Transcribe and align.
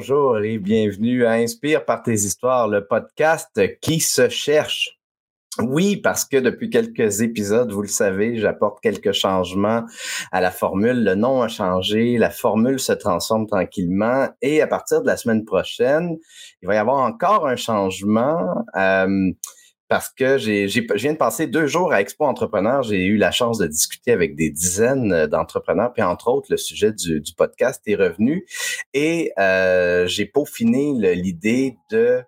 Bonjour 0.00 0.38
et 0.38 0.56
bienvenue 0.56 1.26
à 1.26 1.32
Inspire 1.32 1.84
par 1.84 2.02
tes 2.02 2.14
histoires, 2.14 2.68
le 2.68 2.86
podcast 2.86 3.60
qui 3.82 4.00
se 4.00 4.30
cherche. 4.30 4.98
Oui, 5.58 5.98
parce 5.98 6.24
que 6.24 6.38
depuis 6.38 6.70
quelques 6.70 7.20
épisodes, 7.20 7.70
vous 7.70 7.82
le 7.82 7.88
savez, 7.88 8.38
j'apporte 8.38 8.80
quelques 8.80 9.12
changements 9.12 9.84
à 10.32 10.40
la 10.40 10.50
formule. 10.50 11.04
Le 11.04 11.16
nom 11.16 11.42
a 11.42 11.48
changé, 11.48 12.16
la 12.16 12.30
formule 12.30 12.80
se 12.80 12.94
transforme 12.94 13.46
tranquillement 13.46 14.30
et 14.40 14.62
à 14.62 14.66
partir 14.66 15.02
de 15.02 15.06
la 15.06 15.18
semaine 15.18 15.44
prochaine, 15.44 16.16
il 16.62 16.66
va 16.66 16.76
y 16.76 16.78
avoir 16.78 17.04
encore 17.04 17.46
un 17.46 17.56
changement. 17.56 18.64
Euh, 18.76 19.32
parce 19.90 20.08
que 20.08 20.38
j'ai, 20.38 20.68
je 20.68 20.80
viens 20.94 21.14
de 21.14 21.18
passer 21.18 21.48
deux 21.48 21.66
jours 21.66 21.92
à 21.92 22.00
Expo 22.00 22.24
Entrepreneur. 22.24 22.84
J'ai 22.84 23.04
eu 23.04 23.16
la 23.16 23.32
chance 23.32 23.58
de 23.58 23.66
discuter 23.66 24.12
avec 24.12 24.36
des 24.36 24.48
dizaines 24.48 25.26
d'entrepreneurs, 25.26 25.92
puis 25.92 26.04
entre 26.04 26.28
autres, 26.28 26.46
le 26.48 26.56
sujet 26.56 26.92
du, 26.92 27.20
podcast 27.36 27.82
est 27.86 27.96
revenu. 27.96 28.46
Et 28.94 29.32
euh, 29.40 30.06
j'ai 30.06 30.26
peaufiné 30.26 30.92
l'idée 31.16 31.76
de 31.90 32.22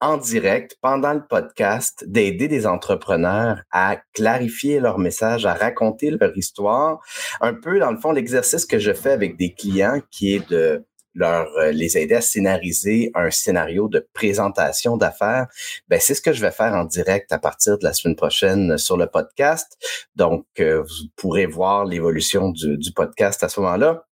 en 0.00 0.16
direct 0.16 0.76
pendant 0.80 1.12
le 1.12 1.24
podcast 1.24 2.04
d'aider 2.06 2.48
des 2.48 2.66
entrepreneurs 2.66 3.62
à 3.70 3.98
clarifier 4.12 4.80
leur 4.80 4.98
message, 4.98 5.46
à 5.46 5.54
raconter 5.54 6.10
leur 6.10 6.36
histoire. 6.36 6.98
Un 7.40 7.54
peu, 7.54 7.78
dans 7.78 7.92
le 7.92 7.98
fond, 7.98 8.10
l'exercice 8.10 8.66
que 8.66 8.80
je 8.80 8.92
fais 8.92 9.12
avec 9.12 9.36
des 9.36 9.54
clients 9.54 10.00
qui 10.10 10.34
est 10.34 10.50
de 10.50 10.84
leur 11.14 11.48
euh, 11.56 11.72
les 11.72 11.98
aider 11.98 12.14
à 12.14 12.20
scénariser 12.20 13.10
un 13.14 13.30
scénario 13.30 13.88
de 13.88 14.06
présentation 14.12 14.96
d'affaires, 14.96 15.46
ben 15.88 16.00
c'est 16.00 16.14
ce 16.14 16.22
que 16.22 16.32
je 16.32 16.40
vais 16.40 16.50
faire 16.50 16.74
en 16.74 16.84
direct 16.84 17.32
à 17.32 17.38
partir 17.38 17.78
de 17.78 17.84
la 17.84 17.92
semaine 17.92 18.16
prochaine 18.16 18.78
sur 18.78 18.96
le 18.96 19.06
podcast. 19.06 19.76
Donc 20.16 20.46
euh, 20.60 20.82
vous 20.82 21.08
pourrez 21.16 21.46
voir 21.46 21.84
l'évolution 21.84 22.50
du, 22.50 22.76
du 22.78 22.92
podcast 22.92 23.42
à 23.42 23.48
ce 23.48 23.60
moment-là. 23.60 24.04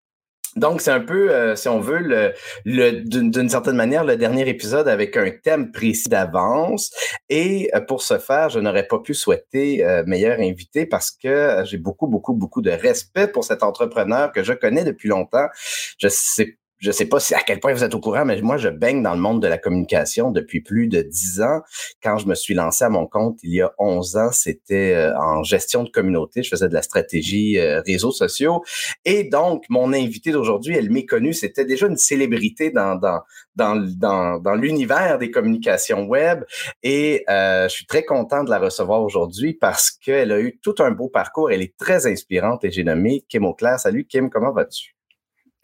Donc, 0.57 0.83
c'est 0.83 0.93
un 0.93 1.01
peu, 1.01 1.33
euh, 1.33 1.57
si 1.57 1.67
on 1.67 1.81
veut, 1.81 1.99
le, 1.99 2.33
le 2.65 3.01
d'une 3.01 3.49
certaine 3.49 3.75
manière, 3.75 4.05
le 4.05 4.17
dernier 4.17 4.49
épisode 4.49 4.87
avec 4.87 5.17
un 5.17 5.29
thème 5.43 5.73
précis 5.73 6.09
d'avance. 6.09 6.93
Et 7.29 7.73
pour 7.89 8.03
ce 8.03 8.19
faire, 8.19 8.51
je 8.51 8.61
n'aurais 8.61 8.87
pas 8.87 9.01
pu 9.01 9.15
souhaiter 9.15 9.85
meilleur 10.07 10.39
invité 10.39 10.87
parce 10.87 11.11
que 11.11 11.65
j'ai 11.65 11.79
beaucoup, 11.79 12.07
beaucoup, 12.07 12.35
beaucoup 12.35 12.63
de 12.63 12.71
respect 12.71 13.27
pour 13.27 13.43
cet 13.43 13.65
entrepreneur 13.65 14.31
que 14.31 14.45
je 14.45 14.53
connais 14.53 14.85
depuis 14.85 15.09
longtemps. 15.09 15.49
Je 15.99 16.07
sais 16.07 16.57
je 16.79 16.89
ne 16.89 16.93
sais 16.93 17.07
pas 17.07 17.19
à 17.35 17.41
quel 17.47 17.61
point 17.61 17.73
vous 17.73 17.85
êtes 17.85 17.95
au 17.95 18.01
courant, 18.01 18.25
mais 18.25 18.41
moi, 18.43 18.57
je 18.57 18.69
baigne 18.69 19.03
dans 19.03 19.15
le 19.15 19.21
monde 19.21 19.41
de 19.41 19.47
la 19.47 19.59
communication 19.59 20.31
depuis 20.31 20.61
plus 20.61 20.89
de 20.89 21.03
dix 21.03 21.41
ans. 21.41 21.61
Quand 22.03 22.19
je 22.19 22.27
me 22.27 22.35
suis 22.35 22.55
lancé 22.55 22.85
à 22.85 22.89
mon 22.89 23.07
compte 23.07 23.39
il 23.43 23.55
y 23.55 23.63
a 23.63 23.73
11 23.79 24.17
ans, 24.17 24.33
c'était 24.33 24.95
euh, 24.95 25.17
en 25.19 25.43
gestion 25.43 25.85
de 25.85 25.91
communauté. 25.91 26.43
Je 26.43 26.51
faisais 26.51 26.69
de 26.69 26.75
la 26.75 26.83
stratégie 26.83 27.59
euh, 27.59 27.81
réseaux 27.87 28.11
sociaux. 28.11 28.63
Et 29.05 29.25
donc, 29.25 29.65
mon 29.69 29.93
invité 29.93 30.33
d'aujourd'hui, 30.33 30.77
elle 30.77 30.91
m'est 30.91 31.07
connue. 31.07 31.33
C'était 31.33 31.65
déjà 31.65 31.87
une 31.87 31.97
célébrité 31.97 32.71
dans 32.71 34.55
l'univers 34.55 35.19
des 35.19 35.31
communications 35.31 36.05
web. 36.05 36.45
Et 36.83 37.25
euh, 37.31 37.69
je 37.69 37.75
suis 37.75 37.87
très 37.87 38.05
content 38.05 38.45
de 38.45 38.51
la 38.51 38.59
recevoir 38.59 39.03
aujourd'hui 39.03 39.55
parce 39.55 39.91
qu'elle 39.91 40.33
a 40.33 40.41
eu 40.41 40.59
tout 40.63 40.75
un 40.81 40.91
beau 40.91 41.09
parcours. 41.09 41.51
Elle 41.51 41.63
est 41.63 41.77
très 41.79 42.07
inspirante 42.07 42.65
et 42.65 42.71
j'ai 42.71 42.85
nommé 42.85 43.25
Kim 43.29 43.45
Auclair. 43.45 43.79
Salut 43.79 44.05
Kim, 44.05 44.29
comment 44.29 44.53
vas-tu? 44.53 44.95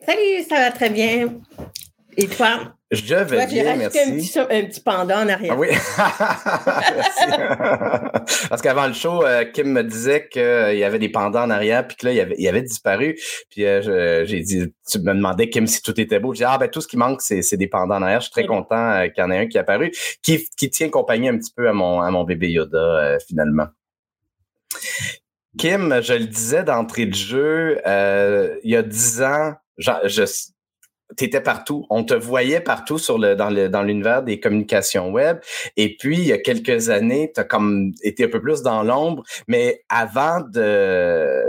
Salut, 0.07 0.45
ça 0.49 0.57
va 0.57 0.71
très 0.71 0.91
bien. 0.91 1.41
Et 2.17 2.27
toi? 2.27 2.75
Je 2.91 3.15
vais 3.15 3.47
bien, 3.47 3.77
merci. 3.77 4.01
Un 4.01 4.17
petit, 4.17 4.39
un 4.39 4.65
petit 4.65 4.81
pendant 4.81 5.23
en 5.23 5.29
arrière. 5.29 5.53
Ah 5.53 5.57
oui. 5.57 5.69
Parce 8.49 8.63
qu'avant 8.63 8.89
le 8.89 8.95
show, 8.95 9.25
euh, 9.25 9.45
Kim 9.45 9.71
me 9.71 9.85
disait 9.85 10.29
qu'il 10.29 10.77
y 10.77 10.83
avait 10.83 10.99
des 10.99 11.09
pendants 11.09 11.45
en 11.45 11.51
arrière, 11.51 11.87
puis 11.87 11.97
que 11.97 12.07
là, 12.07 12.13
il 12.13 12.21
avait, 12.21 12.35
il 12.37 12.49
avait 12.49 12.63
disparu. 12.63 13.17
Puis 13.51 13.65
euh, 13.65 14.25
j'ai 14.25 14.41
dit, 14.41 14.75
tu 14.91 14.99
me 14.99 15.15
demandais, 15.15 15.49
Kim, 15.51 15.69
si 15.69 15.83
tout 15.83 16.01
était 16.01 16.19
beau. 16.19 16.35
J'ai 16.35 16.39
dit, 16.39 16.45
ah, 16.49 16.59
ben, 16.59 16.69
tout 16.69 16.81
ce 16.81 16.89
qui 16.89 16.97
manque, 16.97 17.21
c'est 17.21 17.57
des 17.57 17.69
pendants 17.69 17.95
en 17.97 18.03
arrière. 18.03 18.21
Je 18.21 18.25
suis 18.25 18.33
très 18.33 18.47
content 18.47 18.91
euh, 18.91 19.07
qu'il 19.09 19.23
y 19.23 19.27
en 19.27 19.31
ait 19.31 19.39
un 19.39 19.47
qui 19.47 19.57
est 19.57 19.61
apparu, 19.61 19.93
qui, 20.23 20.45
qui 20.57 20.71
tient 20.71 20.89
compagnie 20.89 21.29
un 21.29 21.39
petit 21.39 21.53
peu 21.55 21.69
à 21.69 21.73
mon, 21.73 22.01
à 22.01 22.11
mon 22.11 22.25
bébé 22.25 22.51
Yoda, 22.51 23.19
finalement. 23.29 23.69
Kim, 25.59 26.01
je 26.03 26.15
le 26.15 26.27
disais 26.27 26.65
d'entrée 26.65 27.07
de 27.07 27.15
jeu, 27.15 27.81
il 28.65 28.71
y 28.71 28.77
a 28.77 28.83
dix 28.83 29.23
ans, 29.23 29.55
je, 29.81 30.25
tu 31.17 31.25
étais 31.25 31.41
partout. 31.41 31.87
On 31.91 32.05
te 32.05 32.15
voyait 32.15 32.61
partout 32.61 32.99
sur 32.99 33.19
le, 33.19 33.35
dans, 33.35 33.51
le, 33.51 33.69
dans 33.69 33.83
l'univers 33.83 34.23
des 34.23 34.41
communications 34.41 35.11
web. 35.11 35.39
Et 35.77 35.97
puis, 35.97 36.19
il 36.19 36.27
y 36.27 36.33
a 36.33 36.39
quelques 36.39 36.91
années, 36.91 37.33
tu 37.35 37.41
as 37.41 37.45
comme 37.45 37.93
été 38.03 38.25
un 38.25 38.29
peu 38.29 38.41
plus 38.41 38.63
dans 38.63 38.83
l'ombre. 38.83 39.23
Mais 39.49 39.83
avant 39.89 40.41
de... 40.41 41.45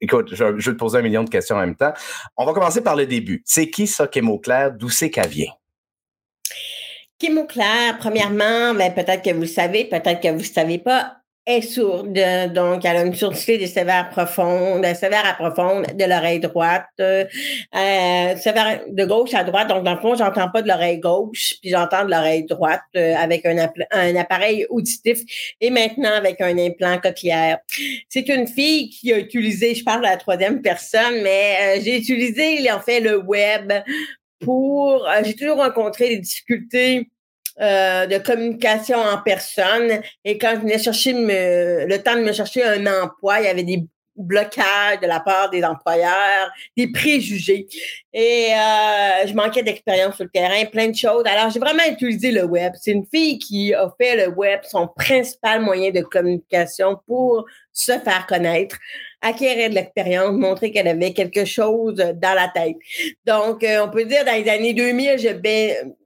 Écoute, 0.00 0.34
je, 0.34 0.44
vais 0.44 0.60
te 0.60 0.70
poser 0.70 0.98
un 0.98 1.02
million 1.02 1.22
de 1.22 1.30
questions 1.30 1.56
en 1.56 1.60
même 1.60 1.76
temps. 1.76 1.92
On 2.36 2.44
va 2.44 2.52
commencer 2.52 2.82
par 2.82 2.96
le 2.96 3.06
début. 3.06 3.42
C'est 3.44 3.70
qui 3.70 3.86
ça, 3.86 4.06
Kim 4.08 4.40
Claire? 4.40 4.72
D'où 4.72 4.88
c'est 4.88 5.10
qu'elle 5.10 5.28
vient? 5.28 5.52
Kim 7.18 7.46
Claire, 7.46 7.98
premièrement, 7.98 8.74
ben, 8.74 8.92
peut-être 8.92 9.22
que 9.22 9.32
vous 9.32 9.42
le 9.42 9.46
savez, 9.46 9.84
peut-être 9.84 10.20
que 10.20 10.28
vous 10.28 10.38
ne 10.38 10.42
savez 10.42 10.78
pas, 10.78 11.21
est 11.44 11.62
sourde, 11.62 12.18
donc 12.54 12.84
elle 12.84 12.96
a 12.96 13.02
une 13.02 13.14
surdité 13.14 13.58
des 13.58 13.66
sévères 13.66 14.10
profondes, 14.10 14.84
sévère 14.94 15.26
à 15.26 15.34
profonde 15.34 15.86
de 15.94 16.04
l'oreille 16.04 16.38
droite, 16.38 16.86
euh, 17.00 17.24
sévère 17.72 18.82
de 18.88 19.04
gauche 19.04 19.34
à 19.34 19.42
droite. 19.42 19.68
Donc 19.68 19.82
dans 19.82 19.94
le 19.94 20.00
fond, 20.00 20.14
j'entends 20.14 20.50
pas 20.50 20.62
de 20.62 20.68
l'oreille 20.68 21.00
gauche, 21.00 21.54
puis 21.60 21.70
j'entends 21.70 22.04
de 22.04 22.10
l'oreille 22.10 22.44
droite 22.44 22.82
euh, 22.96 23.14
avec 23.16 23.44
un, 23.44 23.68
un, 23.90 24.16
appareil 24.16 24.66
auditif 24.70 25.18
et 25.60 25.70
maintenant 25.70 26.12
avec 26.14 26.40
un 26.40 26.56
implant 26.58 26.98
cochléaire. 27.00 27.58
C'est 28.08 28.28
une 28.28 28.46
fille 28.46 28.90
qui 28.90 29.12
a 29.12 29.18
utilisé, 29.18 29.74
je 29.74 29.82
parle 29.82 30.06
à 30.06 30.10
la 30.10 30.16
troisième 30.18 30.62
personne, 30.62 31.22
mais 31.22 31.56
euh, 31.60 31.80
j'ai 31.82 31.98
utilisé 31.98 32.70
en 32.70 32.80
fait 32.80 33.00
le 33.00 33.16
web 33.16 33.72
pour, 34.38 35.08
euh, 35.08 35.22
j'ai 35.24 35.34
toujours 35.34 35.56
rencontré 35.56 36.08
des 36.10 36.18
difficultés 36.18 37.08
euh, 37.60 38.06
de 38.06 38.18
communication 38.18 38.98
en 38.98 39.18
personne. 39.18 40.00
Et 40.24 40.38
quand 40.38 40.52
je 40.54 40.60
venais 40.60 40.78
chercher 40.78 41.12
le 41.12 41.96
temps 41.98 42.16
de 42.16 42.22
me 42.22 42.32
chercher 42.32 42.64
un 42.64 42.86
emploi, 42.86 43.40
il 43.40 43.44
y 43.44 43.48
avait 43.48 43.62
des 43.62 43.84
blocages 44.16 45.00
de 45.00 45.06
la 45.06 45.20
part 45.20 45.50
des 45.50 45.64
employeurs, 45.64 46.50
des 46.76 46.90
préjugés. 46.90 47.66
Et 48.14 48.48
euh, 48.52 49.26
je 49.26 49.34
manquais 49.34 49.62
d'expérience 49.62 50.16
sur 50.16 50.24
le 50.24 50.30
terrain, 50.30 50.64
plein 50.66 50.88
de 50.88 50.94
choses. 50.94 51.24
Alors, 51.24 51.50
j'ai 51.50 51.60
vraiment 51.60 51.84
utilisé 51.90 52.30
le 52.30 52.44
web. 52.44 52.72
C'est 52.80 52.92
une 52.92 53.06
fille 53.06 53.38
qui 53.38 53.72
a 53.72 53.88
fait 53.98 54.26
le 54.26 54.32
web 54.32 54.60
son 54.64 54.86
principal 54.86 55.62
moyen 55.62 55.90
de 55.90 56.02
communication 56.02 57.00
pour 57.06 57.46
se 57.72 57.92
faire 57.92 58.26
connaître 58.26 58.76
acquérir 59.22 59.70
de 59.70 59.76
l'expérience, 59.76 60.32
montrer 60.32 60.72
qu'elle 60.72 60.88
avait 60.88 61.12
quelque 61.12 61.44
chose 61.44 61.94
dans 61.94 62.34
la 62.34 62.48
tête. 62.48 62.76
Donc, 63.24 63.62
euh, 63.62 63.84
on 63.86 63.88
peut 63.88 64.04
dire 64.04 64.24
dans 64.24 64.34
les 64.34 64.50
années 64.50 64.74
2000, 64.74 65.18
je, 65.18 65.28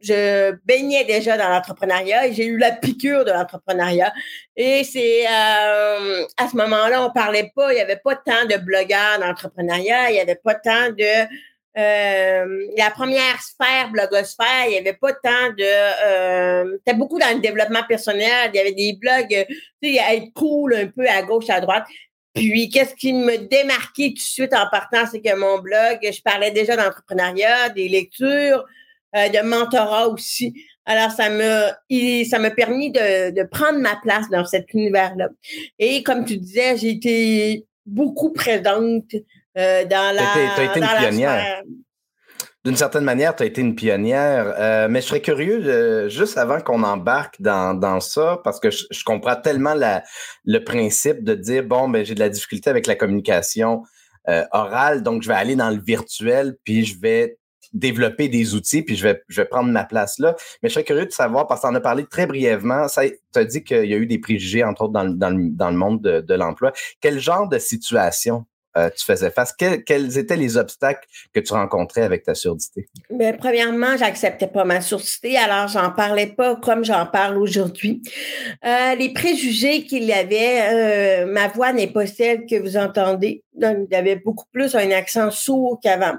je 0.02 0.52
baignais 0.64 1.04
déjà 1.04 1.36
dans 1.36 1.48
l'entrepreneuriat 1.48 2.26
et 2.26 2.34
j'ai 2.34 2.44
eu 2.44 2.58
la 2.58 2.72
piqûre 2.72 3.24
de 3.24 3.30
l'entrepreneuriat. 3.30 4.12
Et 4.54 4.84
c'est 4.84 5.26
euh, 5.26 6.24
à 6.36 6.48
ce 6.48 6.56
moment-là, 6.56 7.04
on 7.04 7.10
parlait 7.10 7.50
pas, 7.56 7.72
il 7.72 7.78
y 7.78 7.80
avait 7.80 8.00
pas 8.02 8.16
tant 8.16 8.44
de 8.48 8.56
blogueurs 8.58 9.18
d'entrepreneuriat, 9.18 10.10
il 10.10 10.16
y 10.16 10.20
avait 10.20 10.36
pas 10.42 10.54
tant 10.54 10.90
de 10.90 11.26
euh, 11.78 12.66
la 12.76 12.90
première 12.90 13.40
sphère, 13.42 13.90
blogosphère, 13.90 14.64
il 14.66 14.70
n'y 14.70 14.78
avait 14.78 14.94
pas 14.94 15.12
tant 15.12 15.50
de... 15.56 16.06
Euh, 16.06 16.78
C'était 16.78 16.96
beaucoup 16.96 17.18
dans 17.18 17.34
le 17.34 17.40
développement 17.40 17.82
personnel. 17.86 18.50
Il 18.52 18.56
y 18.56 18.60
avait 18.60 18.72
des 18.72 18.98
blogs, 18.98 19.46
tu 19.82 19.94
sais, 19.94 20.00
être 20.14 20.32
cool 20.34 20.74
un 20.74 20.86
peu 20.86 21.06
à 21.06 21.22
gauche, 21.22 21.50
à 21.50 21.60
droite. 21.60 21.84
Puis, 22.34 22.68
qu'est-ce 22.70 22.94
qui 22.94 23.12
me 23.12 23.36
démarquait 23.38 24.08
tout 24.08 24.14
de 24.14 24.18
suite 24.20 24.54
en 24.54 24.68
partant, 24.70 25.06
c'est 25.10 25.20
que 25.20 25.34
mon 25.36 25.58
blog, 25.58 25.98
je 26.02 26.22
parlais 26.22 26.50
déjà 26.50 26.76
d'entrepreneuriat, 26.76 27.70
des 27.70 27.88
lectures, 27.88 28.64
euh, 29.14 29.28
de 29.28 29.46
mentorat 29.46 30.08
aussi. 30.08 30.54
Alors, 30.84 31.10
ça 31.10 31.30
m'a, 31.30 31.76
ça 32.28 32.38
m'a 32.38 32.50
permis 32.50 32.90
de, 32.90 33.30
de 33.30 33.42
prendre 33.42 33.78
ma 33.78 33.96
place 33.96 34.28
dans 34.30 34.44
cet 34.44 34.72
univers-là. 34.72 35.28
Et 35.78 36.02
comme 36.02 36.24
tu 36.24 36.36
disais, 36.36 36.76
j'ai 36.76 36.90
été 36.90 37.64
beaucoup 37.86 38.32
présente 38.32 39.10
euh, 39.56 39.84
dans 39.84 40.14
la. 40.14 40.22
Tu 40.22 40.60
as 40.60 40.64
été 40.64 40.80
une 40.80 40.86
pionnière. 40.86 41.62
D'une 42.66 42.76
certaine 42.76 43.04
manière, 43.04 43.36
tu 43.36 43.44
as 43.44 43.46
été 43.46 43.60
une 43.60 43.76
pionnière, 43.76 44.52
euh, 44.58 44.88
mais 44.90 45.00
je 45.00 45.06
serais 45.06 45.20
curieux, 45.20 46.08
juste 46.08 46.36
avant 46.36 46.60
qu'on 46.60 46.82
embarque 46.82 47.40
dans, 47.40 47.74
dans 47.74 48.00
ça, 48.00 48.40
parce 48.42 48.58
que 48.58 48.70
je, 48.70 49.04
comprends 49.04 49.36
tellement 49.36 49.74
la, 49.74 50.02
le 50.44 50.58
principe 50.58 51.22
de 51.22 51.34
dire, 51.34 51.62
bon, 51.62 51.88
ben, 51.88 52.04
j'ai 52.04 52.16
de 52.16 52.20
la 52.20 52.28
difficulté 52.28 52.68
avec 52.68 52.88
la 52.88 52.96
communication 52.96 53.84
euh, 54.28 54.44
orale, 54.50 55.04
donc 55.04 55.22
je 55.22 55.28
vais 55.28 55.34
aller 55.34 55.54
dans 55.54 55.70
le 55.70 55.80
virtuel, 55.80 56.56
puis 56.64 56.84
je 56.84 56.98
vais 56.98 57.38
développer 57.72 58.26
des 58.26 58.56
outils, 58.56 58.82
puis 58.82 58.96
je 58.96 59.04
vais, 59.04 59.22
je 59.28 59.42
vais 59.42 59.46
prendre 59.46 59.70
ma 59.70 59.84
place 59.84 60.18
là. 60.18 60.34
Mais 60.60 60.68
je 60.68 60.74
serais 60.74 60.84
curieux 60.84 61.06
de 61.06 61.12
savoir, 61.12 61.46
parce 61.46 61.60
que 61.60 61.68
tu 61.68 61.72
en 61.72 61.76
as 61.76 61.80
parlé 61.80 62.04
très 62.04 62.26
brièvement, 62.26 62.88
tu 62.88 63.38
as 63.38 63.44
dit 63.44 63.62
qu'il 63.62 63.86
y 63.86 63.94
a 63.94 63.96
eu 63.96 64.06
des 64.06 64.18
préjugés, 64.18 64.64
entre 64.64 64.82
autres, 64.82 64.92
dans, 64.92 65.04
dans, 65.04 65.38
dans 65.38 65.70
le 65.70 65.76
monde 65.76 66.02
de, 66.02 66.20
de 66.20 66.34
l'emploi. 66.34 66.72
Quel 67.00 67.20
genre 67.20 67.48
de 67.48 67.60
situation 67.60 68.44
euh, 68.76 68.90
tu 68.96 69.04
faisais 69.04 69.30
face? 69.30 69.54
quels 69.54 70.18
étaient 70.18 70.36
les 70.36 70.56
obstacles 70.56 71.06
que 71.32 71.40
tu 71.40 71.52
rencontrais 71.52 72.02
avec 72.02 72.24
ta 72.24 72.34
surdité? 72.34 72.88
Bien, 73.10 73.32
premièrement, 73.32 73.96
j'acceptais 73.96 74.46
pas 74.46 74.64
ma 74.64 74.80
surdité, 74.80 75.36
alors 75.36 75.68
j'en 75.68 75.90
parlais 75.90 76.26
pas 76.26 76.56
comme 76.56 76.84
j'en 76.84 77.06
parle 77.06 77.38
aujourd'hui. 77.38 78.02
Euh, 78.64 78.94
les 78.94 79.12
préjugés 79.12 79.84
qu'il 79.84 80.04
y 80.04 80.12
avait, 80.12 81.24
euh, 81.24 81.26
ma 81.26 81.48
voix 81.48 81.72
n'est 81.72 81.86
pas 81.86 82.06
celle 82.06 82.46
que 82.46 82.60
vous 82.60 82.76
entendez. 82.76 83.42
il 83.58 83.86
y 83.90 83.94
avait 83.94 84.16
beaucoup 84.16 84.46
plus 84.52 84.74
un 84.74 84.90
accent 84.90 85.30
sourd 85.30 85.80
qu'avant. 85.82 86.16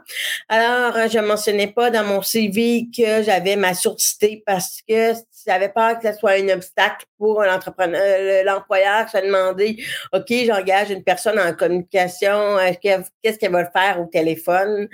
Alors, 0.50 1.09
je 1.09 1.19
mentionnais 1.19 1.68
pas 1.68 1.92
dans 1.92 2.04
mon 2.04 2.21
CV 2.21 2.88
que 2.95 3.24
j'avais 3.24 3.56
ma 3.56 3.74
surdité 3.74 4.44
parce 4.45 4.81
que 4.88 5.13
j'avais 5.47 5.69
peur 5.69 5.99
que 5.99 6.11
ce 6.11 6.17
soit 6.17 6.33
un 6.33 6.49
obstacle 6.49 7.05
pour 7.17 7.41
l'entrepreneur, 7.41 8.44
l'employeur 8.44 9.09
se 9.09 9.17
demander, 9.17 9.83
OK, 10.13 10.27
j'engage 10.45 10.91
une 10.91 11.03
personne 11.03 11.39
en 11.39 11.53
communication, 11.53 12.57
qu'est-ce 12.81 13.38
qu'elle 13.38 13.51
va 13.51 13.65
faire 13.69 14.01
au 14.01 14.05
téléphone, 14.05 14.88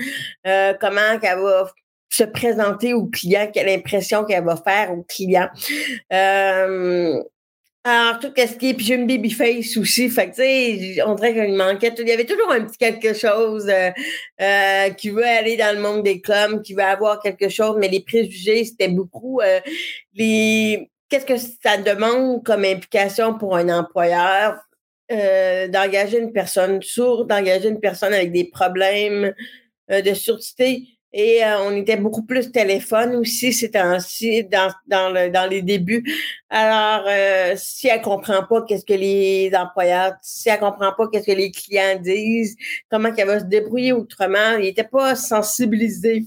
euh, 0.47 0.73
comment 0.79 1.19
qu'elle 1.19 1.39
va 1.39 1.69
se 2.09 2.23
présenter 2.23 2.93
au 2.93 3.07
client, 3.07 3.49
quelle 3.51 3.69
impression 3.69 4.23
qu'elle 4.23 4.43
va 4.43 4.55
faire 4.55 4.91
au 4.93 5.03
client? 5.03 5.49
Euh, 6.11 7.23
alors, 7.85 8.17
tout 8.19 8.31
ce 8.37 8.55
qui 8.55 8.69
est, 8.69 8.73
puis 8.75 8.85
j'ai 8.85 8.95
une 8.95 9.07
baby 9.07 9.29
face 9.29 9.75
aussi, 9.75 10.09
fait 10.09 10.29
que, 10.29 10.35
tu 10.35 10.95
sais, 10.95 11.01
on 11.03 11.15
dirait 11.15 11.33
qu'il 11.33 11.53
manquait, 11.53 11.93
il 11.99 12.07
y 12.07 12.13
avait 12.13 12.25
toujours 12.25 12.49
un 12.49 12.61
petit 12.61 12.77
quelque 12.77 13.13
chose 13.13 13.67
euh, 13.67 13.91
euh, 14.39 14.89
qui 14.91 15.09
veut 15.09 15.25
aller 15.25 15.57
dans 15.57 15.75
le 15.75 15.81
monde 15.81 16.01
des 16.01 16.21
clubs, 16.21 16.61
qui 16.61 16.75
veut 16.75 16.83
avoir 16.83 17.19
quelque 17.21 17.49
chose, 17.49 17.75
mais 17.77 17.89
les 17.89 17.99
préjugés, 17.99 18.63
c'était 18.63 18.87
beaucoup 18.87 19.41
euh, 19.41 19.59
les... 20.13 20.89
Qu'est-ce 21.09 21.25
que 21.25 21.37
ça 21.37 21.75
demande 21.77 22.43
comme 22.45 22.63
implication 22.63 23.37
pour 23.37 23.55
un 23.55 23.69
employeur 23.69 24.55
d'engager 25.09 26.17
une 26.17 26.31
personne 26.31 26.81
sourde, 26.81 27.27
d'engager 27.29 27.67
une 27.67 27.79
personne 27.79 28.13
avec 28.13 28.31
des 28.31 28.45
problèmes 28.45 29.33
de 29.89 30.13
surdité? 30.15 30.87
Et 31.13 31.45
euh, 31.45 31.61
on 31.61 31.75
était 31.75 31.97
beaucoup 31.97 32.23
plus 32.23 32.51
téléphone 32.51 33.15
aussi 33.15 33.53
ces 33.53 33.69
temps-ci, 33.69 34.45
dans, 34.45 34.73
dans, 34.87 35.09
le, 35.09 35.29
dans 35.29 35.47
les 35.47 35.61
débuts. 35.61 36.03
Alors, 36.49 37.05
euh, 37.07 37.53
si 37.55 37.87
elle 37.87 38.01
comprend 38.01 38.43
pas 38.43 38.63
qu'est-ce 38.63 38.83
que 38.83 38.93
les 38.93 39.51
employeurs, 39.53 40.13
si 40.23 40.49
elle 40.49 40.59
comprend 40.59 40.91
pas 40.91 41.07
qu'est-ce 41.07 41.27
que 41.27 41.37
les 41.37 41.51
clients 41.51 41.99
disent, 42.01 42.57
comment 42.89 43.11
qu'elle 43.11 43.27
va 43.27 43.39
se 43.39 43.45
débrouiller 43.45 43.93
autrement, 43.93 44.57
ils 44.57 44.63
n'étaient 44.63 44.83
pas 44.83 45.15
sensibilisés 45.15 46.25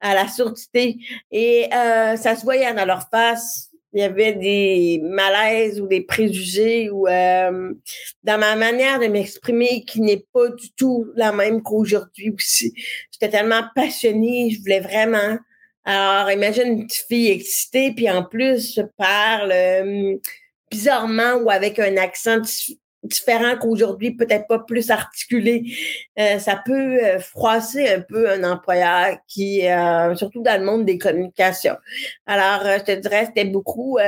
à 0.00 0.14
la 0.14 0.28
surdité. 0.28 0.98
Et 1.30 1.68
euh, 1.74 2.16
ça 2.16 2.36
se 2.36 2.44
voyait 2.44 2.72
dans 2.74 2.84
leur 2.84 3.08
face 3.10 3.67
il 3.92 4.00
y 4.00 4.02
avait 4.02 4.34
des 4.34 5.00
malaises 5.02 5.80
ou 5.80 5.86
des 5.86 6.02
préjugés 6.02 6.90
ou 6.90 7.06
euh, 7.08 7.72
dans 8.22 8.38
ma 8.38 8.54
manière 8.54 9.00
de 9.00 9.06
m'exprimer 9.06 9.84
qui 9.84 10.00
n'est 10.00 10.26
pas 10.32 10.48
du 10.50 10.72
tout 10.72 11.06
la 11.16 11.32
même 11.32 11.62
qu'aujourd'hui 11.62 12.30
aussi. 12.30 12.74
J'étais 13.10 13.30
tellement 13.30 13.62
passionnée, 13.74 14.50
je 14.50 14.60
voulais 14.60 14.80
vraiment. 14.80 15.38
Alors, 15.84 16.30
imagine 16.30 16.78
une 16.78 16.86
petite 16.86 17.06
fille 17.08 17.30
excitée, 17.30 17.92
puis 17.92 18.10
en 18.10 18.22
plus, 18.22 18.74
je 18.74 18.82
parle 18.98 19.52
euh, 19.52 20.16
bizarrement 20.70 21.36
ou 21.36 21.50
avec 21.50 21.78
un 21.78 21.96
accent 21.96 22.42
différent 23.02 23.56
qu'aujourd'hui, 23.60 24.12
peut-être 24.12 24.46
pas 24.46 24.58
plus 24.58 24.90
articulé. 24.90 25.64
Euh, 26.18 26.38
ça 26.38 26.60
peut 26.64 27.04
euh, 27.04 27.18
froisser 27.20 27.88
un 27.88 28.00
peu 28.00 28.30
un 28.30 28.42
employeur 28.44 29.16
qui, 29.28 29.66
euh, 29.66 30.14
surtout 30.14 30.42
dans 30.42 30.58
le 30.58 30.66
monde 30.66 30.84
des 30.84 30.98
communications. 30.98 31.76
Alors, 32.26 32.62
je 32.64 32.84
te 32.84 32.92
dirais, 32.92 33.26
c'était 33.26 33.44
beaucoup. 33.44 33.98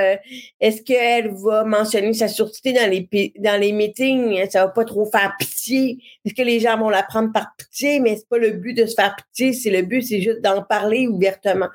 Est-ce 0.61 0.83
qu'elle 0.83 1.31
va 1.33 1.65
mentionner 1.65 2.13
sa 2.15 2.29
sûreté 2.29 2.73
dans 2.73 2.91
les 2.91 3.09
dans 3.39 3.61
les 3.61 3.73
meetings? 3.73 4.49
Ça 4.51 4.67
va 4.67 4.71
pas 4.71 4.85
trop 4.85 5.07
faire 5.07 5.35
pitié. 5.39 5.99
Est-ce 6.25 6.35
que 6.35 6.43
les 6.43 6.61
gens 6.61 6.79
vont 6.79 6.91
la 6.91 7.03
prendre 7.03 7.33
par 7.33 7.55
pitié? 7.57 8.01
Mais 8.01 8.17
c'est 8.17 8.29
pas 8.29 8.39
le 8.39 8.51
but 8.51 8.75
de 8.75 8.87
se 8.87 8.95
faire 8.95 9.17
pitié. 9.17 9.53
C'est 9.53 9.71
le 9.71 9.83
but, 9.83 10.03
c'est 10.03 10.21
juste 10.21 10.41
d'en 10.41 10.63
parler 10.63 11.07
ouvertement. 11.07 11.69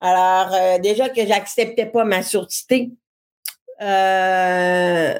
Alors, 0.00 0.80
déjà 0.80 1.08
que 1.08 1.24
j'acceptais 1.26 1.86
pas 1.86 2.04
ma 2.04 2.22
sûreté. 2.22 2.90
Euh, 3.82 5.18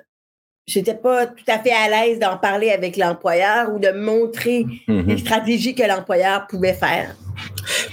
j'étais 0.66 0.94
pas 0.94 1.26
tout 1.26 1.44
à 1.48 1.58
fait 1.58 1.72
à 1.72 1.88
l'aise 1.88 2.18
d'en 2.18 2.36
parler 2.36 2.70
avec 2.70 2.96
l'employeur 2.96 3.72
ou 3.72 3.78
de 3.78 3.90
montrer 3.90 4.64
mhm. 4.86 5.06
les 5.08 5.18
stratégies 5.18 5.74
que 5.74 5.82
l'employeur 5.82 6.46
pouvait 6.46 6.74
faire. 6.74 7.16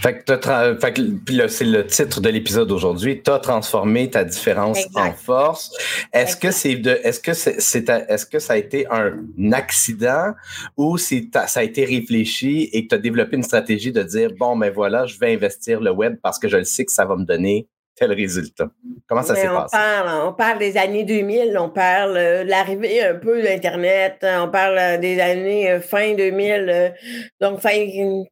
Fait 0.02 0.24
que, 0.24 0.78
fait 0.80 0.94
que 0.94 1.34
là, 1.34 1.48
c'est 1.48 1.66
le 1.66 1.86
titre 1.86 2.22
de 2.22 2.30
l'épisode 2.30 2.68
d'aujourd'hui. 2.68 3.22
Tu 3.24 3.32
as 3.32 3.40
transformé 3.40 4.10
ta 4.10 4.24
différence 4.24 4.80
en 4.96 5.14
force. 5.14 5.72
Est-ce 6.14 6.36
que 6.38 6.52
c'est 6.52 6.76
de, 6.76 7.00
est-ce 7.04 7.20
que 7.20 7.34
c'est, 7.34 7.90
est-ce 7.90 8.26
que 8.26 8.40
ça 8.40 8.54
a 8.54 8.58
été 8.58 8.86
un 8.92 9.52
accident 9.52 10.34
ou 10.78 10.98
c'est, 10.98 11.30
ça 11.48 11.62
a 11.62 11.64
été 11.64 11.86
réfléchi 11.86 12.70
et 12.74 12.84
que 12.84 12.90
tu 12.90 12.96
as 12.96 13.00
développé 13.00 13.38
une 13.38 13.44
stratégie 13.44 13.92
de 13.92 14.04
dire, 14.04 14.32
bon, 14.38 14.56
ben 14.58 14.72
voilà, 14.72 15.06
je 15.06 15.18
vais 15.18 15.34
investir 15.34 15.80
le 15.80 15.92
web 15.92 16.18
parce 16.22 16.38
que 16.38 16.48
je 16.48 16.58
le 16.58 16.66
sais 16.66 16.86
que 16.86 16.92
ça 16.92 17.06
va 17.06 17.16
me 17.16 17.26
donner 17.26 17.68
tel 18.00 18.14
résultat? 18.14 18.70
Comment 19.08 19.24
ça 19.24 19.36
s'est 19.36 19.48
passé? 19.48 19.76
Parle, 19.76 20.28
on 20.28 20.34
parle 20.34 20.60
des 20.60 20.78
années 20.78 21.04
2000, 21.04 21.58
on 21.60 21.70
parle 21.70 22.16
euh, 22.16 22.44
de 22.44 22.50
l'arrivée 22.50 23.04
un 23.04 23.16
peu 23.16 23.42
d'Internet, 23.42 24.24
on 24.24 24.50
parle 24.50 24.78
euh, 24.78 24.98
des 24.98 25.20
années 25.20 25.70
euh, 25.70 25.82
fin 25.82 26.14
2000, 26.14 26.94
donc 27.42 27.60
fin 27.60 27.70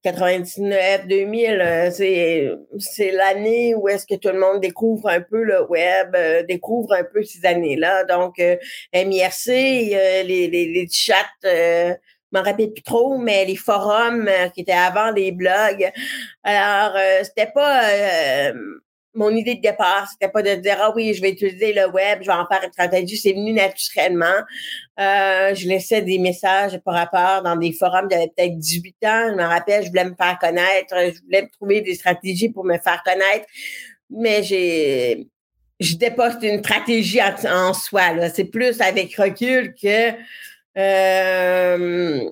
99, 0.03 1.07
2000, 1.07 1.91
c'est, 1.91 3.11
l'année 3.11 3.75
où 3.75 3.89
est-ce 3.89 4.05
que 4.05 4.15
tout 4.15 4.29
le 4.29 4.39
monde 4.39 4.61
découvre 4.61 5.09
un 5.09 5.21
peu 5.21 5.43
le 5.43 5.67
web, 5.69 6.15
découvre 6.47 6.93
un 6.93 7.03
peu 7.03 7.23
ces 7.23 7.45
années-là. 7.45 8.05
Donc, 8.05 8.37
MIRC, 8.93 9.47
les, 9.47 10.23
les, 10.23 10.47
les 10.47 10.87
chats, 10.91 11.15
je 11.43 11.93
m'en 12.31 12.43
rappelle 12.43 12.71
plus 12.71 12.83
trop, 12.83 13.17
mais 13.17 13.45
les 13.45 13.55
forums 13.55 14.29
qui 14.53 14.61
étaient 14.61 14.71
avant 14.71 15.11
les 15.11 15.31
blogs. 15.31 15.91
Alors, 16.43 16.97
c'était 17.23 17.51
pas 17.53 17.81
mon 19.17 19.31
idée 19.31 19.55
de 19.55 19.61
départ, 19.61 20.07
c'était 20.09 20.31
pas 20.31 20.43
de 20.43 20.53
dire 20.55 20.77
ah 20.79 20.93
oui, 20.95 21.13
je 21.13 21.21
vais 21.21 21.31
utiliser 21.31 21.73
le 21.73 21.89
web, 21.89 22.19
je 22.21 22.27
vais 22.27 22.33
en 22.33 22.45
faire 22.45 22.63
une 22.63 22.71
stratégie. 22.71 23.17
C'est 23.17 23.33
venu 23.33 23.51
naturellement. 23.51 24.25
Euh, 24.99 25.55
je 25.55 25.67
laissais 25.67 26.03
des 26.03 26.19
messages 26.19 26.77
par 26.85 26.93
rapport 26.93 27.41
dans 27.41 27.55
des 27.55 27.73
forums. 27.73 28.07
J'avais 28.09 28.27
peut-être 28.27 28.57
18 28.57 28.95
ans. 29.05 29.27
Je 29.31 29.35
me 29.35 29.43
rappelle, 29.43 29.83
je 29.83 29.89
voulais 29.89 30.05
me 30.05 30.15
faire 30.15 30.37
connaître. 30.39 30.95
Je 30.95 31.19
voulais 31.23 31.47
trouver 31.47 31.81
des 31.81 31.95
stratégies 31.95 32.49
pour 32.49 32.63
me 32.63 32.77
faire 32.77 33.01
connaître. 33.03 33.45
Mais 34.11 34.43
j'ai, 34.43 35.27
je 35.79 35.95
dépose 35.95 36.35
une 36.43 36.59
stratégie 36.59 37.19
en, 37.21 37.73
soi. 37.73 38.29
C'est 38.33 38.45
plus 38.45 38.79
avec 38.81 39.15
recul 39.15 39.73
que 39.73 40.11
euh, 40.77 42.29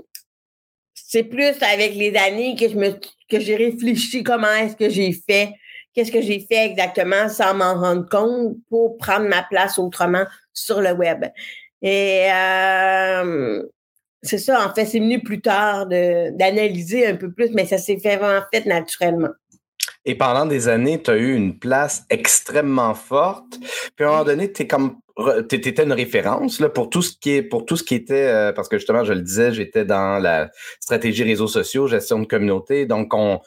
c'est 0.93 1.23
plus 1.23 1.55
avec 1.61 1.95
les 1.95 2.15
années 2.15 2.55
que 2.55 2.69
je 2.69 2.75
me 2.75 2.91
que 3.27 3.39
j'ai 3.39 3.55
réfléchi 3.55 4.21
comment 4.21 4.53
est-ce 4.53 4.75
que 4.75 4.87
j'ai 4.87 5.11
fait 5.11 5.51
qu'est-ce 5.95 6.11
que 6.11 6.21
j'ai 6.21 6.39
fait 6.39 6.65
exactement 6.65 7.29
sans 7.29 7.53
m'en 7.53 7.79
rendre 7.79 8.07
compte 8.09 8.57
pour 8.69 8.97
prendre 8.97 9.27
ma 9.27 9.43
place 9.43 9.79
autrement 9.79 10.25
sur 10.53 10.81
le 10.81 10.91
web? 10.91 11.25
Et 11.81 12.27
euh, 12.31 13.63
c'est 14.21 14.37
ça, 14.37 14.67
en 14.67 14.73
fait, 14.73 14.85
c'est 14.85 14.99
venu 14.99 15.21
plus 15.21 15.41
tard 15.41 15.87
d'analyser 15.87 17.07
un 17.07 17.15
peu 17.15 17.31
plus, 17.31 17.51
mais 17.51 17.65
ça 17.65 17.77
s'est 17.77 17.99
fait 17.99 18.17
vraiment 18.17 18.43
fait 18.53 18.65
naturellement. 18.65 19.29
Et 20.03 20.15
pendant 20.15 20.45
des 20.45 20.67
années, 20.67 21.01
tu 21.01 21.09
as 21.09 21.17
eu 21.17 21.33
une 21.33 21.57
place 21.57 22.03
extrêmement 22.09 22.93
forte. 22.93 23.57
Puis 23.95 24.05
à 24.05 24.09
un 24.09 24.11
moment 24.11 24.23
donné, 24.23 24.51
tu 24.51 24.67
comme 24.67 24.97
étais 25.51 25.83
une 25.83 25.93
référence 25.93 26.59
là, 26.59 26.69
pour 26.69 26.89
tout 26.89 27.01
ce 27.01 27.13
qui 27.17 27.31
est 27.31 27.41
pour 27.41 27.65
tout 27.65 27.77
ce 27.77 27.83
qui 27.83 27.95
était 27.95 28.27
euh, 28.27 28.51
parce 28.51 28.67
que 28.67 28.77
justement 28.77 29.05
je 29.05 29.13
le 29.13 29.21
disais 29.21 29.53
j'étais 29.53 29.85
dans 29.85 30.21
la 30.21 30.51
stratégie 30.81 31.23
réseaux 31.23 31.47
sociaux 31.47 31.87
gestion 31.87 32.19
de 32.19 32.25
communauté 32.25 32.85
donc 32.85 33.13
on 33.13 33.39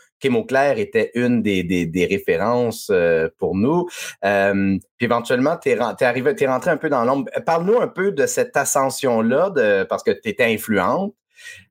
Claire 0.46 0.78
était 0.78 1.10
une 1.14 1.42
des, 1.42 1.62
des, 1.62 1.87
des 1.87 2.06
références 2.06 2.88
euh, 2.90 3.28
pour 3.38 3.54
nous 3.54 3.88
euh, 4.25 4.76
puis 4.96 5.06
éventuellement 5.06 5.56
tu 5.56 5.70
es, 5.70 5.72
es, 5.72 6.04
arrivé 6.04 6.34
t'es 6.34 6.46
rentré 6.46 6.70
un 6.70 6.76
peu 6.76 6.88
dans 6.88 7.04
l'ombre 7.04 7.30
parle-nous 7.46 7.80
un 7.80 7.88
peu 7.88 8.12
de 8.12 8.26
cette 8.26 8.56
ascension 8.56 9.20
là 9.20 9.50
de 9.50 9.84
parce 9.84 10.02
que 10.02 10.10
tu 10.10 10.28
étais 10.28 10.44
influente 10.44 11.14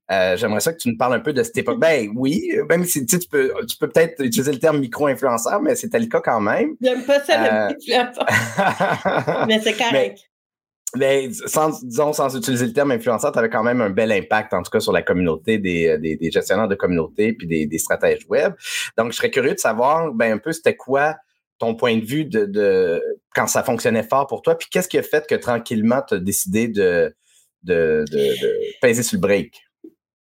euh, 0.09 0.37
j'aimerais 0.37 0.61
ça 0.61 0.71
que 0.71 0.77
tu 0.77 0.89
nous 0.89 0.97
parles 0.97 1.15
un 1.15 1.19
peu 1.19 1.33
de 1.33 1.43
cette 1.43 1.57
époque. 1.57 1.79
Ben 1.79 2.09
oui, 2.15 2.49
même 2.69 2.85
si 2.85 3.05
tu 3.05 3.19
peux, 3.29 3.51
tu 3.67 3.75
peux 3.77 3.89
peut-être 3.89 4.23
utiliser 4.23 4.53
le 4.53 4.59
terme 4.59 4.79
micro-influenceur, 4.79 5.61
mais 5.61 5.75
c'était 5.75 5.99
le 5.99 6.05
cas 6.05 6.21
quand 6.21 6.39
même. 6.39 6.75
J'aime 6.81 7.03
pas 7.03 7.19
ça, 7.19 7.37
le 7.37 7.75
mais 9.47 9.59
c'est 9.59 9.73
correct. 9.73 9.91
Mais, 9.91 10.15
sans, 11.47 11.83
disons, 11.83 12.13
sans 12.13 12.35
utiliser 12.35 12.65
le 12.65 12.73
terme 12.73 12.91
influenceur, 12.91 13.31
tu 13.31 13.39
avais 13.39 13.49
quand 13.49 13.63
même 13.63 13.81
un 13.81 13.89
bel 13.89 14.11
impact, 14.11 14.53
en 14.53 14.63
tout 14.63 14.71
cas, 14.71 14.79
sur 14.79 14.91
la 14.91 15.01
communauté 15.01 15.57
des, 15.57 15.97
des, 15.97 16.15
des 16.15 16.31
gestionnaires 16.31 16.67
de 16.67 16.75
communauté 16.75 17.33
puis 17.33 17.47
des, 17.47 17.65
des, 17.65 17.77
stratèges 17.77 18.25
web. 18.29 18.53
Donc, 18.97 19.11
je 19.11 19.17
serais 19.17 19.29
curieux 19.29 19.53
de 19.53 19.59
savoir 19.59 20.11
ben, 20.13 20.33
un 20.33 20.37
peu 20.37 20.51
c'était 20.51 20.75
quoi 20.75 21.15
ton 21.59 21.75
point 21.75 21.97
de 21.97 22.05
vue 22.05 22.25
de, 22.25 23.01
quand 23.33 23.47
ça 23.47 23.63
fonctionnait 23.63 24.03
fort 24.03 24.27
pour 24.27 24.41
toi, 24.41 24.57
puis 24.57 24.67
qu'est-ce 24.71 24.87
qui 24.87 24.97
a 24.97 25.03
fait 25.03 25.25
que 25.27 25.35
tranquillement 25.35 26.01
tu 26.07 26.15
as 26.15 26.19
décidé 26.19 26.67
de, 26.67 27.15
de, 27.63 28.05
de, 28.11 28.17
de 28.17 28.79
peser 28.81 29.03
sur 29.03 29.17
le 29.17 29.21
break? 29.21 29.55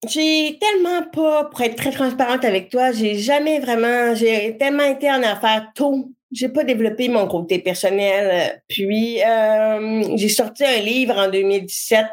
J'ai 0.09 0.59
tellement 0.61 1.03
pas, 1.03 1.45
pour 1.45 1.61
être 1.63 1.77
très 1.77 1.91
transparente 1.91 2.45
avec 2.45 2.71
toi, 2.71 2.93
j'ai 2.93 3.19
jamais 3.19 3.61
vraiment, 3.61 4.15
j'ai 4.15 4.57
tellement 4.59 4.85
été 4.85 5.11
en 5.11 5.23
affaires 5.23 5.71
tôt. 5.75 6.11
J'ai 6.33 6.49
pas 6.49 6.65
développé 6.65 7.09
mon 7.09 7.27
côté 7.29 7.59
personnel. 7.61 8.63
Puis, 8.69 9.23
euh, 9.23 10.17
j'ai 10.17 10.29
sorti 10.29 10.65
un 10.65 10.81
livre 10.81 11.17
en 11.17 11.31
2017 11.31 12.07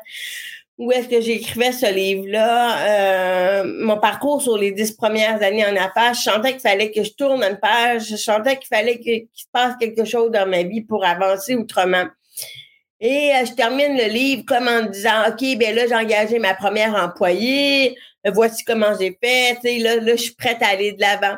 où 0.78 0.92
est-ce 0.92 1.08
que 1.08 1.22
j'écrivais 1.22 1.72
ce 1.72 1.92
livre-là, 1.94 3.62
euh, 3.62 3.64
mon 3.80 4.00
parcours 4.00 4.42
sur 4.42 4.58
les 4.58 4.72
dix 4.72 4.92
premières 4.92 5.42
années 5.44 5.66
en 5.66 5.76
affaires, 5.76 6.14
je 6.16 6.22
sentais 6.22 6.54
qu'il 6.54 6.62
fallait 6.62 6.92
que 6.92 7.04
je 7.04 7.12
tourne 7.12 7.44
une 7.44 7.58
page, 7.58 8.10
je 8.10 8.16
sentais 8.16 8.58
qu'il 8.58 8.68
fallait 8.68 9.00
qu'il 9.00 9.28
se 9.34 9.46
passe 9.52 9.76
quelque 9.80 10.04
chose 10.04 10.32
dans 10.32 10.48
ma 10.48 10.64
vie 10.64 10.82
pour 10.82 11.06
avancer 11.06 11.56
autrement. 11.56 12.06
Et 13.00 13.32
euh, 13.36 13.46
je 13.46 13.54
termine 13.54 13.98
le 13.98 14.10
livre 14.12 14.44
comme 14.48 14.68
en 14.68 14.82
disant, 14.84 15.28
OK, 15.28 15.58
ben 15.58 15.76
là, 15.76 15.88
j'ai 15.88 15.96
engagé 15.96 16.40
ma 16.40 16.56
première 16.56 16.96
employée, 16.96 17.96
voici 18.26 18.64
comment 18.64 18.98
j'ai 19.00 19.18
fait, 19.22 19.60
là, 19.80 19.98
là, 19.98 20.16
je 20.16 20.22
suis 20.22 20.36
prête 20.36 20.62
à 20.62 20.68
aller 20.68 20.94
de 20.94 21.02
l'avant. 21.02 21.38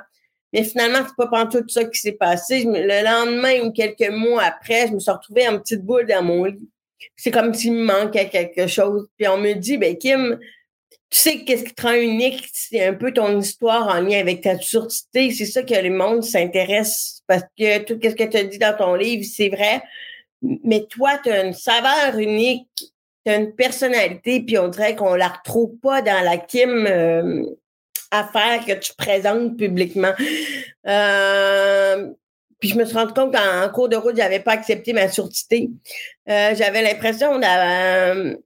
Mais 0.55 0.63
finalement, 0.63 0.99
c'est 1.05 1.27
pas 1.27 1.45
tout 1.47 1.67
ça 1.67 1.83
qui 1.83 1.99
s'est 1.99 2.13
passé. 2.13 2.63
Le 2.63 3.03
lendemain 3.03 3.59
ou 3.65 3.73
quelques 3.73 4.09
mois 4.09 4.43
après, 4.43 4.87
je 4.87 4.93
me 4.93 4.99
suis 4.99 5.11
retrouvée 5.11 5.45
en 5.49 5.59
petite 5.59 5.81
boule 5.81 6.07
dans 6.07 6.23
mon 6.23 6.45
lit. 6.45 6.69
C'est 7.17 7.29
comme 7.29 7.53
s'il 7.53 7.73
me 7.73 7.83
manquait 7.83 8.29
quelque 8.29 8.65
chose. 8.65 9.05
Puis 9.17 9.27
on 9.27 9.37
me 9.37 9.51
dit, 9.51 9.75
ben 9.75 9.97
Kim, 9.97 10.39
tu 11.09 11.19
sais 11.19 11.43
qu'est-ce 11.43 11.65
qui 11.65 11.73
te 11.73 11.81
rend 11.81 11.95
unique, 11.95 12.47
c'est 12.53 12.85
un 12.85 12.93
peu 12.93 13.11
ton 13.11 13.37
histoire 13.37 13.89
en 13.89 13.99
lien 13.99 14.17
avec 14.17 14.43
ta 14.43 14.57
surdité. 14.57 15.29
C'est 15.31 15.45
ça 15.45 15.61
que 15.61 15.73
le 15.73 15.89
monde 15.89 16.23
s'intéresse 16.23 17.21
parce 17.27 17.43
que 17.59 17.79
tout 17.79 17.99
ce 18.01 18.15
que 18.15 18.23
tu 18.23 18.37
as 18.37 18.45
dit 18.45 18.57
dans 18.57 18.77
ton 18.77 18.95
livre, 18.95 19.25
c'est 19.25 19.49
vrai. 19.49 19.83
Mais 20.41 20.85
toi, 20.85 21.17
tu 21.21 21.31
as 21.31 21.43
une 21.43 21.53
saveur 21.53 22.17
unique, 22.17 22.69
tu 23.25 23.29
as 23.29 23.35
une 23.35 23.53
personnalité, 23.53 24.39
puis 24.39 24.57
on 24.57 24.69
dirait 24.69 24.95
qu'on 24.95 25.15
la 25.15 25.27
retrouve 25.27 25.75
pas 25.83 26.01
dans 26.01 26.23
la 26.23 26.37
Kim 26.37 26.87
euh, 26.87 27.43
affaire 28.11 28.65
que 28.65 28.73
tu 28.73 28.93
présentes 28.95 29.57
publiquement. 29.57 30.13
Euh, 30.87 32.09
puis 32.59 32.69
je 32.69 32.77
me 32.77 32.85
suis 32.85 32.95
rendu 32.95 33.13
compte 33.13 33.33
qu'en 33.33 33.69
cours 33.69 33.89
de 33.89 33.95
route, 33.95 34.15
j'avais 34.15 34.39
pas 34.39 34.53
accepté 34.53 34.93
ma 34.93 35.07
surdité. 35.07 35.69
Euh, 36.29 36.55
j'avais 36.55 36.81
l'impression 36.81 37.39
d'être 37.39 38.37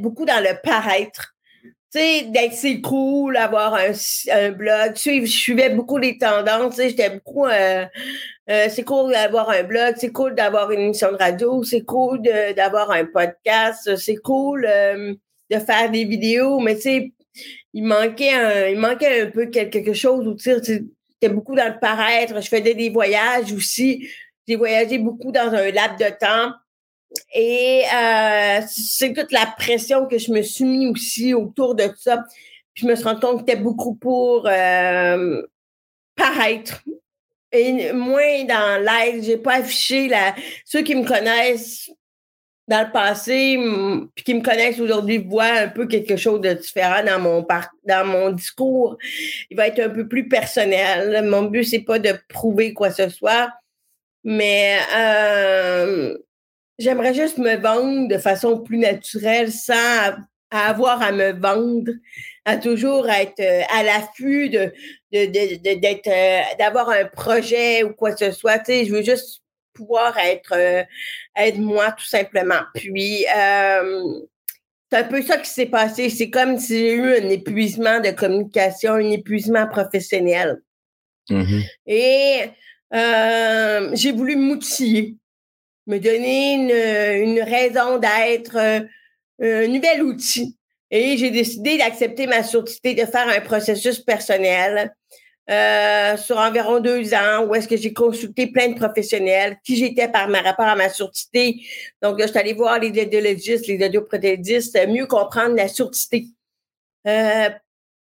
beaucoup 0.00 0.24
dans 0.24 0.42
le 0.42 0.60
paraître. 0.62 1.34
Tu 1.90 2.00
sais, 2.00 2.22
d'être 2.24 2.52
c'est 2.52 2.80
cool, 2.80 3.36
avoir 3.36 3.74
un, 3.74 4.50
blog. 4.50 4.92
je 4.94 5.24
suivais 5.24 5.70
beaucoup 5.70 5.96
les 5.96 6.18
tendances. 6.18 6.76
J'étais 6.76 7.10
beaucoup 7.10 7.46
euh, 8.50 8.68
c'est 8.70 8.84
cool 8.84 9.12
d'avoir 9.12 9.50
un 9.50 9.62
blog, 9.62 9.96
c'est 9.98 10.10
cool 10.10 10.34
d'avoir 10.34 10.70
une 10.70 10.80
émission 10.80 11.12
de 11.12 11.16
radio, 11.16 11.62
c'est 11.64 11.82
cool 11.82 12.22
d'avoir 12.22 12.90
un 12.90 13.04
podcast, 13.04 13.94
c'est 13.96 14.16
cool 14.16 14.66
euh, 14.66 15.14
de 15.50 15.58
faire 15.58 15.90
des 15.90 16.04
vidéos, 16.04 16.58
mais 16.58 16.76
tu 16.76 16.82
sais, 16.82 17.12
il 17.72 17.84
manquait 17.84 18.32
un, 18.32 18.68
il 18.68 18.78
manquait 18.78 19.22
un 19.22 19.30
peu 19.30 19.46
quelque 19.46 19.92
chose 19.92 20.26
où 20.26 20.36
c'était 20.38 21.28
beaucoup 21.28 21.54
dans 21.54 21.68
le 21.68 21.78
paraître. 21.78 22.40
Je 22.40 22.48
faisais 22.48 22.74
des 22.74 22.90
voyages 22.90 23.52
aussi. 23.52 24.08
J'ai 24.46 24.56
voyagé 24.56 24.98
beaucoup 24.98 25.32
dans 25.32 25.52
un 25.52 25.70
laps 25.70 25.98
de 25.98 26.14
temps. 26.18 26.52
Et 27.34 27.82
euh, 27.94 28.60
c'est 28.68 29.12
toute 29.12 29.32
la 29.32 29.46
pression 29.46 30.06
que 30.06 30.18
je 30.18 30.30
me 30.30 30.42
suis 30.42 30.64
mis 30.64 30.86
aussi 30.86 31.34
autour 31.34 31.74
de 31.74 31.90
ça. 31.96 32.22
Puis 32.74 32.84
je 32.84 32.86
me 32.86 32.94
suis 32.94 33.04
rendu 33.04 33.20
compte 33.20 33.44
que 33.44 33.50
c'était 33.50 33.60
beaucoup 33.60 33.94
pour 33.94 34.42
paraître 36.14 36.82
et 37.52 37.92
moins 37.92 38.44
dans 38.44 38.82
l'aide. 38.82 39.24
J'ai 39.24 39.38
pas 39.38 39.56
affiché 39.56 40.08
la. 40.08 40.34
Ceux 40.64 40.82
qui 40.82 40.94
me 40.94 41.04
connaissent 41.04 41.90
dans 42.68 42.84
le 42.84 42.92
passé, 42.92 43.58
puis 44.14 44.24
qui 44.24 44.34
me 44.34 44.42
connaissent 44.42 44.78
aujourd'hui, 44.78 45.18
voient 45.18 45.44
un 45.44 45.68
peu 45.68 45.86
quelque 45.86 46.16
chose 46.16 46.40
de 46.42 46.52
différent 46.52 47.02
dans 47.02 47.18
mon 47.18 47.46
dans 47.84 48.06
mon 48.06 48.30
discours. 48.30 48.98
Il 49.50 49.56
va 49.56 49.68
être 49.68 49.80
un 49.80 49.88
peu 49.88 50.06
plus 50.06 50.28
personnel. 50.28 51.24
Mon 51.26 51.44
but, 51.44 51.64
c'est 51.64 51.80
pas 51.80 51.98
de 51.98 52.12
prouver 52.28 52.74
quoi 52.74 52.90
que 52.90 52.96
ce 52.96 53.08
soit, 53.08 53.50
mais 54.22 54.78
euh, 54.94 56.18
j'aimerais 56.78 57.14
juste 57.14 57.38
me 57.38 57.56
vendre 57.56 58.08
de 58.08 58.18
façon 58.18 58.58
plus 58.60 58.78
naturelle 58.78 59.50
sans 59.50 60.12
avoir 60.50 61.00
à 61.02 61.12
me 61.12 61.32
vendre, 61.32 61.92
à 62.44 62.56
toujours 62.56 63.08
être 63.08 63.40
euh, 63.40 63.62
à 63.70 63.82
l'affût 63.82 64.48
de, 64.50 64.72
d'être 65.12 66.06
euh, 66.06 66.40
d'avoir 66.58 66.90
un 66.90 67.04
projet 67.04 67.82
ou 67.82 67.92
quoi 67.92 68.12
que 68.12 68.18
ce 68.18 68.30
soit. 68.30 68.58
Tu 68.58 68.64
sais, 68.66 68.84
je 68.84 68.92
veux 68.92 69.02
juste 69.02 69.42
pouvoir 69.78 70.18
être 70.18 70.52
euh, 70.54 70.82
être 71.36 71.58
moi 71.58 71.92
tout 71.92 72.06
simplement. 72.06 72.60
Puis 72.74 73.24
c'est 74.90 74.96
un 74.96 75.04
peu 75.04 75.22
ça 75.22 75.38
qui 75.38 75.50
s'est 75.50 75.66
passé. 75.66 76.10
C'est 76.10 76.30
comme 76.30 76.58
si 76.58 76.78
j'ai 76.78 76.92
eu 76.92 77.16
un 77.16 77.28
épuisement 77.28 78.00
de 78.00 78.10
communication, 78.10 78.94
un 78.94 79.10
épuisement 79.10 79.66
professionnel. 79.68 80.58
Mm-hmm. 81.30 81.62
Et 81.86 82.50
j'ai 83.94 84.12
voulu 84.12 84.36
m'outiller, 84.36 85.16
me 85.86 85.98
donner 85.98 86.54
une, 86.54 87.28
une 87.28 87.42
raison 87.42 87.98
d'être, 87.98 88.56
un 89.40 89.66
nouvel 89.68 90.02
outil. 90.02 90.56
Et 90.90 91.18
j'ai 91.18 91.30
décidé 91.30 91.76
d'accepter 91.76 92.26
ma 92.26 92.42
surdité, 92.42 92.94
de 92.94 93.04
faire 93.04 93.28
un 93.28 93.40
processus 93.40 94.00
personnel 94.00 94.94
euh, 95.50 96.16
sur 96.18 96.36
environ 96.36 96.78
deux 96.78 97.14
ans 97.14 97.46
où 97.46 97.54
est-ce 97.54 97.66
que 97.66 97.76
j'ai 97.76 97.94
consulté 97.94 98.48
plein 98.48 98.68
de 98.68 98.74
professionnels, 98.74 99.56
qui 99.64 99.76
j'étais 99.76 100.08
par 100.08 100.28
ma 100.28 100.42
rapport 100.42 100.66
à 100.66 100.76
ma 100.76 100.90
surdité. 100.90 101.62
Donc, 102.02 102.20
je 102.20 102.26
suis 102.26 102.38
allée 102.38 102.52
voir 102.52 102.78
les 102.78 102.90
audiologistes, 102.90 103.66
les 103.66 103.82
audioprothédistes, 103.84 104.78
mieux 104.88 105.06
comprendre 105.06 105.56
la 105.56 105.68
surdité. 105.68 106.26
Euh, 107.06 107.48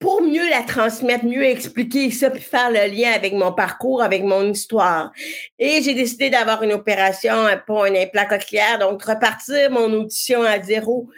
pour 0.01 0.23
mieux 0.23 0.49
la 0.49 0.63
transmettre, 0.63 1.25
mieux 1.25 1.45
expliquer 1.45 2.11
ça, 2.11 2.31
puis 2.31 2.43
faire 2.43 2.71
le 2.71 2.93
lien 2.93 3.11
avec 3.13 3.33
mon 3.35 3.53
parcours, 3.53 4.03
avec 4.03 4.23
mon 4.23 4.51
histoire. 4.51 5.13
Et 5.59 5.83
j'ai 5.83 5.95
décidé 5.95 6.31
d'avoir 6.31 6.63
une 6.63 6.73
opération 6.73 7.35
pour 7.67 7.85
un 7.85 7.95
implant 7.95 8.27
cochléaire, 8.27 8.79
donc 8.79 9.03
repartir 9.03 9.71
mon 9.71 9.93
audition 9.93 10.43
à 10.43 10.63
zéro. 10.63 11.09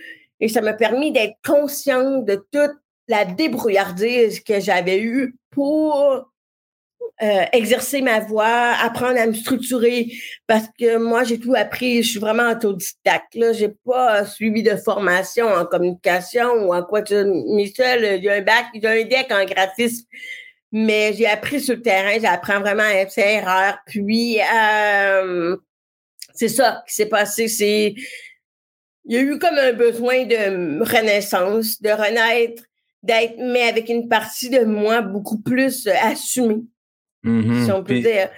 Et 0.41 0.49
ça 0.49 0.63
m'a 0.63 0.73
permis 0.73 1.13
d'être 1.13 1.37
consciente 1.47 2.25
de 2.25 2.37
toute 2.51 2.77
la 3.09 3.25
débrouillardise 3.25 4.41
que 4.41 4.61
j'avais 4.61 5.01
eue 5.01 5.35
pour 5.51 6.31
euh, 7.23 7.45
exercer 7.53 8.01
ma 8.01 8.21
voix, 8.21 8.75
apprendre 8.83 9.21
à 9.21 9.27
me 9.27 9.35
structurer, 9.35 10.11
parce 10.47 10.67
que 10.79 10.97
moi, 10.97 11.23
j'ai 11.23 11.39
tout 11.39 11.55
appris, 11.55 12.03
je 12.03 12.13
suis 12.13 12.19
vraiment 12.19 12.51
autodidacte. 12.51 13.35
Là, 13.35 13.53
j'ai 13.53 13.69
pas 13.85 14.25
suivi 14.25 14.63
de 14.63 14.75
formation 14.77 15.47
en 15.47 15.67
communication 15.67 16.51
ou 16.65 16.75
en 16.75 16.83
quoi 16.83 17.03
mais 17.11 17.67
seul, 17.67 18.17
il 18.19 18.25
y 18.25 18.29
a 18.31 18.35
un 18.35 18.41
bac, 18.41 18.67
a 18.83 18.89
un 18.89 19.05
deck 19.05 19.31
en 19.31 19.45
graphisme, 19.45 20.07
mais 20.73 21.13
j'ai 21.13 21.27
appris 21.27 21.61
sur 21.61 21.77
le 21.77 21.83
terrain, 21.83 22.19
j'apprends 22.19 22.61
vraiment 22.61 22.85
à 22.85 23.07
faire 23.07 23.43
erreur. 23.43 23.79
Puis, 23.87 24.39
euh, 24.41 25.57
c'est 26.35 26.49
ça 26.49 26.83
qui 26.89 26.95
s'est 26.95 27.09
passé, 27.09 27.49
c'est 27.49 27.95
il 29.05 29.15
y 29.15 29.19
a 29.19 29.21
eu 29.21 29.39
comme 29.39 29.59
un 29.59 29.73
besoin 29.73 30.25
de 30.25 30.83
renaissance, 30.83 31.83
de 31.83 31.91
renaître, 31.91 32.63
d'être, 33.03 33.37
mais 33.39 33.63
avec 33.63 33.89
une 33.89 34.09
partie 34.09 34.51
de 34.51 34.65
moi 34.65 35.01
beaucoup 35.01 35.41
plus 35.41 35.87
euh, 35.87 35.93
assumée. 36.03 36.63
Mm-hmm. 37.25 37.65
Si 37.65 37.73
on 37.73 37.85
peut 37.85 38.01
dire. 38.01 38.31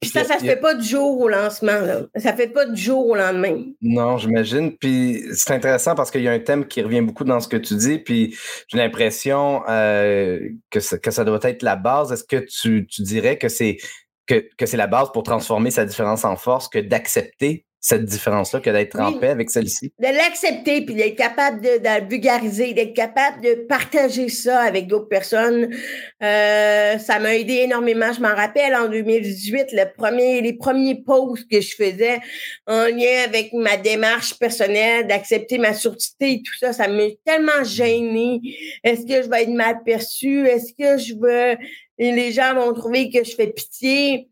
Puis 0.00 0.10
ça, 0.10 0.22
ça 0.22 0.38
se 0.38 0.44
fait 0.44 0.56
pas 0.56 0.74
du 0.74 0.86
jour 0.86 1.20
au 1.20 1.28
lancement. 1.28 1.80
Là. 1.80 2.02
Ça 2.14 2.32
fait 2.32 2.48
pas 2.48 2.64
du 2.64 2.80
jour 2.80 3.08
au 3.08 3.16
lendemain. 3.16 3.64
Non, 3.82 4.18
j'imagine. 4.18 4.76
Puis 4.76 5.24
c'est 5.34 5.52
intéressant 5.52 5.96
parce 5.96 6.12
qu'il 6.12 6.22
y 6.22 6.28
a 6.28 6.32
un 6.32 6.38
thème 6.38 6.66
qui 6.66 6.80
revient 6.80 7.00
beaucoup 7.00 7.24
dans 7.24 7.40
ce 7.40 7.48
que 7.48 7.56
tu 7.56 7.74
dis. 7.74 7.98
Puis 7.98 8.36
j'ai 8.68 8.78
l'impression 8.78 9.62
euh, 9.68 10.38
que, 10.70 10.78
ça, 10.78 10.96
que 10.96 11.10
ça 11.10 11.24
doit 11.24 11.40
être 11.42 11.62
la 11.62 11.74
base. 11.74 12.12
Est-ce 12.12 12.24
que 12.24 12.36
tu, 12.36 12.86
tu 12.86 13.02
dirais 13.02 13.36
que 13.36 13.48
c'est 13.48 13.78
que, 14.26 14.48
que 14.56 14.64
c'est 14.64 14.76
la 14.76 14.86
base 14.86 15.10
pour 15.12 15.24
transformer 15.24 15.72
sa 15.72 15.84
différence 15.84 16.24
en 16.24 16.36
force 16.36 16.68
que 16.68 16.78
d'accepter 16.78 17.66
cette 17.80 18.04
différence-là 18.04 18.60
que 18.60 18.68
d'être 18.68 19.00
en 19.00 19.14
paix 19.14 19.28
avec 19.28 19.50
celle-ci? 19.50 19.92
De 19.98 20.06
l'accepter, 20.06 20.84
puis 20.84 20.94
d'être 20.94 21.16
capable 21.16 21.62
de, 21.62 21.78
de 21.78 22.08
vulgariser, 22.08 22.74
d'être 22.74 22.94
capable 22.94 23.42
de 23.42 23.54
partager 23.66 24.28
ça 24.28 24.60
avec 24.60 24.86
d'autres 24.86 25.08
personnes. 25.08 25.74
Euh, 26.22 26.98
ça 26.98 27.18
m'a 27.18 27.34
aidé 27.34 27.54
énormément. 27.54 28.12
Je 28.12 28.20
m'en 28.20 28.34
rappelle 28.34 28.74
en 28.74 28.88
2018, 28.88 29.72
le 29.72 29.84
premier, 29.96 30.42
les 30.42 30.52
premiers 30.52 31.02
posts 31.02 31.50
que 31.50 31.62
je 31.62 31.74
faisais 31.74 32.18
en 32.66 32.84
lien 32.84 33.24
avec 33.24 33.52
ma 33.54 33.78
démarche 33.78 34.38
personnelle, 34.38 35.06
d'accepter 35.06 35.56
ma 35.56 35.72
surdité 35.72 36.32
et 36.32 36.42
tout 36.42 36.56
ça, 36.58 36.74
ça 36.74 36.86
m'a 36.86 37.04
tellement 37.24 37.64
gêné. 37.64 38.40
Est-ce 38.84 39.06
que 39.06 39.22
je 39.22 39.30
vais 39.30 39.44
être 39.44 39.54
mal 39.54 39.82
perçue? 39.84 40.46
Est-ce 40.46 40.74
que 40.74 41.02
je 41.02 41.14
veux... 41.14 41.56
Et 42.02 42.12
les 42.12 42.32
gens 42.32 42.54
vont 42.54 42.72
trouver 42.72 43.10
que 43.10 43.22
je 43.24 43.34
fais 43.34 43.48
pitié? 43.48 44.30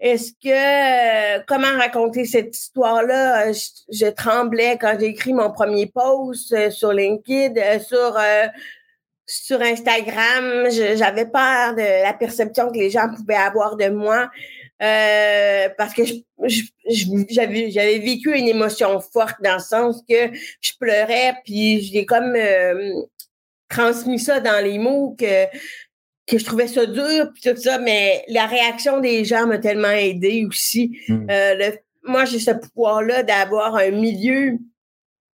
Est-ce 0.00 0.30
que 0.32 1.38
euh, 1.38 1.42
comment 1.48 1.76
raconter 1.76 2.24
cette 2.24 2.56
histoire-là? 2.56 3.50
Je, 3.52 4.10
tremblais 4.10 4.78
quand 4.80 4.96
j'ai 4.98 5.06
écrit 5.06 5.32
mon 5.32 5.50
premier 5.50 5.86
post 5.86 6.52
euh, 6.52 6.70
sur 6.70 6.92
LinkedIn, 6.92 7.60
euh, 7.60 8.46
sur 9.26 9.60
Instagram. 9.60 10.70
J'avais 10.70 11.26
peur 11.26 11.74
de 11.74 12.02
la 12.04 12.12
perception 12.12 12.70
que 12.70 12.78
les 12.78 12.90
gens 12.90 13.08
pouvaient 13.14 13.34
avoir 13.34 13.76
de 13.76 13.88
moi. 13.88 14.30
parce 14.78 15.94
que 15.94 16.02
j'avais 17.28 17.70
j'avais 17.72 17.98
vécu 17.98 18.36
une 18.36 18.46
émotion 18.46 19.00
forte 19.00 19.42
dans 19.42 19.54
le 19.54 19.60
sens 19.60 20.02
que 20.08 20.30
je 20.60 20.72
pleurais 20.78 21.34
puis 21.44 21.80
j'ai 21.80 22.06
comme 22.06 22.36
transmis 23.68 24.20
ça 24.20 24.38
dans 24.38 24.64
les 24.64 24.78
mots 24.78 25.16
que 25.18 25.46
que 26.28 26.38
je 26.38 26.44
trouvais 26.44 26.68
ça 26.68 26.86
dur, 26.86 27.32
puis 27.32 27.42
tout 27.42 27.60
ça, 27.60 27.78
mais 27.78 28.24
la 28.28 28.46
réaction 28.46 29.00
des 29.00 29.24
gens 29.24 29.46
m'a 29.46 29.58
tellement 29.58 29.90
aidé 29.90 30.46
aussi. 30.46 30.98
Hmm. 31.08 31.26
Euh, 31.30 31.72
moi, 32.04 32.24
j'ai 32.24 32.38
ce 32.38 32.50
pouvoir-là 32.50 33.22
d'avoir 33.22 33.76
un 33.76 33.90
milieu 33.90 34.58